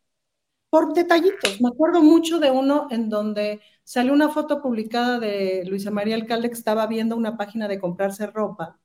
[0.70, 1.60] por detallitos.
[1.60, 6.48] Me acuerdo mucho de uno en donde salió una foto publicada de Luisa María Alcalde
[6.48, 8.78] que estaba viendo una página de comprarse ropa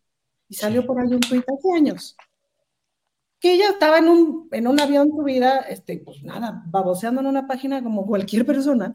[0.48, 2.16] y salió por ahí un tuit hace años.
[3.40, 7.48] Que ella estaba en un, en un avión subida, este, pues nada, baboseando en una
[7.48, 8.94] página como cualquier persona.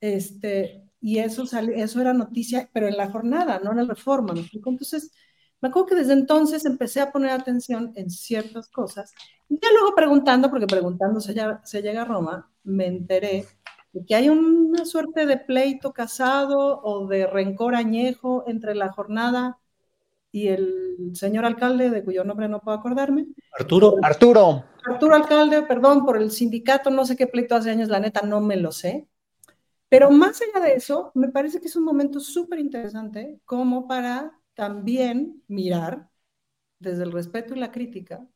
[0.00, 4.34] Este, y eso, salió, eso era noticia, pero en la jornada, no en la reforma.
[4.34, 5.12] ¿me Entonces,
[5.60, 9.12] me acuerdo que desde entonces empecé a poner atención en ciertas cosas.
[9.48, 11.34] Y ya luego preguntando, porque preguntando se,
[11.64, 13.46] se llega a Roma, me enteré
[13.92, 19.58] de que hay una suerte de pleito casado o de rencor añejo entre la jornada
[20.32, 23.26] y el señor alcalde, de cuyo nombre no puedo acordarme.
[23.58, 23.96] Arturo.
[24.02, 24.64] Arturo.
[24.84, 28.40] Arturo alcalde, perdón, por el sindicato, no sé qué pleito hace años, la neta no
[28.40, 29.08] me lo sé.
[29.88, 34.39] Pero más allá de eso, me parece que es un momento súper interesante como para
[34.60, 36.10] también mirar
[36.80, 38.28] desde el respeto y la crítica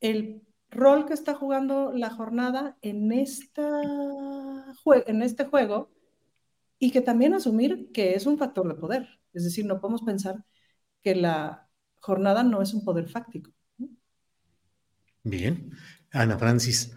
[0.00, 3.80] el rol que está jugando la jornada en, esta
[5.06, 5.92] en este juego
[6.80, 9.20] y que también asumir que es un factor de poder.
[9.32, 10.44] Es decir, no podemos pensar
[11.02, 11.68] que la
[12.00, 13.52] jornada no es un poder fáctico.
[15.22, 15.70] Bien,
[16.10, 16.96] Ana Francis.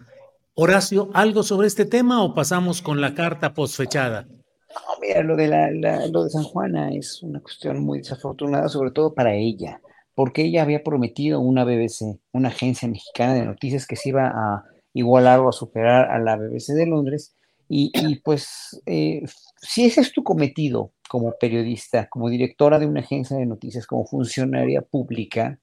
[0.54, 4.26] Horacio, ¿algo sobre este tema o pasamos con la carta posfechada?
[4.74, 5.70] No, mira, lo de, la,
[6.08, 9.80] lo de San Juana es una cuestión muy desafortunada, sobre todo para ella,
[10.14, 14.64] porque ella había prometido una BBC, una agencia mexicana de noticias que se iba a
[14.92, 17.34] igualar o a superar a la BBC de Londres.
[17.68, 19.22] Y, pues, eh,
[19.56, 24.06] si ese es tu cometido como periodista, como directora de una agencia de noticias, como
[24.06, 25.58] funcionaria pública,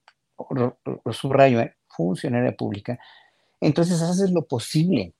[1.11, 1.75] subrayo, ¿eh?
[1.87, 2.99] funcionaria pública,
[3.61, 5.13] entonces haces lo posible,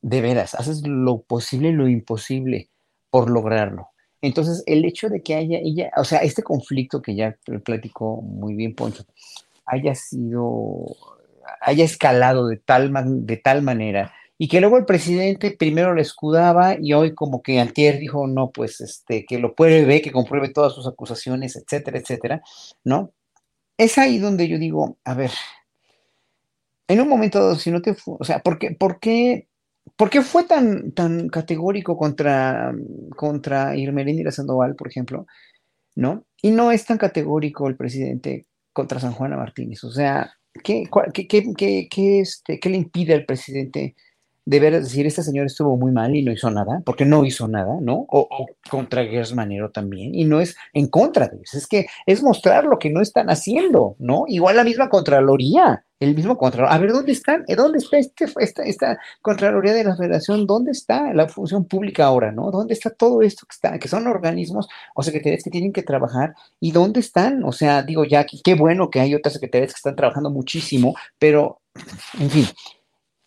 [0.00, 2.70] de veras, haces lo posible y lo imposible
[3.12, 3.90] por lograrlo.
[4.22, 8.54] Entonces, el hecho de que haya ella, o sea, este conflicto que ya platicó muy
[8.54, 9.04] bien Poncho,
[9.66, 10.96] haya sido,
[11.60, 12.90] haya escalado de tal,
[13.26, 17.60] de tal manera y que luego el presidente primero le escudaba y hoy como que
[17.60, 22.42] Antier dijo, no, pues este, que lo pruebe, que compruebe todas sus acusaciones, etcétera, etcétera,
[22.82, 23.12] ¿no?
[23.76, 25.32] Es ahí donde yo digo, a ver,
[26.88, 29.46] en un momento, si no te, o sea, ¿por qué, por qué
[29.96, 32.72] ¿Por qué fue tan, tan categórico contra,
[33.16, 35.26] contra Irmeréndira Sandoval, por ejemplo?
[35.94, 36.24] ¿No?
[36.40, 39.84] Y no es tan categórico el presidente contra San Juana Martínez.
[39.84, 40.32] O sea,
[40.64, 41.26] ¿qué, qué,
[41.56, 43.94] qué, qué este, le impide al presidente
[44.44, 47.78] deber decir, este señor estuvo muy mal y no hizo nada, porque no hizo nada,
[47.80, 48.06] ¿no?
[48.08, 52.22] O, contra Gers Manero también, y no es en contra de ellos, es que es
[52.22, 54.24] mostrar lo que no están haciendo, ¿no?
[54.26, 56.72] Igual la misma Contraloría, el mismo Contralor.
[56.72, 57.44] A ver, ¿dónde están?
[57.56, 60.46] ¿Dónde está este, esta, esta Contraloría de la Federación?
[60.46, 62.50] ¿Dónde está la función pública ahora, no?
[62.50, 66.34] ¿Dónde está todo esto que está, que son organismos o secretarías que tienen que trabajar?
[66.58, 67.44] ¿Y dónde están?
[67.44, 71.60] O sea, digo, ya, qué bueno que hay otras secretarías que están trabajando muchísimo, pero,
[72.18, 72.46] en fin,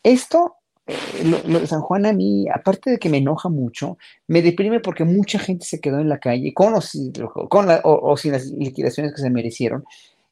[0.04, 3.98] esto eh, lo, de San Juan a mí, aparte de que me enoja mucho,
[4.28, 6.74] me deprime porque mucha gente se quedó en la calle con,
[7.50, 9.84] con o, sin las liquidaciones que se merecieron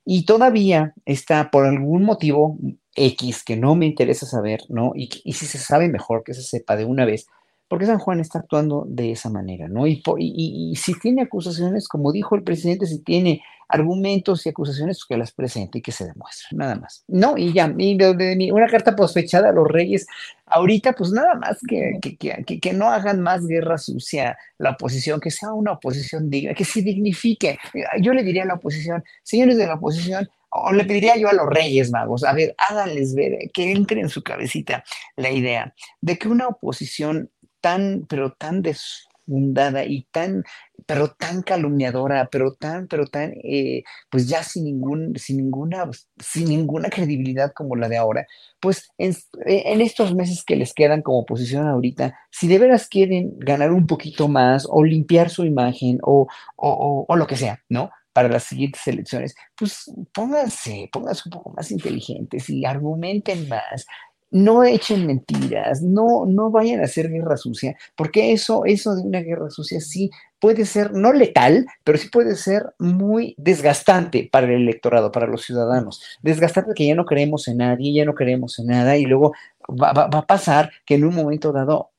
[0.05, 2.57] y todavía está por algún motivo
[2.95, 4.91] X que no me interesa saber, ¿no?
[4.95, 7.27] Y, si se sabe mejor que se sepa de una vez,
[7.67, 9.87] porque San Juan está actuando de esa manera, ¿no?
[9.87, 13.41] Y, si tiene acusaciones, como dijo el presidente, si tiene
[13.73, 17.03] argumentos y acusaciones, que las presente y que se demuestre, nada más.
[17.07, 20.05] No, y ya, una carta posfechada a los reyes,
[20.45, 25.31] ahorita, pues nada más que, que, que, no hagan más guerra sucia la oposición, que
[25.31, 27.57] sea una oposición digna, que se dignifique.
[27.99, 31.33] Yo le diría a la oposición, señores de la oposición, o le pediría yo a
[31.33, 34.83] los Reyes Magos, a ver, háganles ver, que entre en su cabecita
[35.15, 40.43] la idea de que una oposición tan, pero tan desfundada y tan,
[40.85, 45.89] pero tan calumniadora, pero tan, pero tan, eh, pues ya sin ningún, sin ninguna,
[46.19, 48.25] sin ninguna credibilidad como la de ahora,
[48.59, 49.15] pues en,
[49.45, 53.87] en, estos meses que les quedan como oposición ahorita, si de veras quieren ganar un
[53.87, 57.89] poquito más o limpiar su imagen o, o, o lo que sea, ¿no?
[58.13, 63.87] para las siguientes elecciones, pues pónganse, pónganse un poco más inteligentes y argumenten más
[64.33, 69.21] no echen mentiras, no, no vayan a hacer guerra sucia, porque eso, eso de una
[69.21, 74.63] guerra sucia sí puede ser no letal, pero sí puede ser muy desgastante para el
[74.63, 76.01] electorado, para los ciudadanos.
[76.21, 79.33] Desgastante que ya no creemos en nadie, ya no creemos en nada, y luego
[79.69, 81.91] va, a pasar que en un momento dado,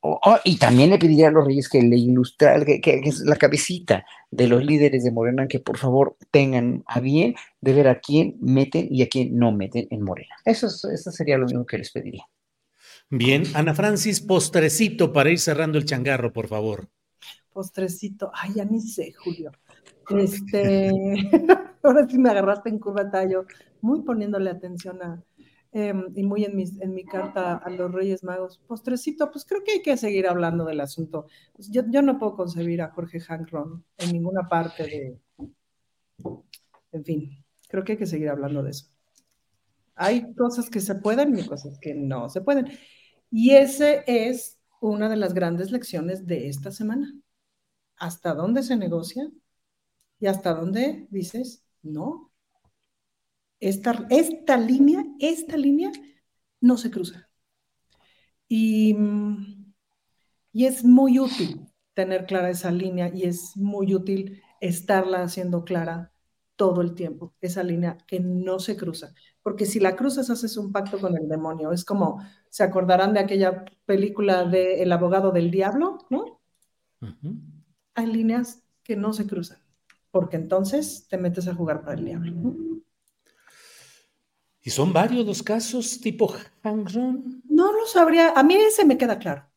[0.43, 4.05] y también le pediría a los reyes que le ilustra, que, que, es la cabecita
[4.31, 8.37] de los líderes de Morena, que por favor tengan a bien de ver a quién
[8.39, 10.35] meten y a quién no meten en Morena.
[10.45, 12.25] Eso, eso sería lo único que les pediría.
[13.09, 16.89] Bien, Ana Francis, postrecito para ir cerrando el changarro, por favor
[17.55, 19.49] postrecito, ay, ya ni sé, Julio.
[20.09, 20.91] Este,
[21.83, 23.45] ahora sí me agarraste en curva, tallo,
[23.79, 25.23] muy poniéndole atención a,
[25.75, 28.59] em, y muy en, mis, en mi carta a los Reyes Magos.
[28.65, 31.27] Postrecito, pues creo que hay que seguir hablando del asunto.
[31.53, 35.19] Pues yo, yo no puedo concebir a Jorge Hankron en ninguna parte de,
[36.93, 38.87] en fin, creo que hay que seguir hablando de eso.
[39.95, 42.67] Hay cosas que se pueden y cosas que no se pueden.
[43.29, 47.13] Y ese es una de las grandes lecciones de esta semana
[47.97, 49.29] hasta dónde se negocia
[50.21, 52.31] y hasta dónde dices, no,
[53.59, 55.91] esta, esta línea, esta línea
[56.61, 57.29] no se cruza.
[58.47, 58.95] Y,
[60.51, 66.11] y es muy útil tener clara esa línea y es muy útil estarla haciendo clara
[66.55, 69.13] todo el tiempo, esa línea que no se cruza.
[69.41, 71.71] Porque si la cruzas, haces un pacto con el demonio.
[71.71, 76.41] Es como, se acordarán de aquella película de El abogado del diablo, ¿no?
[77.93, 79.59] hay líneas que no se cruzan,
[80.11, 82.33] porque entonces te metes a jugar para el diablo.
[84.65, 86.33] ¿Y son varios los casos tipo
[86.63, 87.43] Hangron?
[87.47, 89.47] No lo sabría, a mí ese me queda claro.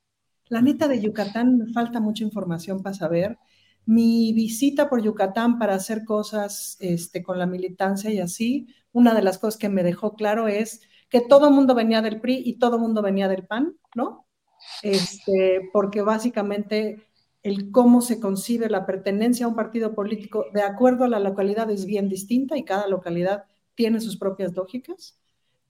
[0.51, 3.39] La neta de Yucatán me falta mucha información para saber.
[3.87, 9.23] Mi visita por Yucatán para hacer cosas este, con la militancia y así, una de
[9.23, 12.59] las cosas que me dejó claro es que todo el mundo venía del PRI y
[12.59, 14.27] todo el mundo venía del PAN, ¿no?
[14.83, 17.03] Este, porque básicamente
[17.43, 21.71] el cómo se concibe la pertenencia a un partido político de acuerdo a la localidad
[21.71, 23.47] es bien distinta y cada localidad
[23.79, 25.17] tiene sus propias lógicas.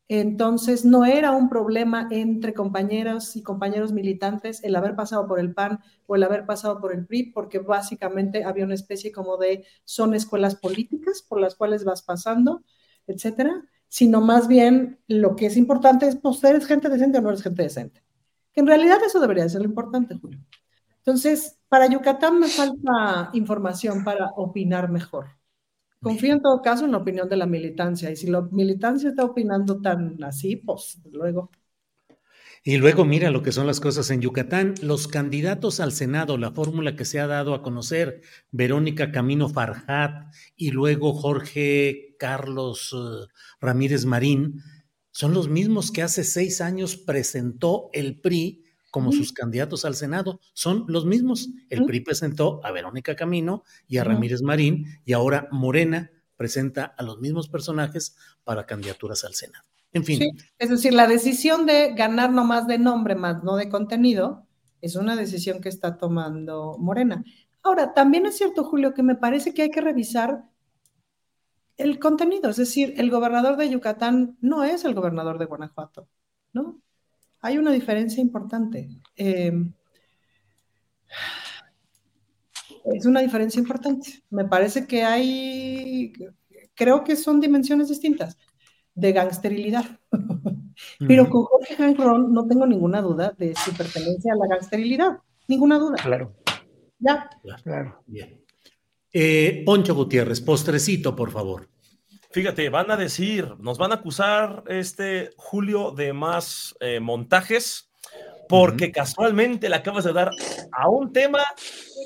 [0.09, 5.53] Entonces, no era un problema entre compañeros y compañeros militantes el haber pasado por el
[5.53, 9.67] PAN o el haber pasado por el PRI, porque básicamente había una especie como de
[9.85, 12.63] son escuelas políticas por las cuales vas pasando,
[13.07, 17.29] etcétera, sino más bien lo que es importante es, pues, ¿eres gente decente o no
[17.29, 18.03] eres gente decente?
[18.55, 20.41] Que en realidad eso debería ser lo importante, Julio.
[20.97, 25.38] Entonces, para Yucatán me falta información para opinar mejor.
[26.01, 29.25] Confío en todo caso en la opinión de la militancia y si la militancia está
[29.25, 31.51] opinando tan así, pues luego.
[32.63, 34.75] Y luego mira lo que son las cosas en Yucatán.
[34.83, 38.21] Los candidatos al Senado, la fórmula que se ha dado a conocer,
[38.51, 43.27] Verónica Camino Farjat y luego Jorge Carlos eh,
[43.61, 44.63] Ramírez Marín,
[45.11, 50.41] son los mismos que hace seis años presentó el PRI como sus candidatos al Senado.
[50.53, 51.51] Son los mismos.
[51.69, 57.03] El PRI presentó a Verónica Camino y a Ramírez Marín y ahora Morena presenta a
[57.03, 59.65] los mismos personajes para candidaturas al Senado.
[59.93, 60.23] En fin.
[60.59, 64.47] es decir, la decisión de ganar no más de nombre, más no de contenido,
[64.81, 67.25] es una decisión que está tomando Morena.
[67.63, 70.45] Ahora, también es cierto, Julio, que me parece que hay que revisar
[71.77, 76.09] el contenido, es decir, el gobernador de Yucatán no es el gobernador de Guanajuato,
[76.53, 76.81] ¿no?
[77.41, 78.89] Hay una diferencia importante.
[79.17, 79.53] Eh,
[82.95, 84.23] es una diferencia importante.
[84.31, 86.13] Me parece que hay,
[86.75, 88.37] creo que son dimensiones distintas
[88.95, 89.85] de gangsterilidad.
[91.07, 95.19] Pero con Jorge Hanron no tengo ninguna duda de su pertenencia a la gangsterilidad.
[95.49, 95.97] Ninguna duda.
[95.97, 96.37] Claro.
[96.99, 97.31] Ya.
[97.63, 98.03] Claro.
[98.07, 98.45] Bien.
[99.13, 101.69] Eh, Poncho Gutiérrez, postrecito, por favor.
[102.31, 107.91] Fíjate, van a decir, nos van a acusar este Julio de más eh, montajes,
[108.49, 110.31] porque casualmente le acabas de dar
[110.73, 111.43] a un tema,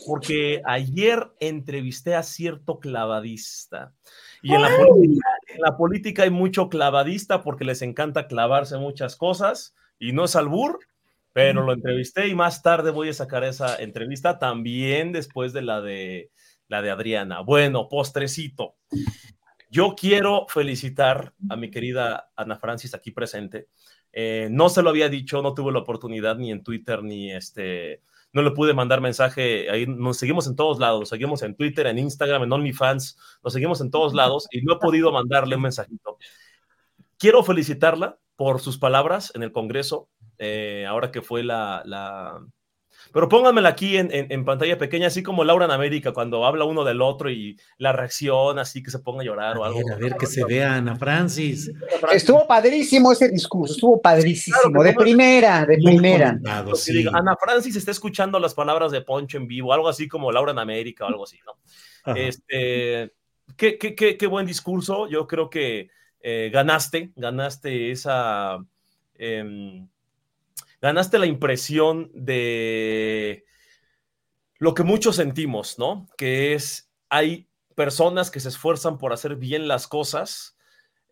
[0.06, 3.94] porque ayer entrevisté a cierto clavadista.
[4.42, 9.16] Y en la, política, en la, política, hay mucho clavadista porque les encanta clavarse muchas
[9.16, 10.80] cosas y no es albur,
[11.32, 15.80] pero lo entrevisté y más tarde voy a sacar esa entrevista también después de la
[15.80, 16.30] de
[16.68, 17.40] la de Adriana.
[17.40, 18.76] Bueno, postrecito.
[19.72, 23.68] Yo quiero felicitar a mi querida Ana Francis aquí presente.
[24.12, 28.02] Eh, no se lo había dicho, no tuve la oportunidad ni en Twitter ni este,
[28.34, 29.86] no le pude mandar mensaje.
[29.86, 33.80] Nos seguimos en todos lados, nos seguimos en Twitter, en Instagram, en OnlyFans, nos seguimos
[33.80, 36.18] en todos lados y no he podido mandarle un mensajito.
[37.16, 41.82] Quiero felicitarla por sus palabras en el Congreso, eh, ahora que fue la
[43.12, 47.02] pero pónganmela aquí en, pantalla pequeña, así como Laura en América, cuando habla uno del
[47.02, 49.80] otro y la reacción, así que se ponga a llorar o algo.
[49.92, 51.70] a ver, que se vea Ana Francis.
[52.12, 56.38] Estuvo padrísimo ese discurso, estuvo padrísimo, de primera, de primera.
[57.12, 60.58] Ana Francis está escuchando las palabras de Poncho en vivo, algo así como Laura en
[60.58, 62.14] América o algo así, ¿no?
[62.14, 63.12] Este,
[63.56, 65.90] qué, qué, qué, buen discurso, yo creo que
[66.20, 68.58] eh, ganaste, ganaste esa...
[69.14, 69.86] Em,
[70.82, 73.44] ganaste la impresión de
[74.58, 76.08] lo que muchos sentimos, ¿no?
[76.18, 80.56] Que es, hay personas que se esfuerzan por hacer bien las cosas.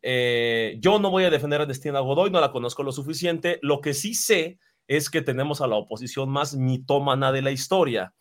[0.02, 3.60] Eh, yo no voy a defender a Destina Godoy, no la conozco lo suficiente.
[3.62, 8.12] Lo que sí sé es que tenemos a la oposición más mitómana de la historia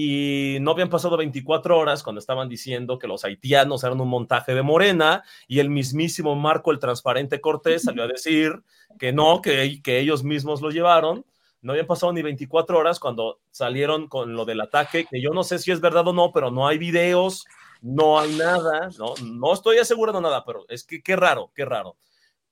[0.00, 4.54] y no habían pasado 24 horas cuando estaban diciendo que los haitianos eran un montaje
[4.54, 8.62] de Morena y el mismísimo Marco el Transparente Cortés salió a decir
[8.96, 11.26] que no, que, que ellos mismos lo llevaron.
[11.62, 15.42] No habían pasado ni 24 horas cuando salieron con lo del ataque, que yo no
[15.42, 17.44] sé si es verdad o no, pero no hay videos,
[17.82, 21.96] no hay nada, no, no estoy asegurando nada, pero es que qué raro, qué raro.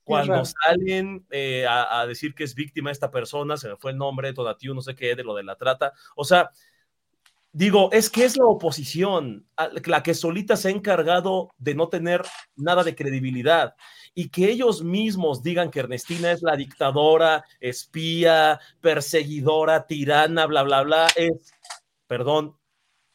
[0.02, 3.98] Cuando salen eh, a, a, decir que es víctima esta persona, se me fue el
[3.98, 5.93] nombre, Todatiu, no sé qué, de lo de la trata.
[6.14, 6.51] O sea,
[7.56, 9.46] Digo, es que es la oposición
[9.86, 12.20] la que solita se ha encargado de no tener
[12.54, 13.74] nada de credibilidad
[14.14, 20.82] y que ellos mismos digan que Ernestina es la dictadora, espía, perseguidora, tirana, bla, bla,
[20.82, 21.54] bla, es,
[22.06, 22.54] perdón,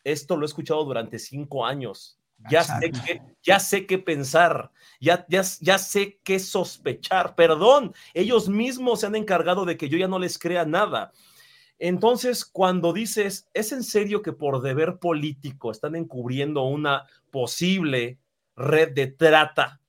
[0.03, 2.17] esto lo he escuchado durante cinco años.
[2.49, 7.35] Ya sé, qué, ya sé qué pensar, ya, ya, ya sé qué sospechar.
[7.35, 11.11] Perdón, ellos mismos se han encargado de que yo ya no les crea nada.
[11.83, 18.19] Entonces, cuando dices, ¿es en serio que por deber político están encubriendo una posible
[18.55, 19.81] red de trata?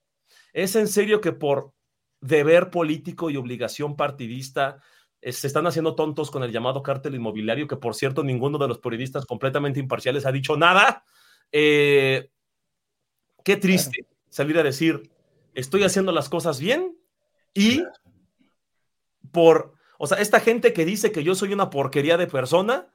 [0.55, 1.75] ¿Es en serio que por
[2.23, 4.79] deber político y obligación partidista
[5.21, 8.69] eh, se están haciendo tontos con el llamado cártel inmobiliario, que por cierto ninguno de
[8.69, 11.05] los periodistas completamente imparciales ha dicho nada?
[11.53, 12.31] Eh,
[13.45, 15.13] qué triste salir a decir,
[15.53, 16.97] estoy haciendo las cosas bien
[17.53, 17.83] y
[19.31, 22.89] por o sea, esta gente que dice que yo soy una porquería de persona,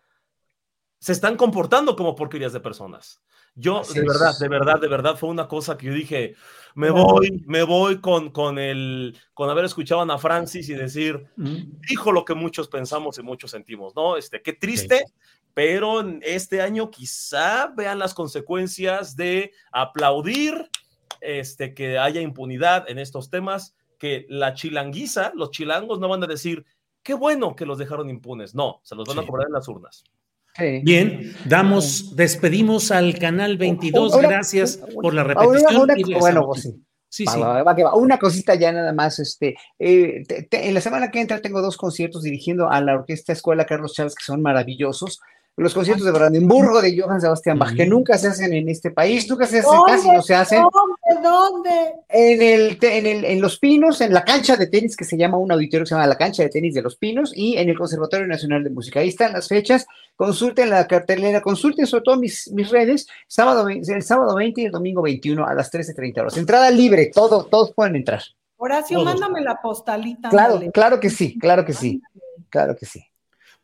[1.00, 3.22] se están comportando como porquerías de personas.
[3.56, 6.36] Yo, de verdad, de verdad, de verdad, fue una cosa que yo dije,
[6.76, 11.30] me voy, me voy con, con, el, con haber escuchado a Ana Francis y decir,
[11.38, 14.18] dijo lo que muchos pensamos y muchos sentimos, ¿no?
[14.18, 15.06] Este, qué triste,
[15.54, 20.70] pero este año quizá vean las consecuencias de aplaudir
[21.22, 26.28] este, que haya impunidad en estos temas, que la chilanguiza, los chilangos no van a
[26.28, 26.66] decir,
[27.08, 28.54] qué bueno que los dejaron impunes.
[28.54, 30.04] No, se los van a cobrar en las urnas.
[30.84, 34.18] Bien, damos, despedimos al canal 22.
[34.18, 35.88] Gracias por la repetición.
[36.20, 36.84] bueno, pues sí.
[37.10, 37.40] Sí, sí.
[37.94, 39.20] Una cosita ya nada más.
[39.20, 40.22] Este, eh,
[40.52, 44.14] en la semana que entra tengo dos conciertos dirigiendo a la Orquesta Escuela Carlos Chávez
[44.14, 45.22] que son maravillosos
[45.64, 49.28] los conciertos de Brandenburgo de Johann Sebastian Bach, que nunca se hacen en este país,
[49.28, 50.62] nunca se hacen, casi no se hacen.
[50.62, 51.28] ¿Dónde?
[51.28, 51.96] ¿Dónde?
[52.10, 55.40] En, el, en, el, en Los Pinos, en la cancha de tenis que se llama
[55.40, 57.78] un auditorio que se llama la cancha de tenis de Los Pinos y en el
[57.78, 59.00] Conservatorio Nacional de Música.
[59.00, 64.04] Ahí están las fechas, consulten la cartelera, consulten sobre todo mis, mis redes, sábado, el
[64.04, 66.38] sábado 20 y el domingo 21 a las 13.30 horas.
[66.38, 68.22] Entrada libre, todo, todos pueden entrar.
[68.58, 70.30] Horacio, mándame la postalita.
[70.30, 72.02] Claro, claro que sí, claro que sí,
[72.50, 73.07] claro que sí.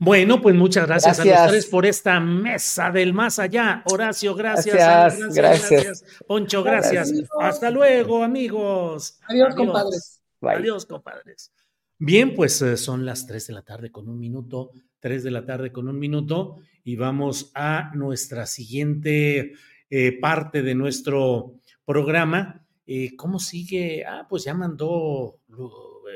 [0.04, 3.84] Bueno, pues muchas gracias, a los tres por esta mesa del más allá.
[3.86, 4.76] Horacio, gracias.
[4.76, 6.06] Gracias, gracias.
[6.28, 7.10] Poncho, gracias.
[7.40, 9.18] Hasta luego, amigos.
[9.30, 10.22] Adiós, compadres.
[10.42, 11.54] Adiós, compadres.
[11.98, 15.46] Bien, pues eh, son las tres de la tarde con un minuto, tres de la
[15.46, 19.54] tarde con un minuto, y vamos a nuestra siguiente
[19.90, 21.54] eh, parte de nuestro
[21.86, 22.66] programa.
[22.86, 24.04] Eh, ¿Cómo sigue?
[24.06, 25.40] Ah, pues ya mandó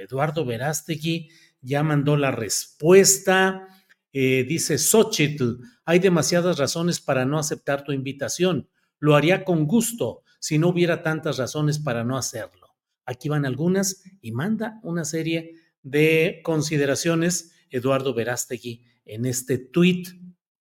[0.04, 1.30] Eduardo Verástegui,
[1.62, 3.66] ya mandó la respuesta.
[4.14, 8.70] Eh, dice Xochitl, hay demasiadas razones para no aceptar tu invitación.
[9.00, 12.76] Lo haría con gusto si no hubiera tantas razones para no hacerlo.
[13.06, 20.04] Aquí van algunas y manda una serie de consideraciones Eduardo Verástegui en este tweet,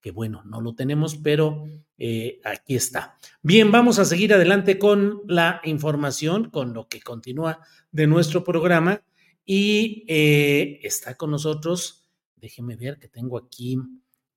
[0.00, 1.64] que bueno, no lo tenemos, pero
[1.98, 3.18] eh, aquí está.
[3.42, 7.60] Bien, vamos a seguir adelante con la información, con lo que continúa
[7.90, 9.02] de nuestro programa.
[9.44, 12.05] Y eh, está con nosotros,
[12.36, 13.78] déjeme ver que tengo aquí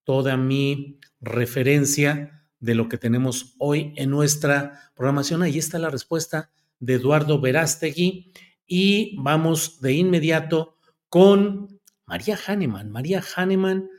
[0.04, 5.44] toda mi referencia de lo que tenemos hoy en nuestra programación.
[5.44, 6.50] Ahí está la respuesta
[6.80, 8.34] de Eduardo Verástegui.
[8.66, 10.78] Y vamos de inmediato
[11.10, 12.92] con María Hahnemann.
[12.92, 13.90] María Hahnemann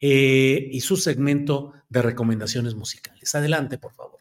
[0.00, 3.34] eh, y su segmento de recomendaciones musicales.
[3.34, 4.18] Adelante, por favor.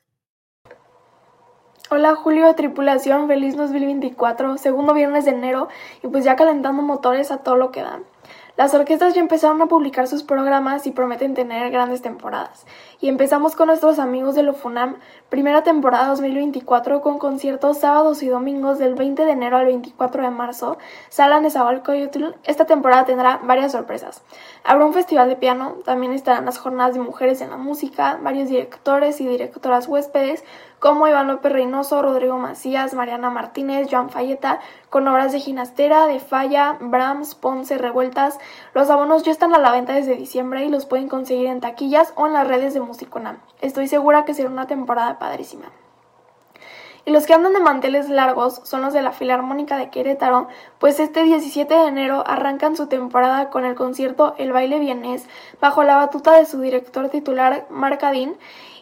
[1.90, 5.70] Hola Julio, tripulación, feliz 2024, segundo viernes de enero
[6.04, 8.04] y pues ya calentando motores a todo lo que dan.
[8.58, 12.66] Las orquestas ya empezaron a publicar sus programas y prometen tener grandes temporadas.
[13.00, 14.98] Y empezamos con nuestros amigos de Lofunam,
[15.30, 20.30] primera temporada 2024 con conciertos sábados y domingos del 20 de enero al 24 de
[20.30, 20.78] marzo,
[21.10, 22.36] Sala Nezahualcóyotl.
[22.45, 24.22] Esta temporada tendrá varias sorpresas.
[24.64, 28.48] Habrá un festival de piano, también estarán las jornadas de mujeres en la música, varios
[28.48, 30.45] directores y directoras huéspedes,
[30.80, 34.60] como Iván López Reynoso, Rodrigo Macías, Mariana Martínez, Joan Falleta,
[34.90, 38.38] con obras de Ginastera, de Falla, Brahms, Ponce, Revueltas.
[38.74, 42.14] Los abonos ya están a la venta desde diciembre y los pueden conseguir en taquillas
[42.16, 43.40] o en las redes de Musiconam.
[43.60, 45.72] Estoy segura que será una temporada padrísima.
[47.07, 50.99] Y los que andan de manteles largos son los de la Filarmónica de Querétaro, pues
[50.99, 55.26] este 17 de enero arrancan su temporada con el concierto El baile vienés
[55.61, 58.35] bajo la batuta de su director titular Marcadín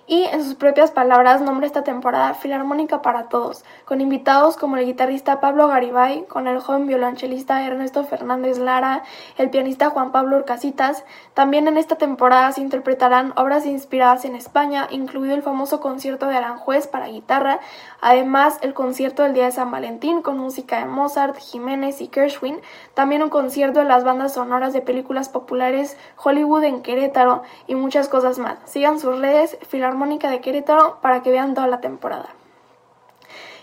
[0.08, 4.86] y en sus propias palabras nombra esta temporada Filarmónica para Todos, con invitados como el
[4.86, 9.04] guitarrista Pablo Garibay, con el joven violonchelista Ernesto Fernández Lara,
[9.38, 11.04] el pianista Juan Pablo Urcasitas.
[11.34, 16.36] También en esta temporada se interpretarán obras inspiradas en España, incluido el famoso concierto de
[16.36, 17.60] Aranjuez para guitarra,
[18.00, 22.60] además el concierto del Día de San Valentín con música de Mozart, Jiménez y Gershwin,
[22.94, 28.08] también un concierto de las bandas sonoras de películas populares Hollywood en Querétaro y muchas
[28.08, 28.60] cosas más.
[28.66, 32.28] Sigan sus redes Filarmónica Filarmónica de Querétaro para que vean toda la temporada.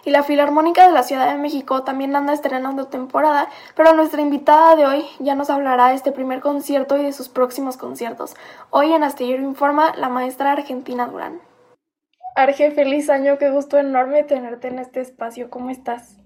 [0.03, 4.75] Y la Filarmónica de la Ciudad de México también anda estrenando temporada, pero nuestra invitada
[4.75, 8.35] de hoy ya nos hablará de este primer concierto y de sus próximos conciertos.
[8.71, 11.43] Hoy en Astillero Informa, la maestra Argentina Durán.
[12.35, 15.51] Arge, feliz año, qué gusto enorme tenerte en este espacio.
[15.51, 16.17] ¿Cómo estás?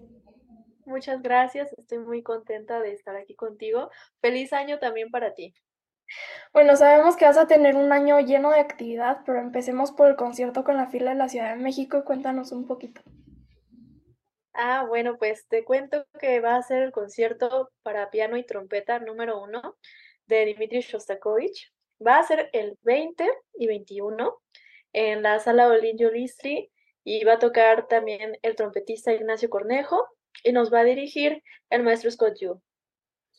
[0.85, 3.91] Muchas gracias, estoy muy contenta de estar aquí contigo.
[4.21, 5.53] Feliz año también para ti.
[6.53, 10.17] Bueno, sabemos que vas a tener un año lleno de actividad, pero empecemos por el
[10.17, 13.03] concierto con la fila de la Ciudad de México y cuéntanos un poquito.
[14.55, 18.99] Ah, bueno, pues te cuento que va a ser el concierto para piano y trompeta
[18.99, 19.77] número uno
[20.27, 21.73] de Dmitri Shostakovich.
[22.05, 23.29] Va a ser el 20
[23.59, 24.35] y 21
[24.95, 26.71] en la sala Olinjo Listri
[27.05, 30.09] y va a tocar también el trompetista Ignacio Cornejo
[30.43, 32.63] y nos va a dirigir el maestro Scott Yu.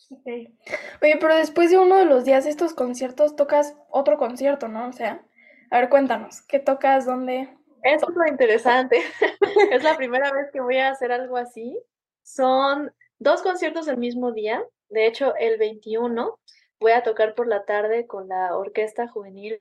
[0.09, 4.87] Oye, pero después de uno de los días de estos conciertos tocas otro concierto, ¿no?
[4.87, 5.25] O sea,
[5.69, 7.05] a ver, cuéntanos, ¿qué tocas?
[7.05, 7.49] ¿Dónde?
[7.83, 9.01] Eso es lo interesante.
[9.71, 11.77] es la primera vez que voy a hacer algo así.
[12.23, 14.63] Son dos conciertos el mismo día.
[14.89, 16.39] De hecho, el 21
[16.79, 19.57] voy a tocar por la tarde con la Orquesta Juvenil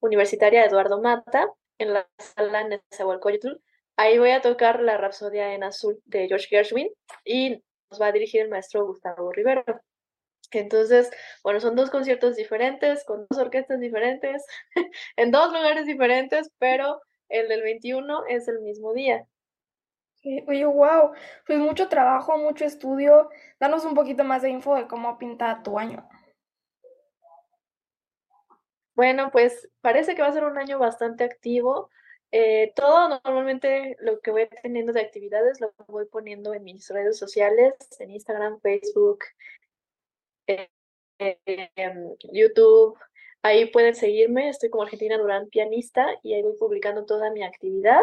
[0.00, 3.60] Universitaria Eduardo Mata en la sala Nezahualcóyotl.
[3.96, 6.90] Ahí voy a tocar la Rapsodia en Azul de George Gershwin
[7.24, 7.62] y
[8.00, 9.64] va a dirigir el maestro Gustavo Rivero.
[10.52, 11.10] Entonces,
[11.42, 14.44] bueno, son dos conciertos diferentes, con dos orquestas diferentes,
[15.16, 19.26] en dos lugares diferentes, pero el del 21 es el mismo día.
[20.48, 21.12] Oye, wow,
[21.46, 23.28] pues mucho trabajo, mucho estudio.
[23.60, 26.08] Danos un poquito más de info de cómo pinta tu año.
[28.96, 31.90] Bueno, pues parece que va a ser un año bastante activo.
[32.32, 37.18] Eh, todo normalmente lo que voy teniendo de actividades lo voy poniendo en mis redes
[37.18, 39.20] sociales, en Instagram, Facebook,
[40.46, 40.68] eh,
[42.32, 42.98] YouTube.
[43.42, 48.02] Ahí pueden seguirme, estoy como Argentina Durán Pianista y ahí voy publicando toda mi actividad.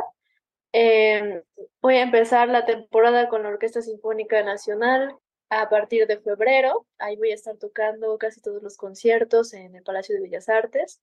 [0.71, 1.43] Em,
[1.81, 5.15] voy a empezar la temporada con la Orquesta Sinfónica Nacional
[5.49, 6.87] a partir de febrero.
[6.97, 11.01] Ahí voy a estar tocando casi todos los conciertos en el Palacio de Bellas Artes.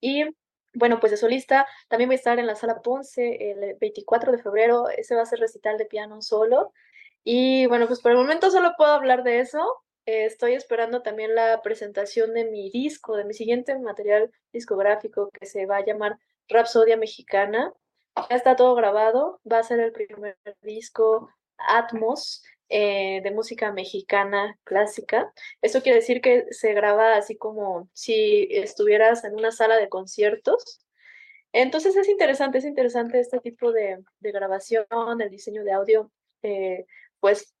[0.00, 0.24] Y
[0.76, 4.42] bueno, pues de solista también voy a estar en la Sala Ponce el 24 de
[4.42, 4.88] febrero.
[4.90, 6.72] Ese va a ser recital de piano solo.
[7.24, 9.58] Y bueno, pues por el momento solo puedo hablar de eso.
[10.04, 15.46] Eh, estoy esperando también la presentación de mi disco, de mi siguiente material discográfico que
[15.46, 17.72] se va a llamar Rapsodia Mexicana.
[18.30, 24.58] Ya está todo grabado, va a ser el primer disco Atmos eh, de música mexicana
[24.64, 25.32] clásica.
[25.62, 30.80] Esto quiere decir que se graba así como si estuvieras en una sala de conciertos.
[31.52, 34.86] Entonces es interesante, es interesante este tipo de, grabación,
[35.20, 36.10] el diseño de audio,
[36.42, 36.86] eh,
[37.20, 37.54] pues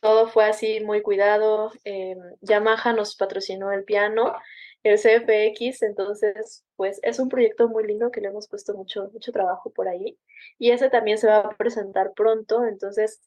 [0.00, 1.72] todo fue así muy cuidado.
[1.84, 4.34] Eh, Yamaha nos patrocinó el piano,
[4.82, 9.32] el CFX, entonces pues es un proyecto muy lindo que le hemos puesto mucho, mucho
[9.32, 10.18] trabajo por ahí.
[10.58, 13.20] Y ese también se va a presentar pronto, entonces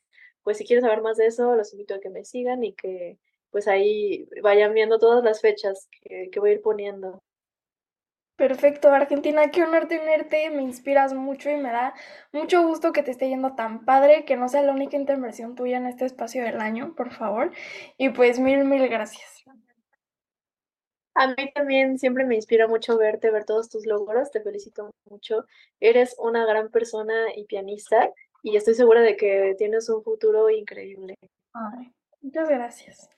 [0.44, 3.18] pues si quieres saber más de eso, los invito a que me sigan y que
[3.52, 7.24] pues ahí vayan viendo todas las fechas que, que voy a ir poniendo.
[8.36, 11.94] Perfecto, Argentina, qué honor tenerte, me inspiras mucho y me da
[12.32, 15.78] mucho gusto que te esté yendo tan padre, que no sea la única intervención tuya
[15.78, 17.52] en este espacio del año, por favor.
[17.98, 19.44] Y pues mil, mil gracias.
[21.16, 25.46] A mí también siempre me inspira mucho verte, ver todos tus logros, te felicito mucho.
[25.80, 28.12] Eres una gran persona y pianista
[28.44, 31.16] y estoy segura de que tienes un futuro increíble.
[31.54, 31.92] Ay,
[32.22, 33.10] muchas gracias.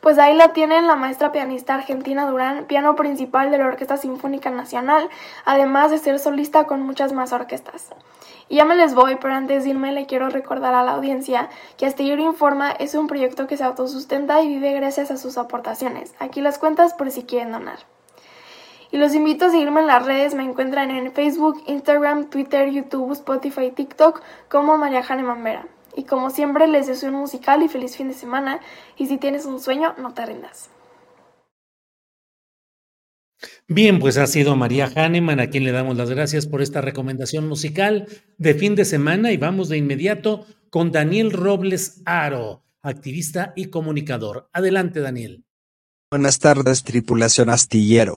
[0.00, 4.50] Pues ahí la tienen la maestra pianista argentina Durán, piano principal de la Orquesta Sinfónica
[4.50, 5.10] Nacional,
[5.44, 7.90] además de ser solista con muchas más orquestas.
[8.48, 11.50] Y ya me les voy, pero antes de irme le quiero recordar a la audiencia
[11.76, 16.14] que Astillero Informa es un proyecto que se autosustenta y vive gracias a sus aportaciones.
[16.18, 17.78] Aquí las cuentas por si quieren donar.
[18.92, 23.12] Y los invito a seguirme en las redes, me encuentran en Facebook, Instagram, Twitter, YouTube,
[23.12, 25.66] Spotify, TikTok como María Jane Mambera.
[25.96, 28.60] Y como siempre les deseo un musical y feliz fin de semana.
[28.96, 30.70] Y si tienes un sueño, no te rindas.
[33.68, 37.48] Bien, pues ha sido María Hahnemann a quien le damos las gracias por esta recomendación
[37.48, 38.06] musical
[38.36, 44.48] de fin de semana y vamos de inmediato con Daniel Robles Aro, activista y comunicador.
[44.52, 45.44] Adelante, Daniel.
[46.10, 48.16] Buenas tardes, tripulación astillero.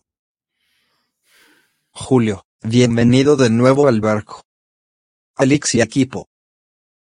[1.96, 4.42] Julio, bienvenido de nuevo al barco.
[5.36, 6.28] Alix y equipo.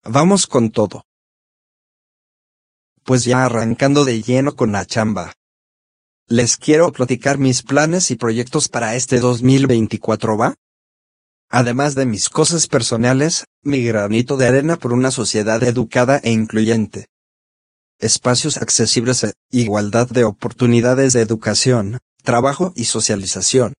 [0.03, 1.03] Vamos con todo.
[3.03, 5.33] Pues ya arrancando de lleno con la chamba.
[6.27, 10.55] Les quiero platicar mis planes y proyectos para este 2024, ¿va?
[11.47, 17.05] Además de mis cosas personales, mi granito de arena por una sociedad educada e incluyente.
[17.99, 23.75] Espacios accesibles e igualdad de oportunidades de educación, trabajo y socialización.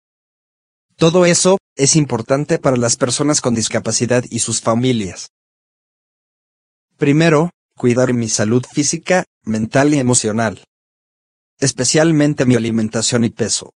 [1.03, 5.33] Todo eso es importante para las personas con discapacidad y sus familias.
[6.97, 10.63] Primero, cuidar mi salud física, mental y emocional.
[11.59, 13.73] Especialmente mi alimentación y peso.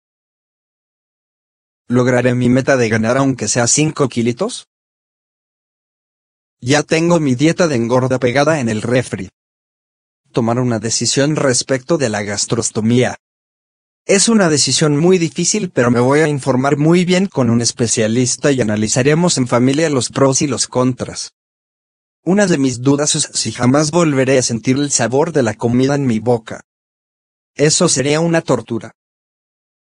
[1.88, 4.66] ¿Lograré mi meta de ganar aunque sea 5 kilitos?
[6.60, 9.30] Ya tengo mi dieta de engorda pegada en el refri.
[10.30, 13.16] Tomar una decisión respecto de la gastrostomía.
[14.06, 18.52] Es una decisión muy difícil pero me voy a informar muy bien con un especialista
[18.52, 21.32] y analizaremos en familia los pros y los contras.
[22.22, 25.94] Una de mis dudas es si jamás volveré a sentir el sabor de la comida
[25.94, 26.60] en mi boca.
[27.54, 28.92] Eso sería una tortura.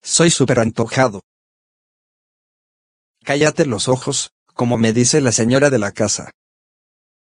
[0.04, 1.22] Soy súper antojado.
[3.24, 6.30] Cállate los ojos, como me dice la señora de la casa.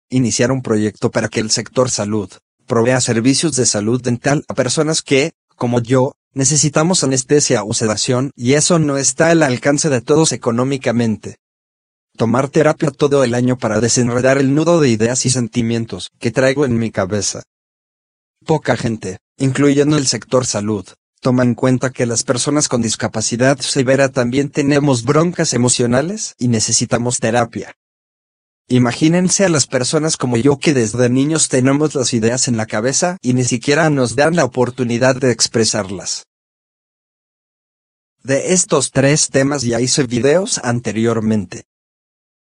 [0.09, 2.31] Iniciar un proyecto para que el sector salud
[2.67, 8.53] provea servicios de salud dental a personas que, como yo, necesitamos anestesia o sedación y
[8.53, 11.37] eso no está al alcance de todos económicamente
[12.21, 16.65] tomar terapia todo el año para desenredar el nudo de ideas y sentimientos que traigo
[16.65, 17.41] en mi cabeza.
[18.45, 20.85] Poca gente, incluyendo el sector salud,
[21.19, 27.17] toma en cuenta que las personas con discapacidad severa también tenemos broncas emocionales y necesitamos
[27.17, 27.73] terapia.
[28.71, 33.17] Imagínense a las personas como yo que desde niños tenemos las ideas en la cabeza
[33.21, 36.23] y ni siquiera nos dan la oportunidad de expresarlas.
[38.23, 41.65] De estos tres temas ya hice videos anteriormente.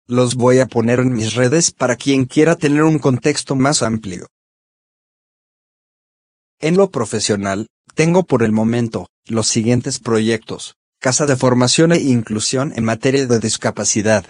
[0.07, 4.29] Los voy a poner en mis redes para quien quiera tener un contexto más amplio.
[6.61, 7.67] En lo profesional,
[7.97, 10.77] tengo por el momento, los siguientes proyectos.
[11.01, 14.25] Casa de Formación e Inclusión en materia de discapacidad.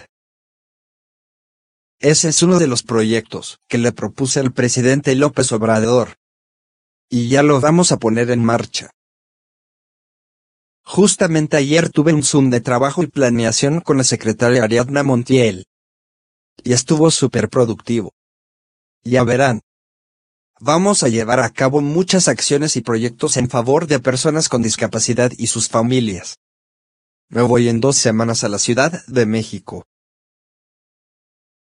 [2.03, 6.17] Ese es uno de los proyectos que le propuse al presidente López Obrador.
[7.09, 8.91] Y ya lo vamos a poner en marcha.
[10.83, 15.67] Justamente ayer tuve un Zoom de trabajo y planeación con la secretaria Ariadna Montiel.
[16.65, 18.13] Y estuvo súper productivo.
[19.05, 19.61] Ya verán.
[20.59, 25.31] Vamos a llevar a cabo muchas acciones y proyectos en favor de personas con discapacidad
[25.39, 26.39] y sus familias.
[27.29, 29.87] Me voy en dos semanas a la Ciudad de México.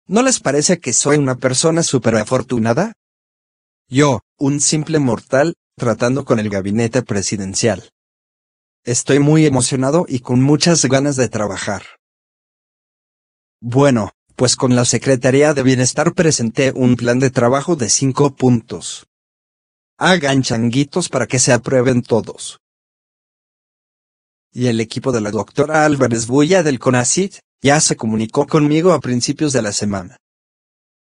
[0.06, 2.92] ¿No les parece que soy una persona súper afortunada?
[3.88, 7.90] Yo, un simple mortal, tratando con el gabinete presidencial.
[8.84, 11.84] Estoy muy emocionado y con muchas ganas de trabajar.
[13.62, 19.08] Bueno, pues con la Secretaría de Bienestar presenté un plan de trabajo de cinco puntos.
[19.98, 22.60] Hagan changuitos para que se aprueben todos.
[24.52, 29.00] Y el equipo de la doctora Álvarez Bulla del CONACIT, ya se comunicó conmigo a
[29.00, 30.18] principios de la semana.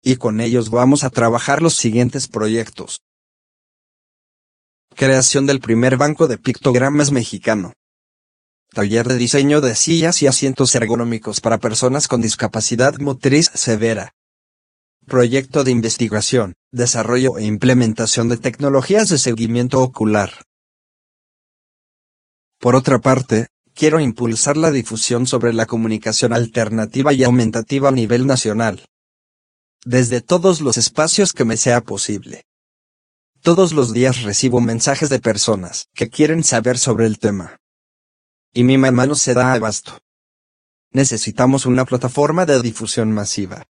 [0.03, 3.01] Y con ellos vamos a trabajar los siguientes proyectos.
[4.95, 7.73] Creación del primer banco de pictogramas mexicano.
[8.73, 14.13] Taller de diseño de sillas y asientos ergonómicos para personas con discapacidad motriz severa.
[15.07, 20.45] Proyecto de investigación, desarrollo e implementación de tecnologías de seguimiento ocular.
[22.61, 28.27] Por otra parte, quiero impulsar la difusión sobre la comunicación alternativa y aumentativa a nivel
[28.27, 28.87] nacional.
[29.85, 32.47] Desde todos los espacios que me sea posible.
[33.43, 37.59] Todos los días recibo mensajes de personas que quieren saber sobre el tema.
[38.55, 39.99] Y mi mamá no se da abasto.
[40.93, 43.67] Necesitamos una plataforma de difusión masiva.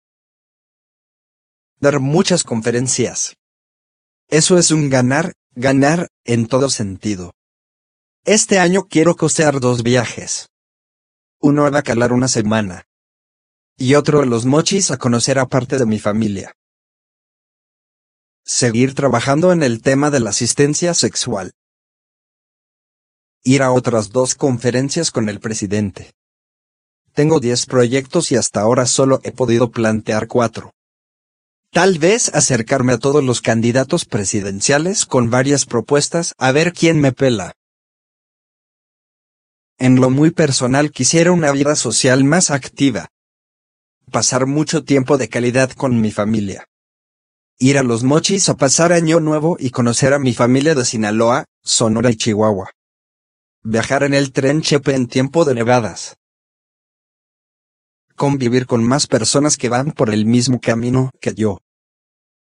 [1.79, 3.35] Dar muchas conferencias.
[4.29, 7.33] Eso es un ganar, ganar, en todo sentido.
[8.25, 10.49] Este año quiero costear dos viajes.
[11.41, 12.85] Uno a calar una semana.
[13.77, 16.53] Y otro a los mochis a conocer a parte de mi familia
[18.49, 21.51] seguir trabajando en el tema de la asistencia sexual.
[23.43, 26.13] Ir a otras dos conferencias con el presidente.
[27.13, 30.73] Tengo 10 proyectos y hasta ahora solo he podido plantear cuatro.
[31.71, 37.11] Tal vez acercarme a todos los candidatos presidenciales con varias propuestas a ver quién me
[37.11, 37.53] pela.
[39.79, 43.07] En lo muy personal quisiera una vida social más activa.
[44.11, 46.69] Pasar mucho tiempo de calidad con mi familia
[47.61, 51.43] ir a los mochis a pasar año nuevo y conocer a mi familia de Sinaloa,
[51.61, 52.71] Sonora y Chihuahua.
[53.63, 56.15] Viajar en el tren Chepe en tiempo de nevadas.
[58.15, 61.59] Convivir con más personas que van por el mismo camino que yo.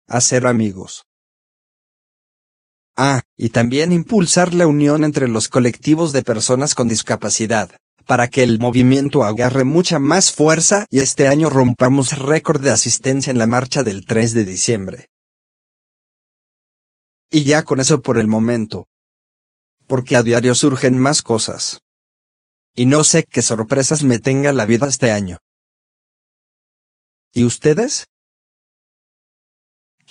[0.07, 1.05] Hacer amigos.
[2.95, 7.71] Ah, y también impulsar la unión entre los colectivos de personas con discapacidad,
[8.05, 13.31] para que el movimiento agarre mucha más fuerza y este año rompamos récord de asistencia
[13.31, 15.09] en la marcha del 3 de diciembre.
[17.31, 18.87] Y ya con eso por el momento.
[19.87, 21.81] Porque a diario surgen más cosas.
[22.75, 25.39] Y no sé qué sorpresas me tenga la vida este año.
[27.33, 28.05] ¿Y ustedes?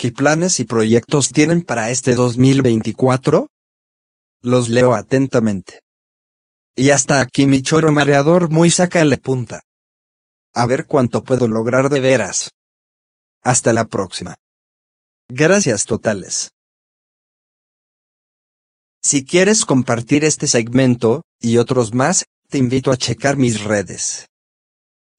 [0.02, 3.46] ¿Qué planes y proyectos tienen para este 2024?
[4.40, 5.82] Los leo atentamente.
[6.74, 9.62] Y hasta aquí mi choro mareador muy sácale punta.
[10.54, 12.50] A ver cuánto puedo lograr de veras.
[13.44, 14.34] Hasta la próxima.
[15.28, 16.50] Gracias totales.
[19.04, 24.26] Si quieres compartir este segmento, y otros más, te invito a checar mis redes.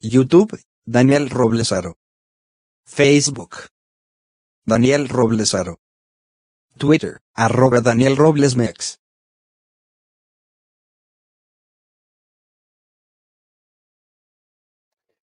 [0.01, 1.95] YouTube, Daniel Roblesaro.
[2.85, 3.72] Facebook.
[4.65, 5.81] Daniel Roblesaro.
[6.77, 9.01] Twitter, arroba Daniel Roblesmex.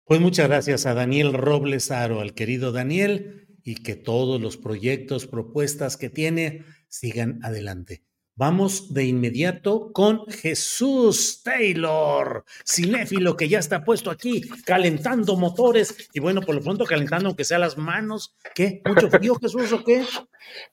[0.05, 5.27] Pues muchas gracias a Daniel Robles Aro, al querido Daniel, y que todos los proyectos,
[5.27, 8.06] propuestas que tiene sigan adelante.
[8.39, 16.19] Vamos de inmediato con Jesús Taylor, cinéfilo que ya está puesto aquí, calentando motores y
[16.19, 18.35] bueno, por lo pronto calentando aunque sea las manos.
[18.53, 18.83] ¿Qué?
[18.85, 20.05] ¿Mucho frío, Jesús, o qué?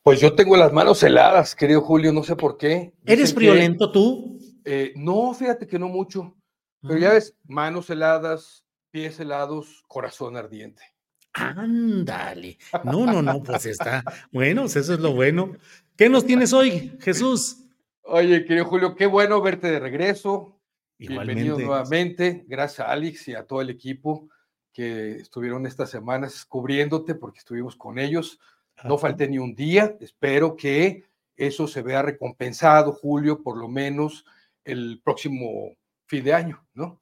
[0.02, 2.93] Pues yo tengo las manos heladas, querido Julio, no sé por qué.
[3.07, 4.39] ¿Eres friolento tú?
[4.67, 6.36] Eh, no, fíjate que no mucho.
[6.83, 10.93] Pero ya ves, manos heladas, pies helados, corazón ardiente.
[11.34, 12.58] Ándale.
[12.84, 14.04] No, no, no, pues está.
[14.32, 15.56] Bueno, pues eso es lo bueno.
[15.96, 17.64] ¿Qué nos tienes hoy, Jesús?
[18.02, 20.60] Oye, querido Julio, qué bueno verte de regreso.
[20.96, 22.44] Bienvenido nuevamente.
[22.46, 24.28] Gracias a Alex y a todo el equipo
[24.72, 28.38] que estuvieron estas semanas cubriéndote porque estuvimos con ellos.
[28.84, 29.96] No falté ni un día.
[30.00, 31.04] Espero que
[31.36, 34.24] eso se vea recompensado, Julio, por lo menos
[34.64, 35.74] el próximo
[36.07, 37.00] fin de año, ¿no?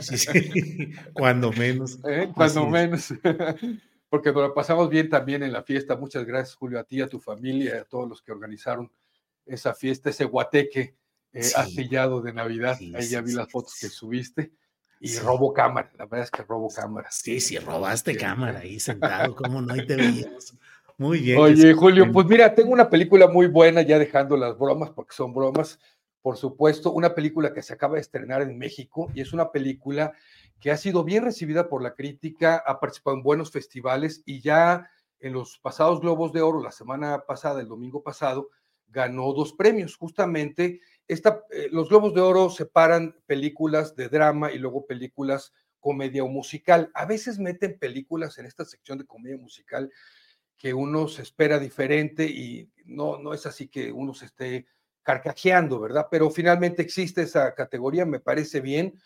[0.00, 0.92] Sí, sí, sí.
[1.14, 1.98] Cuando menos.
[2.08, 2.30] ¿Eh?
[2.34, 3.12] Cuando menos.
[4.08, 5.96] Porque nos la pasamos bien también en la fiesta.
[5.96, 8.90] Muchas gracias, Julio, a ti, a tu familia, a todos los que organizaron
[9.44, 10.94] esa fiesta, ese guateque
[11.32, 12.78] eh, astillado de Navidad.
[12.94, 14.52] Ahí ya vi las fotos que subiste.
[15.00, 17.08] Y robo cámara, la verdad es que robo cámara.
[17.10, 19.74] Sí, sí, robaste cámara ahí sentado, ¿cómo no?
[19.74, 20.54] Ahí te veíamos.
[20.96, 21.38] Muy bien.
[21.38, 25.34] Oye, Julio, pues mira, tengo una película muy buena, ya dejando las bromas, porque son
[25.34, 25.78] bromas,
[26.24, 30.14] por supuesto, una película que se acaba de estrenar en México y es una película
[30.58, 34.88] que ha sido bien recibida por la crítica, ha participado en buenos festivales y ya
[35.20, 38.48] en los pasados Globos de Oro, la semana pasada, el domingo pasado,
[38.88, 39.96] ganó dos premios.
[39.96, 46.24] Justamente, esta, eh, los Globos de Oro separan películas de drama y luego películas comedia
[46.24, 46.90] o musical.
[46.94, 49.90] A veces meten películas en esta sección de comedia musical
[50.56, 54.66] que uno se espera diferente y no, no es así que uno se esté
[55.04, 56.08] carcajeando, ¿verdad?
[56.10, 58.98] Pero finalmente existe esa categoría, me parece bien,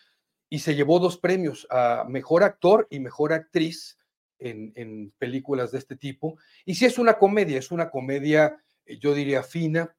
[0.49, 3.99] y se llevó dos premios a mejor actor y mejor actriz
[4.39, 6.39] en, películas de este tipo.
[6.65, 9.94] Y si es una comedia, es una comedia, eh, yo diría, fina,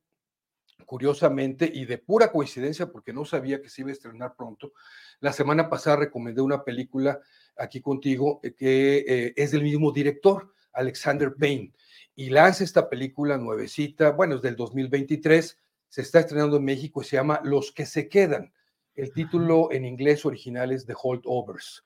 [0.85, 4.71] curiosamente, y de pura coincidencia, porque no sabía que se iba a estrenar pronto.
[5.19, 7.19] La semana pasada recomendé una película
[7.57, 11.73] aquí contigo eh, que eh, es del mismo director, Alexander Payne,
[12.15, 15.57] y lanza esta película nuevecita, bueno, es del 2023,
[15.89, 18.53] se está estrenando en México y se llama Los que se quedan.
[18.95, 21.83] El título en inglés original es The Holdovers.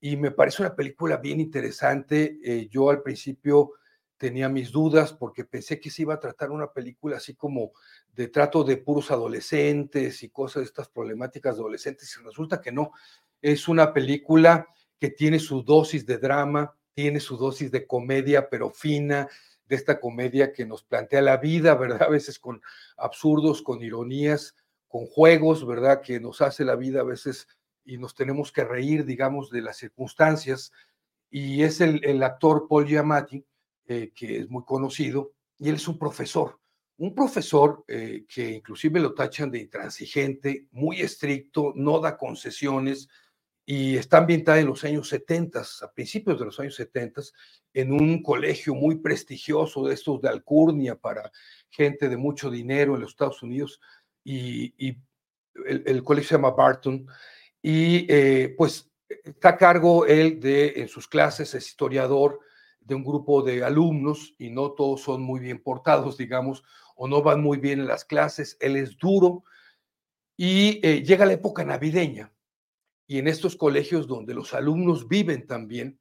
[0.00, 2.38] Y me parece una película bien interesante.
[2.44, 3.72] Eh, yo al principio
[4.16, 7.72] tenía mis dudas porque pensé que se iba a tratar una película así como
[8.14, 12.16] de trato de puros adolescentes y cosas de estas problemáticas adolescentes.
[12.18, 12.92] Y resulta que no.
[13.40, 14.66] Es una película
[14.98, 19.28] que tiene su dosis de drama, tiene su dosis de comedia, pero fina,
[19.68, 22.04] de esta comedia que nos plantea la vida, ¿verdad?
[22.04, 22.62] A veces con
[22.96, 24.54] absurdos, con ironías,
[24.88, 26.00] con juegos, ¿verdad?
[26.02, 27.48] Que nos hace la vida a veces
[27.84, 30.72] y nos tenemos que reír, digamos, de las circunstancias.
[31.30, 33.44] Y es el, actor Paul Giamatti,
[33.86, 36.58] eh, que es muy conocido, y él es un profesor,
[36.98, 43.08] un profesor eh, que inclusive lo tachan de intransigente, muy estricto, no da concesiones,
[43.68, 47.20] y está ambientada en los años 70, a principios de los años 70,
[47.74, 51.32] en un colegio muy prestigioso de estos de alcurnia para
[51.68, 53.80] gente de mucho dinero en los Estados Unidos,
[54.22, 54.96] y,
[55.66, 57.06] el, colegio se llama Barton,
[57.60, 62.38] y eh, pues está a cargo él de, en sus clases, es historiador
[62.80, 66.62] de un grupo de alumnos, y no todos son muy bien portados, digamos,
[66.94, 69.42] o no van muy bien en las clases, él es duro,
[70.36, 72.32] y eh, llega la época navideña,
[73.06, 76.00] y en estos colegios donde los alumnos viven también,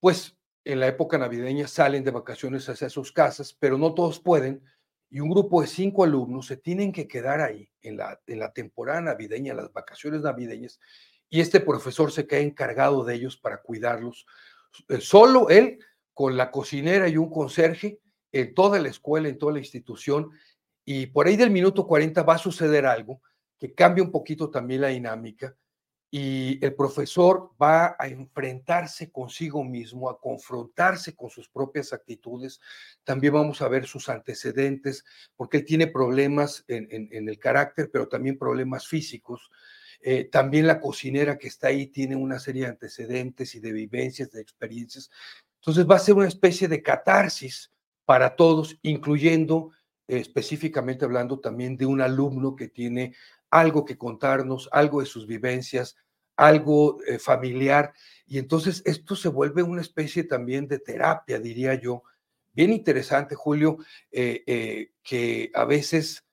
[0.00, 4.62] pues en la época navideña salen de vacaciones hacia sus casas, pero no todos pueden,
[5.10, 8.52] y un grupo de cinco alumnos se tienen que quedar ahí en la, en la
[8.52, 10.78] temporada navideña, las vacaciones navideñas,
[11.30, 14.26] y este profesor se queda encargado de ellos para cuidarlos.
[14.88, 15.78] Eh, solo él,
[16.12, 18.00] con la cocinera y un conserje,
[18.32, 20.30] en toda la escuela, en toda la institución,
[20.84, 23.20] y por ahí del minuto 40 va a suceder algo
[23.58, 25.56] que cambia un poquito también la dinámica,
[26.10, 32.60] y el profesor va a enfrentarse consigo mismo, a confrontarse con sus propias actitudes.
[33.04, 35.04] También vamos a ver sus antecedentes,
[35.36, 39.50] porque él tiene problemas en, el carácter, pero también problemas físicos.
[40.00, 44.30] Eh, también la cocinera que está ahí tiene una serie de antecedentes y de vivencias,
[44.30, 45.10] de experiencias.
[45.56, 47.70] Entonces va a ser una especie de catarsis
[48.06, 49.72] para todos, incluyendo
[50.06, 53.14] eh, específicamente hablando también de un alumno que tiene
[53.50, 55.96] algo que contarnos, algo de sus vivencias,
[56.36, 57.92] algo eh, familiar.
[58.26, 62.02] Y entonces esto se vuelve una especie también de terapia, diría yo.
[62.52, 63.78] Bien interesante, Julio,
[64.10, 66.24] eh, eh, que a veces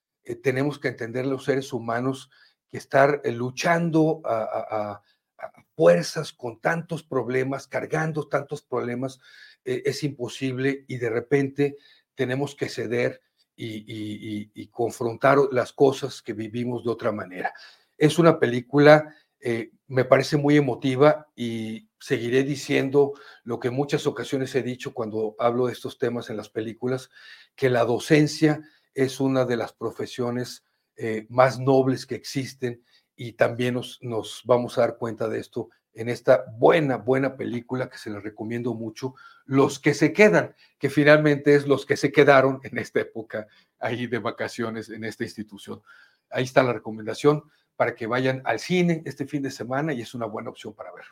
[0.42, 2.32] tenemos que entender los seres humanos
[2.72, 5.02] que estar luchando a,
[5.76, 9.20] fuerzas con tantos problemas, cargando tantos problemas,
[9.64, 11.78] es imposible y de repente
[12.16, 13.22] tenemos que ceder
[13.56, 17.54] y, confrontar las cosas que vivimos de otra manera.
[17.98, 24.06] Es una película, eh, me parece muy emotiva y seguiré diciendo lo que en muchas
[24.08, 27.10] ocasiones he dicho cuando hablo de estos temas en las películas,
[27.56, 28.62] que la docencia
[28.94, 30.66] es una de las profesiones
[30.98, 32.84] eh, más nobles que existen
[33.16, 37.90] y también nos, nos vamos a dar cuenta de esto en esta buena, buena película
[37.90, 39.16] que se les recomiendo mucho,
[39.46, 43.48] Los que se quedan, que finalmente es los que se quedaron en esta época
[43.80, 45.82] ahí de vacaciones en esta institución.
[46.30, 47.44] Ahí está la recomendación
[47.76, 50.92] para que vayan al cine este fin de semana y es una buena opción para
[50.92, 51.06] ver.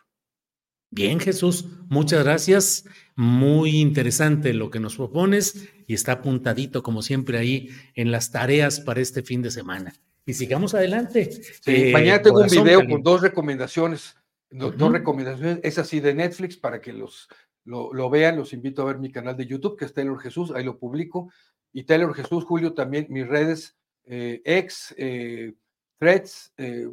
[0.89, 2.85] Bien, Jesús, muchas gracias.
[3.15, 8.79] Muy interesante lo que nos propones y está apuntadito como siempre ahí en las tareas
[8.79, 9.93] para este fin de semana.
[10.25, 11.31] Y sigamos adelante.
[11.61, 14.15] Sí, mañana tengo un video con dos recomendaciones
[14.53, 17.27] dos recomendaciones, es así de Netflix para que los
[17.65, 20.63] lo, vean, los invito a ver mi canal de YouTube, que es Taylor Jesús, ahí
[20.63, 21.31] lo publico.
[21.71, 25.53] Y Taylor Jesús, Julio, también mis redes, eh, ex, eh,
[25.97, 26.89] Threads, eh,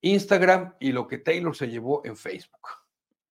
[0.00, 2.68] Instagram y lo que Taylor se llevó en Facebook.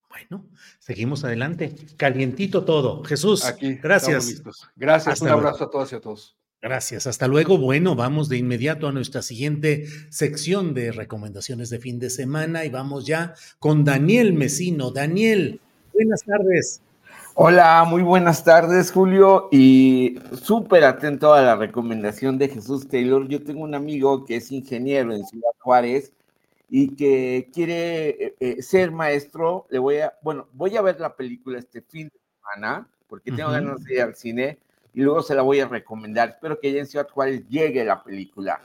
[0.10, 0.48] Bueno,
[0.80, 1.76] seguimos adelante.
[1.98, 3.04] Calientito todo.
[3.04, 4.42] Jesús, Aquí gracias.
[4.76, 6.38] Gracias, un abrazo a todas y a todos.
[6.66, 7.60] Gracias, hasta luego.
[7.60, 12.69] Bueno, vamos de inmediato a nuestra siguiente sección de recomendaciones de fin de semana y
[12.69, 14.90] vamos ya con Daniel Mesino.
[14.90, 15.61] Daniel,
[15.94, 16.82] buenas tardes.
[17.35, 23.27] Hola, muy buenas tardes, Julio, y súper atento a la recomendación de Jesús Taylor.
[23.27, 26.14] Yo tengo un amigo que es ingeniero en Ciudad Juárez
[26.68, 29.68] y que quiere eh, eh, ser maestro.
[29.69, 33.52] Le voy a, bueno, voy a ver la película este fin de semana, porque tengo
[33.52, 34.58] ganas de ir al cine,
[34.95, 36.30] y luego se la voy a recomendar.
[36.30, 38.61] Espero que ya en Ciudad Juárez llegue la película,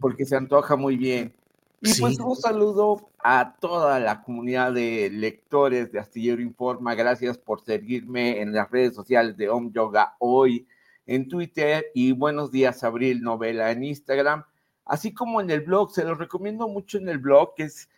[0.00, 1.34] porque se antoja muy bien.
[1.82, 6.94] Y pues un saludo a toda la comunidad de lectores de Astillero Informa.
[6.94, 10.66] Gracias por seguirme en las redes sociales de Om Yoga hoy,
[11.06, 14.44] en Twitter y Buenos Días Abril Novela en Instagram,
[14.86, 15.92] así como en el blog.
[15.92, 17.90] Se los recomiendo mucho en el blog, que es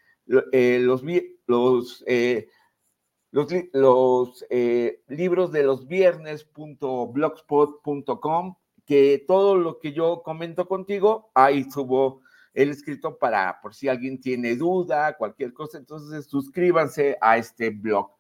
[0.53, 1.03] eh, los,
[1.47, 2.49] los, eh,
[3.31, 11.71] los, los eh, libros de los viernes.blogspot.com, que todo lo que yo comento contigo, ahí
[11.71, 12.23] subo
[12.55, 18.11] el escrito para, por si alguien tiene duda, cualquier cosa, entonces suscríbanse a este blog.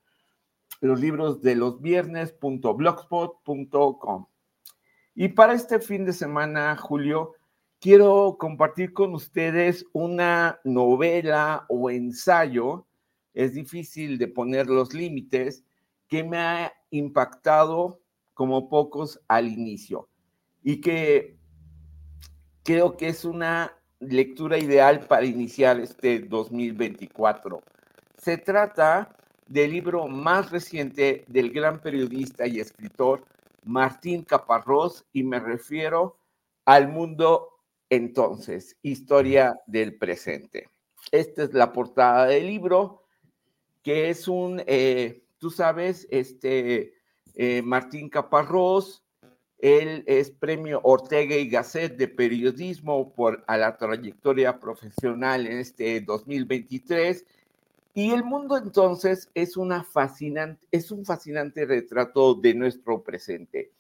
[0.81, 4.27] Los libros de los viernes.blogspot.com.
[5.15, 7.35] Y para este fin de semana, Julio,
[7.81, 12.87] quiero compartir con ustedes una novela o ensayo,
[13.35, 15.65] es difícil de poner los límites,
[16.09, 18.01] que me ha impactado
[18.35, 20.09] como pocos al inicio
[20.63, 21.39] y que
[22.65, 27.63] creo que es una lectura ideal para iniciar este 2024.
[28.17, 33.25] Se trata del libro más reciente del gran periodista y escritor
[33.65, 36.17] Martín Caparrós y me refiero
[36.65, 37.49] al mundo
[37.91, 40.69] entonces, historia del presente.
[41.11, 43.00] Esta es la portada del libro,
[43.83, 46.95] que es un, eh, tú sabes, este
[47.35, 49.03] eh, Martín Caparrós
[49.61, 56.01] él es premio Ortega y Gasset de periodismo por a la trayectoria profesional en este
[56.01, 57.27] 2023.
[57.93, 63.73] Y el mundo entonces es, una fascinante, es un fascinante retrato de nuestro presente.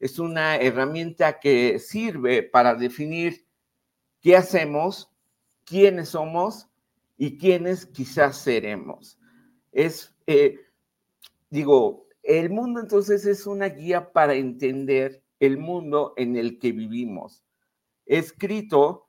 [0.00, 3.46] Es una herramienta que sirve para definir
[4.20, 5.08] qué hacemos,
[5.64, 6.66] quiénes somos
[7.16, 9.18] y quiénes quizás seremos.
[9.72, 10.60] Es, eh,
[11.50, 17.42] digo, el mundo entonces es una guía para entender el mundo en el que vivimos.
[18.06, 19.08] Escrito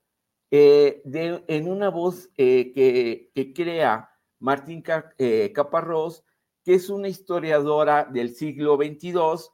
[0.49, 1.01] eh,
[1.47, 4.09] en una voz eh, que, crea
[4.39, 6.23] Martín Caparrós,
[6.63, 9.51] que es una historiadora del siglo XXII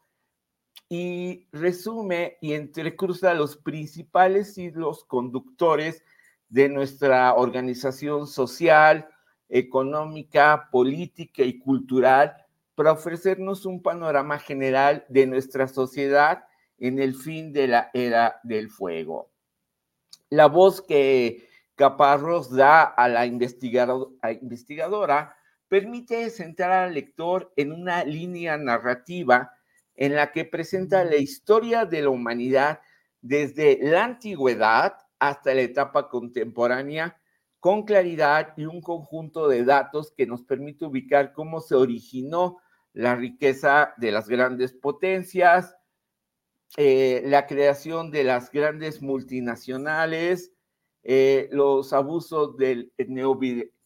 [0.89, 6.03] y resume y entrecruza los principales siglos conductores
[6.49, 9.07] de nuestra organización social,
[9.49, 12.37] económica, política y cultural
[12.75, 16.45] para ofrecernos un panorama general de nuestra sociedad
[16.77, 19.31] en el fin de la era del fuego.
[20.29, 25.35] La voz que Caparrós da a la investigadora
[25.67, 29.51] permite centrar al lector en una línea narrativa
[29.95, 32.79] en la que presenta la historia de la humanidad
[33.21, 37.18] desde la antigüedad hasta la etapa contemporánea
[37.59, 42.57] con claridad y un conjunto de datos que nos permite ubicar cómo se originó
[42.93, 45.75] la riqueza de las grandes potencias,
[46.77, 50.53] eh, la creación de las grandes multinacionales,
[51.03, 52.93] eh, los abusos del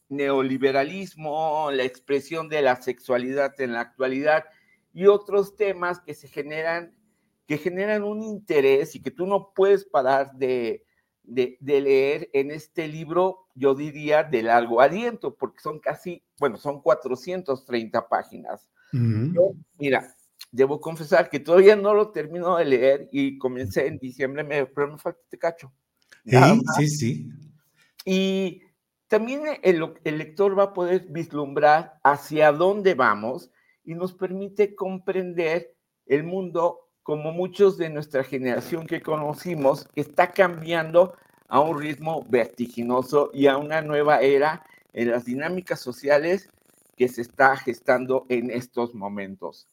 [0.08, 4.44] neoliberalismo, la expresión de la sexualidad en la actualidad
[4.92, 6.94] y otros temas que se generan,
[7.46, 10.84] que generan un interés y que tú no puedes parar de,
[11.24, 16.82] de, leer en este libro, yo diría, de largo aliento, porque son casi, bueno, son
[16.82, 18.70] 430 páginas
[19.78, 20.14] mira,
[20.50, 24.98] debo confesar que todavía no lo termino de leer y comencé en diciembre, pero me
[24.98, 25.72] falta este cacho.
[26.24, 26.36] Sí,
[26.76, 27.30] sí, sí.
[28.04, 28.62] Y
[29.08, 33.50] también el, el, lector va a poder vislumbrar hacia dónde vamos
[33.84, 35.74] y nos permite comprender
[36.06, 41.14] el mundo como muchos de nuestra generación que conocimos, que está cambiando
[41.48, 46.48] a un ritmo vertiginoso y a una nueva era en las dinámicas sociales
[46.96, 49.68] que se está gestando en estos momentos.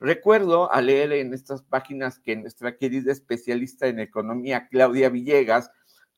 [0.00, 5.70] Recuerdo al leer en estas páginas que nuestra querida especialista en economía, Claudia Villegas,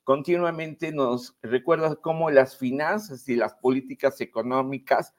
[0.03, 5.13] continuamente nos recuerda cómo las finanzas y las políticas económicas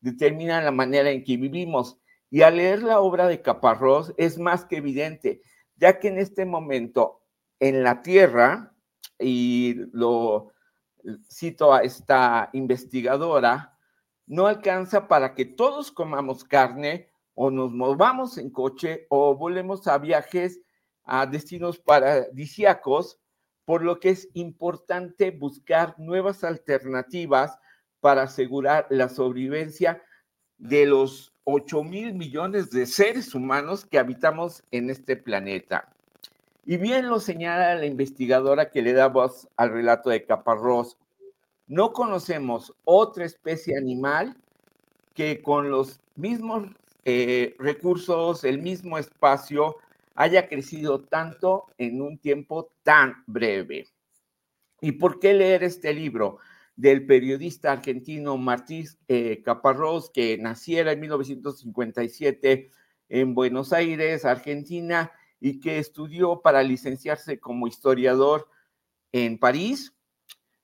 [0.00, 1.98] determinan la manera en que vivimos.
[2.30, 5.42] Y al leer la obra de Caparrós es más que evidente,
[5.76, 7.22] ya que en este momento
[7.58, 8.71] en la Tierra
[9.18, 10.52] y lo
[11.30, 13.78] cito a esta investigadora,
[14.26, 19.98] no alcanza para que todos comamos carne o nos movamos en coche o volvemos a
[19.98, 20.60] viajes
[21.04, 23.18] a destinos paradisíacos,
[23.64, 27.58] por lo que es importante buscar nuevas alternativas
[28.00, 30.02] para asegurar la sobrevivencia
[30.58, 35.92] de los 8 mil millones de seres humanos que habitamos en este planeta.
[36.64, 40.96] Y bien lo señala la investigadora que le da voz al relato de Caparrós.
[41.66, 44.36] No conocemos otra especie animal
[45.14, 46.68] que con los mismos
[47.04, 49.76] eh, recursos, el mismo espacio,
[50.14, 53.88] haya crecido tanto en un tiempo tan breve.
[54.80, 56.38] ¿Y por qué leer este libro?
[56.76, 62.70] del periodista argentino Martí eh, Caparrós, que naciera en 1957
[63.08, 65.12] en Buenos Aires, Argentina,
[65.44, 68.48] y que estudió para licenciarse como historiador
[69.10, 69.92] en París.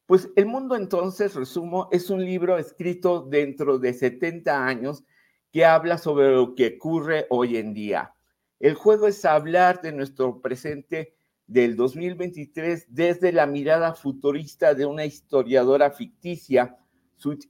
[0.06, 5.02] Pues El Mundo entonces, resumo, es un libro escrito dentro de 70 años
[5.50, 8.14] que habla sobre lo que ocurre hoy en día.
[8.60, 11.16] El juego es hablar de nuestro presente
[11.48, 16.78] del 2023 desde la mirada futurista de una historiadora ficticia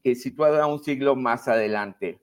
[0.03, 2.23] eh, situada un siglo más adelante.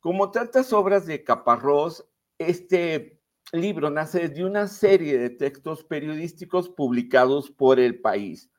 [0.00, 2.06] Como tantas obras de Caparrós,
[2.38, 3.19] este
[3.52, 8.50] libro nace de una serie de textos periodísticos publicados por el país.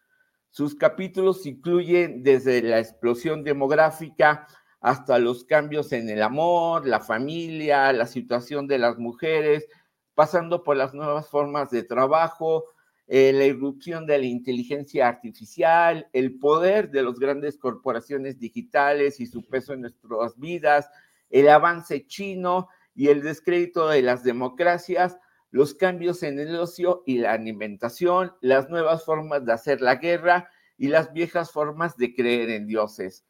[0.50, 4.48] Sus capítulos incluyen desde la explosión demográfica
[4.82, 9.68] hasta los cambios en el amor, la familia, la situación de las mujeres,
[10.14, 12.66] pasando por las nuevas formas de trabajo,
[13.08, 19.28] eh, la irrupción de la inteligencia artificial, el poder de las grandes corporaciones digitales y
[19.28, 20.90] su peso en nuestras vidas,
[21.30, 25.18] el avance chino y el descrédito de las democracias,
[25.50, 30.50] los cambios en el ocio y la alimentación, las nuevas formas de hacer la guerra
[30.78, 33.26] y las viejas formas de creer en dioses.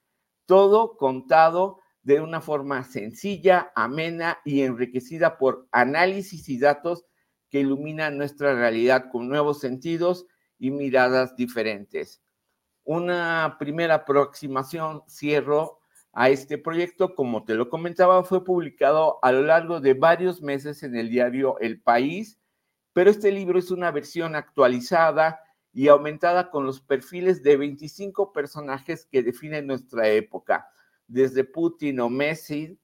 [0.46, 7.06] Todo contado de una forma sencilla, amena y enriquecida por análisis y datos
[7.50, 10.26] que iluminan nuestra realidad con nuevos sentidos
[10.58, 12.22] y miradas diferentes.
[12.84, 15.81] Una primera aproximación, cierro,
[16.14, 20.84] a este proyecto, como te lo comentaba, fue publicado a lo largo de varios meses
[20.84, 22.40] en el diario El País,
[22.94, 25.40] pero este libro es una versión actualizada
[25.74, 30.68] y aumentada con los perfiles de 25 personajes que definen nuestra época,
[31.08, 32.78] desde Putin o Messi,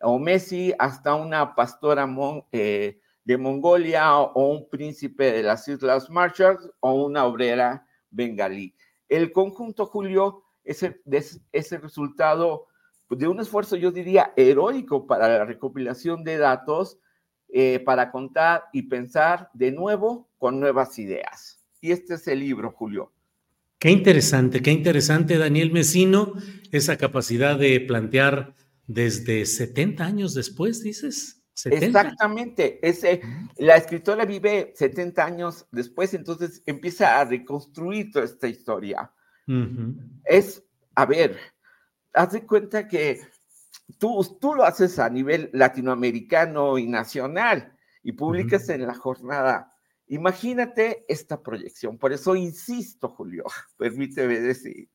[0.00, 2.08] o Messi hasta una pastora
[2.52, 8.74] eh, de Mongolia o, un príncipe de las Islas Marshall o una obrera bengalí.
[9.08, 10.86] El conjunto, Julio, es
[11.52, 12.68] ese resultado
[13.10, 16.98] de un esfuerzo, yo diría, heroico para la recopilación de datos,
[17.48, 21.64] eh, para contar y pensar de nuevo con nuevas ideas.
[21.80, 23.12] Y este es el libro, Julio.
[23.78, 26.34] Qué interesante, qué interesante, Daniel Mesino,
[26.70, 28.54] esa capacidad de plantear
[28.86, 31.42] desde 70 años después, dices.
[31.64, 33.20] Exactamente, ese,
[33.56, 39.10] la escritora vive 70 años después, entonces empieza a reconstruir toda esta historia.
[40.24, 40.62] Es,
[40.94, 41.36] a ver,
[42.12, 43.20] haz de cuenta que
[43.98, 49.70] tú, tú lo haces a nivel latinoamericano y nacional y publicas en la jornada
[50.10, 53.44] Imagínate esta proyección, por eso insisto, Julio,
[53.78, 54.88] permíteme decir.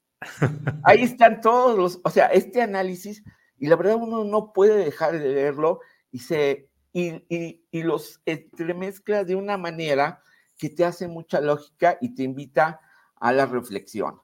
[0.84, 3.24] Ahí están todos los, o sea, este análisis,
[3.58, 5.80] y la verdad uno no puede dejar de leerlo
[6.12, 10.22] y, se, y, y, los entremezcla de una manera
[10.58, 12.82] que te hace mucha lógica y te invita
[13.16, 14.20] a la reflexión.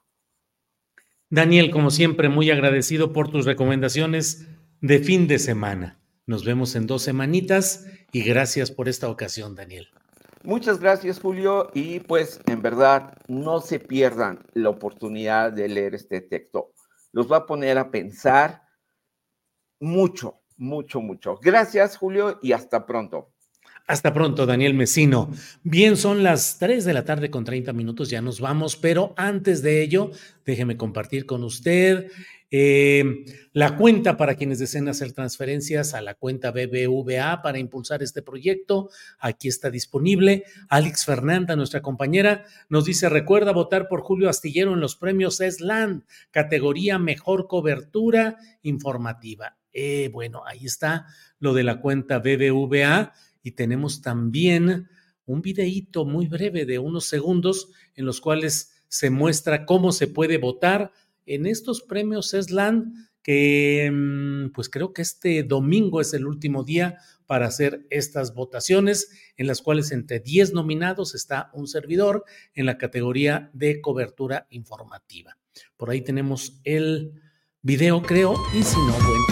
[1.32, 4.46] Daniel, como siempre, muy agradecido por tus recomendaciones
[4.82, 5.98] de fin de semana.
[6.26, 9.88] Nos vemos en dos semanitas y gracias por esta ocasión, Daniel.
[10.44, 11.70] Muchas gracias, Julio.
[11.72, 16.74] Y pues, en verdad, no se pierdan la oportunidad de leer este texto.
[17.12, 18.64] Los va a poner a pensar
[19.80, 21.38] mucho, mucho, mucho.
[21.42, 23.31] Gracias, Julio, y hasta pronto.
[23.86, 25.30] Hasta pronto, Daniel Mesino.
[25.62, 29.62] Bien, son las 3 de la tarde con 30 minutos, ya nos vamos, pero antes
[29.62, 30.10] de ello,
[30.44, 32.10] déjeme compartir con usted
[32.54, 38.20] eh, la cuenta para quienes deseen hacer transferencias a la cuenta BBVA para impulsar este
[38.20, 40.44] proyecto, aquí está disponible.
[40.68, 46.04] Alex Fernanda, nuestra compañera, nos dice, recuerda votar por Julio Astillero en los premios ESLAN,
[46.30, 49.56] categoría Mejor Cobertura Informativa.
[49.72, 51.06] Eh, bueno, ahí está
[51.38, 54.88] lo de la cuenta BBVA y tenemos también
[55.24, 60.38] un videíto muy breve de unos segundos en los cuales se muestra cómo se puede
[60.38, 60.92] votar
[61.26, 66.98] en estos premios ESLAN que mm, pues creo que este domingo es el último día
[67.26, 72.78] para hacer estas votaciones, en las cuales entre 10 nominados está un servidor en la
[72.78, 75.38] categoría de cobertura informativa.
[75.76, 77.12] Por ahí tenemos el
[77.62, 79.31] video, creo, y si no, bueno,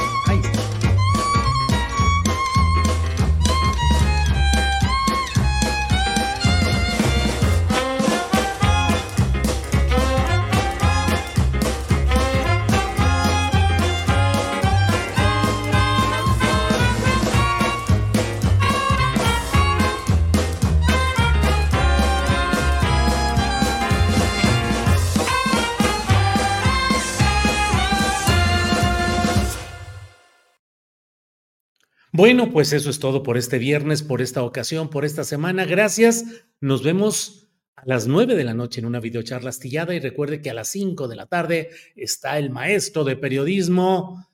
[32.20, 35.64] Bueno, pues eso es todo por este viernes, por esta ocasión, por esta semana.
[35.64, 36.26] Gracias.
[36.60, 40.50] Nos vemos a las nueve de la noche en una videocharla astillada y recuerde que
[40.50, 44.28] a las cinco de la tarde está el maestro de periodismo,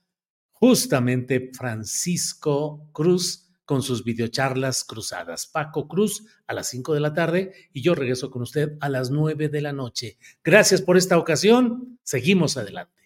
[0.51, 5.47] justamente Francisco Cruz, con sus videocharlas cruzadas.
[5.47, 9.13] Paco Cruz a las cinco de la tarde y yo regreso con usted a las
[9.13, 10.19] nueve de la noche.
[10.43, 12.01] Gracias por esta ocasión.
[12.03, 13.06] Seguimos adelante.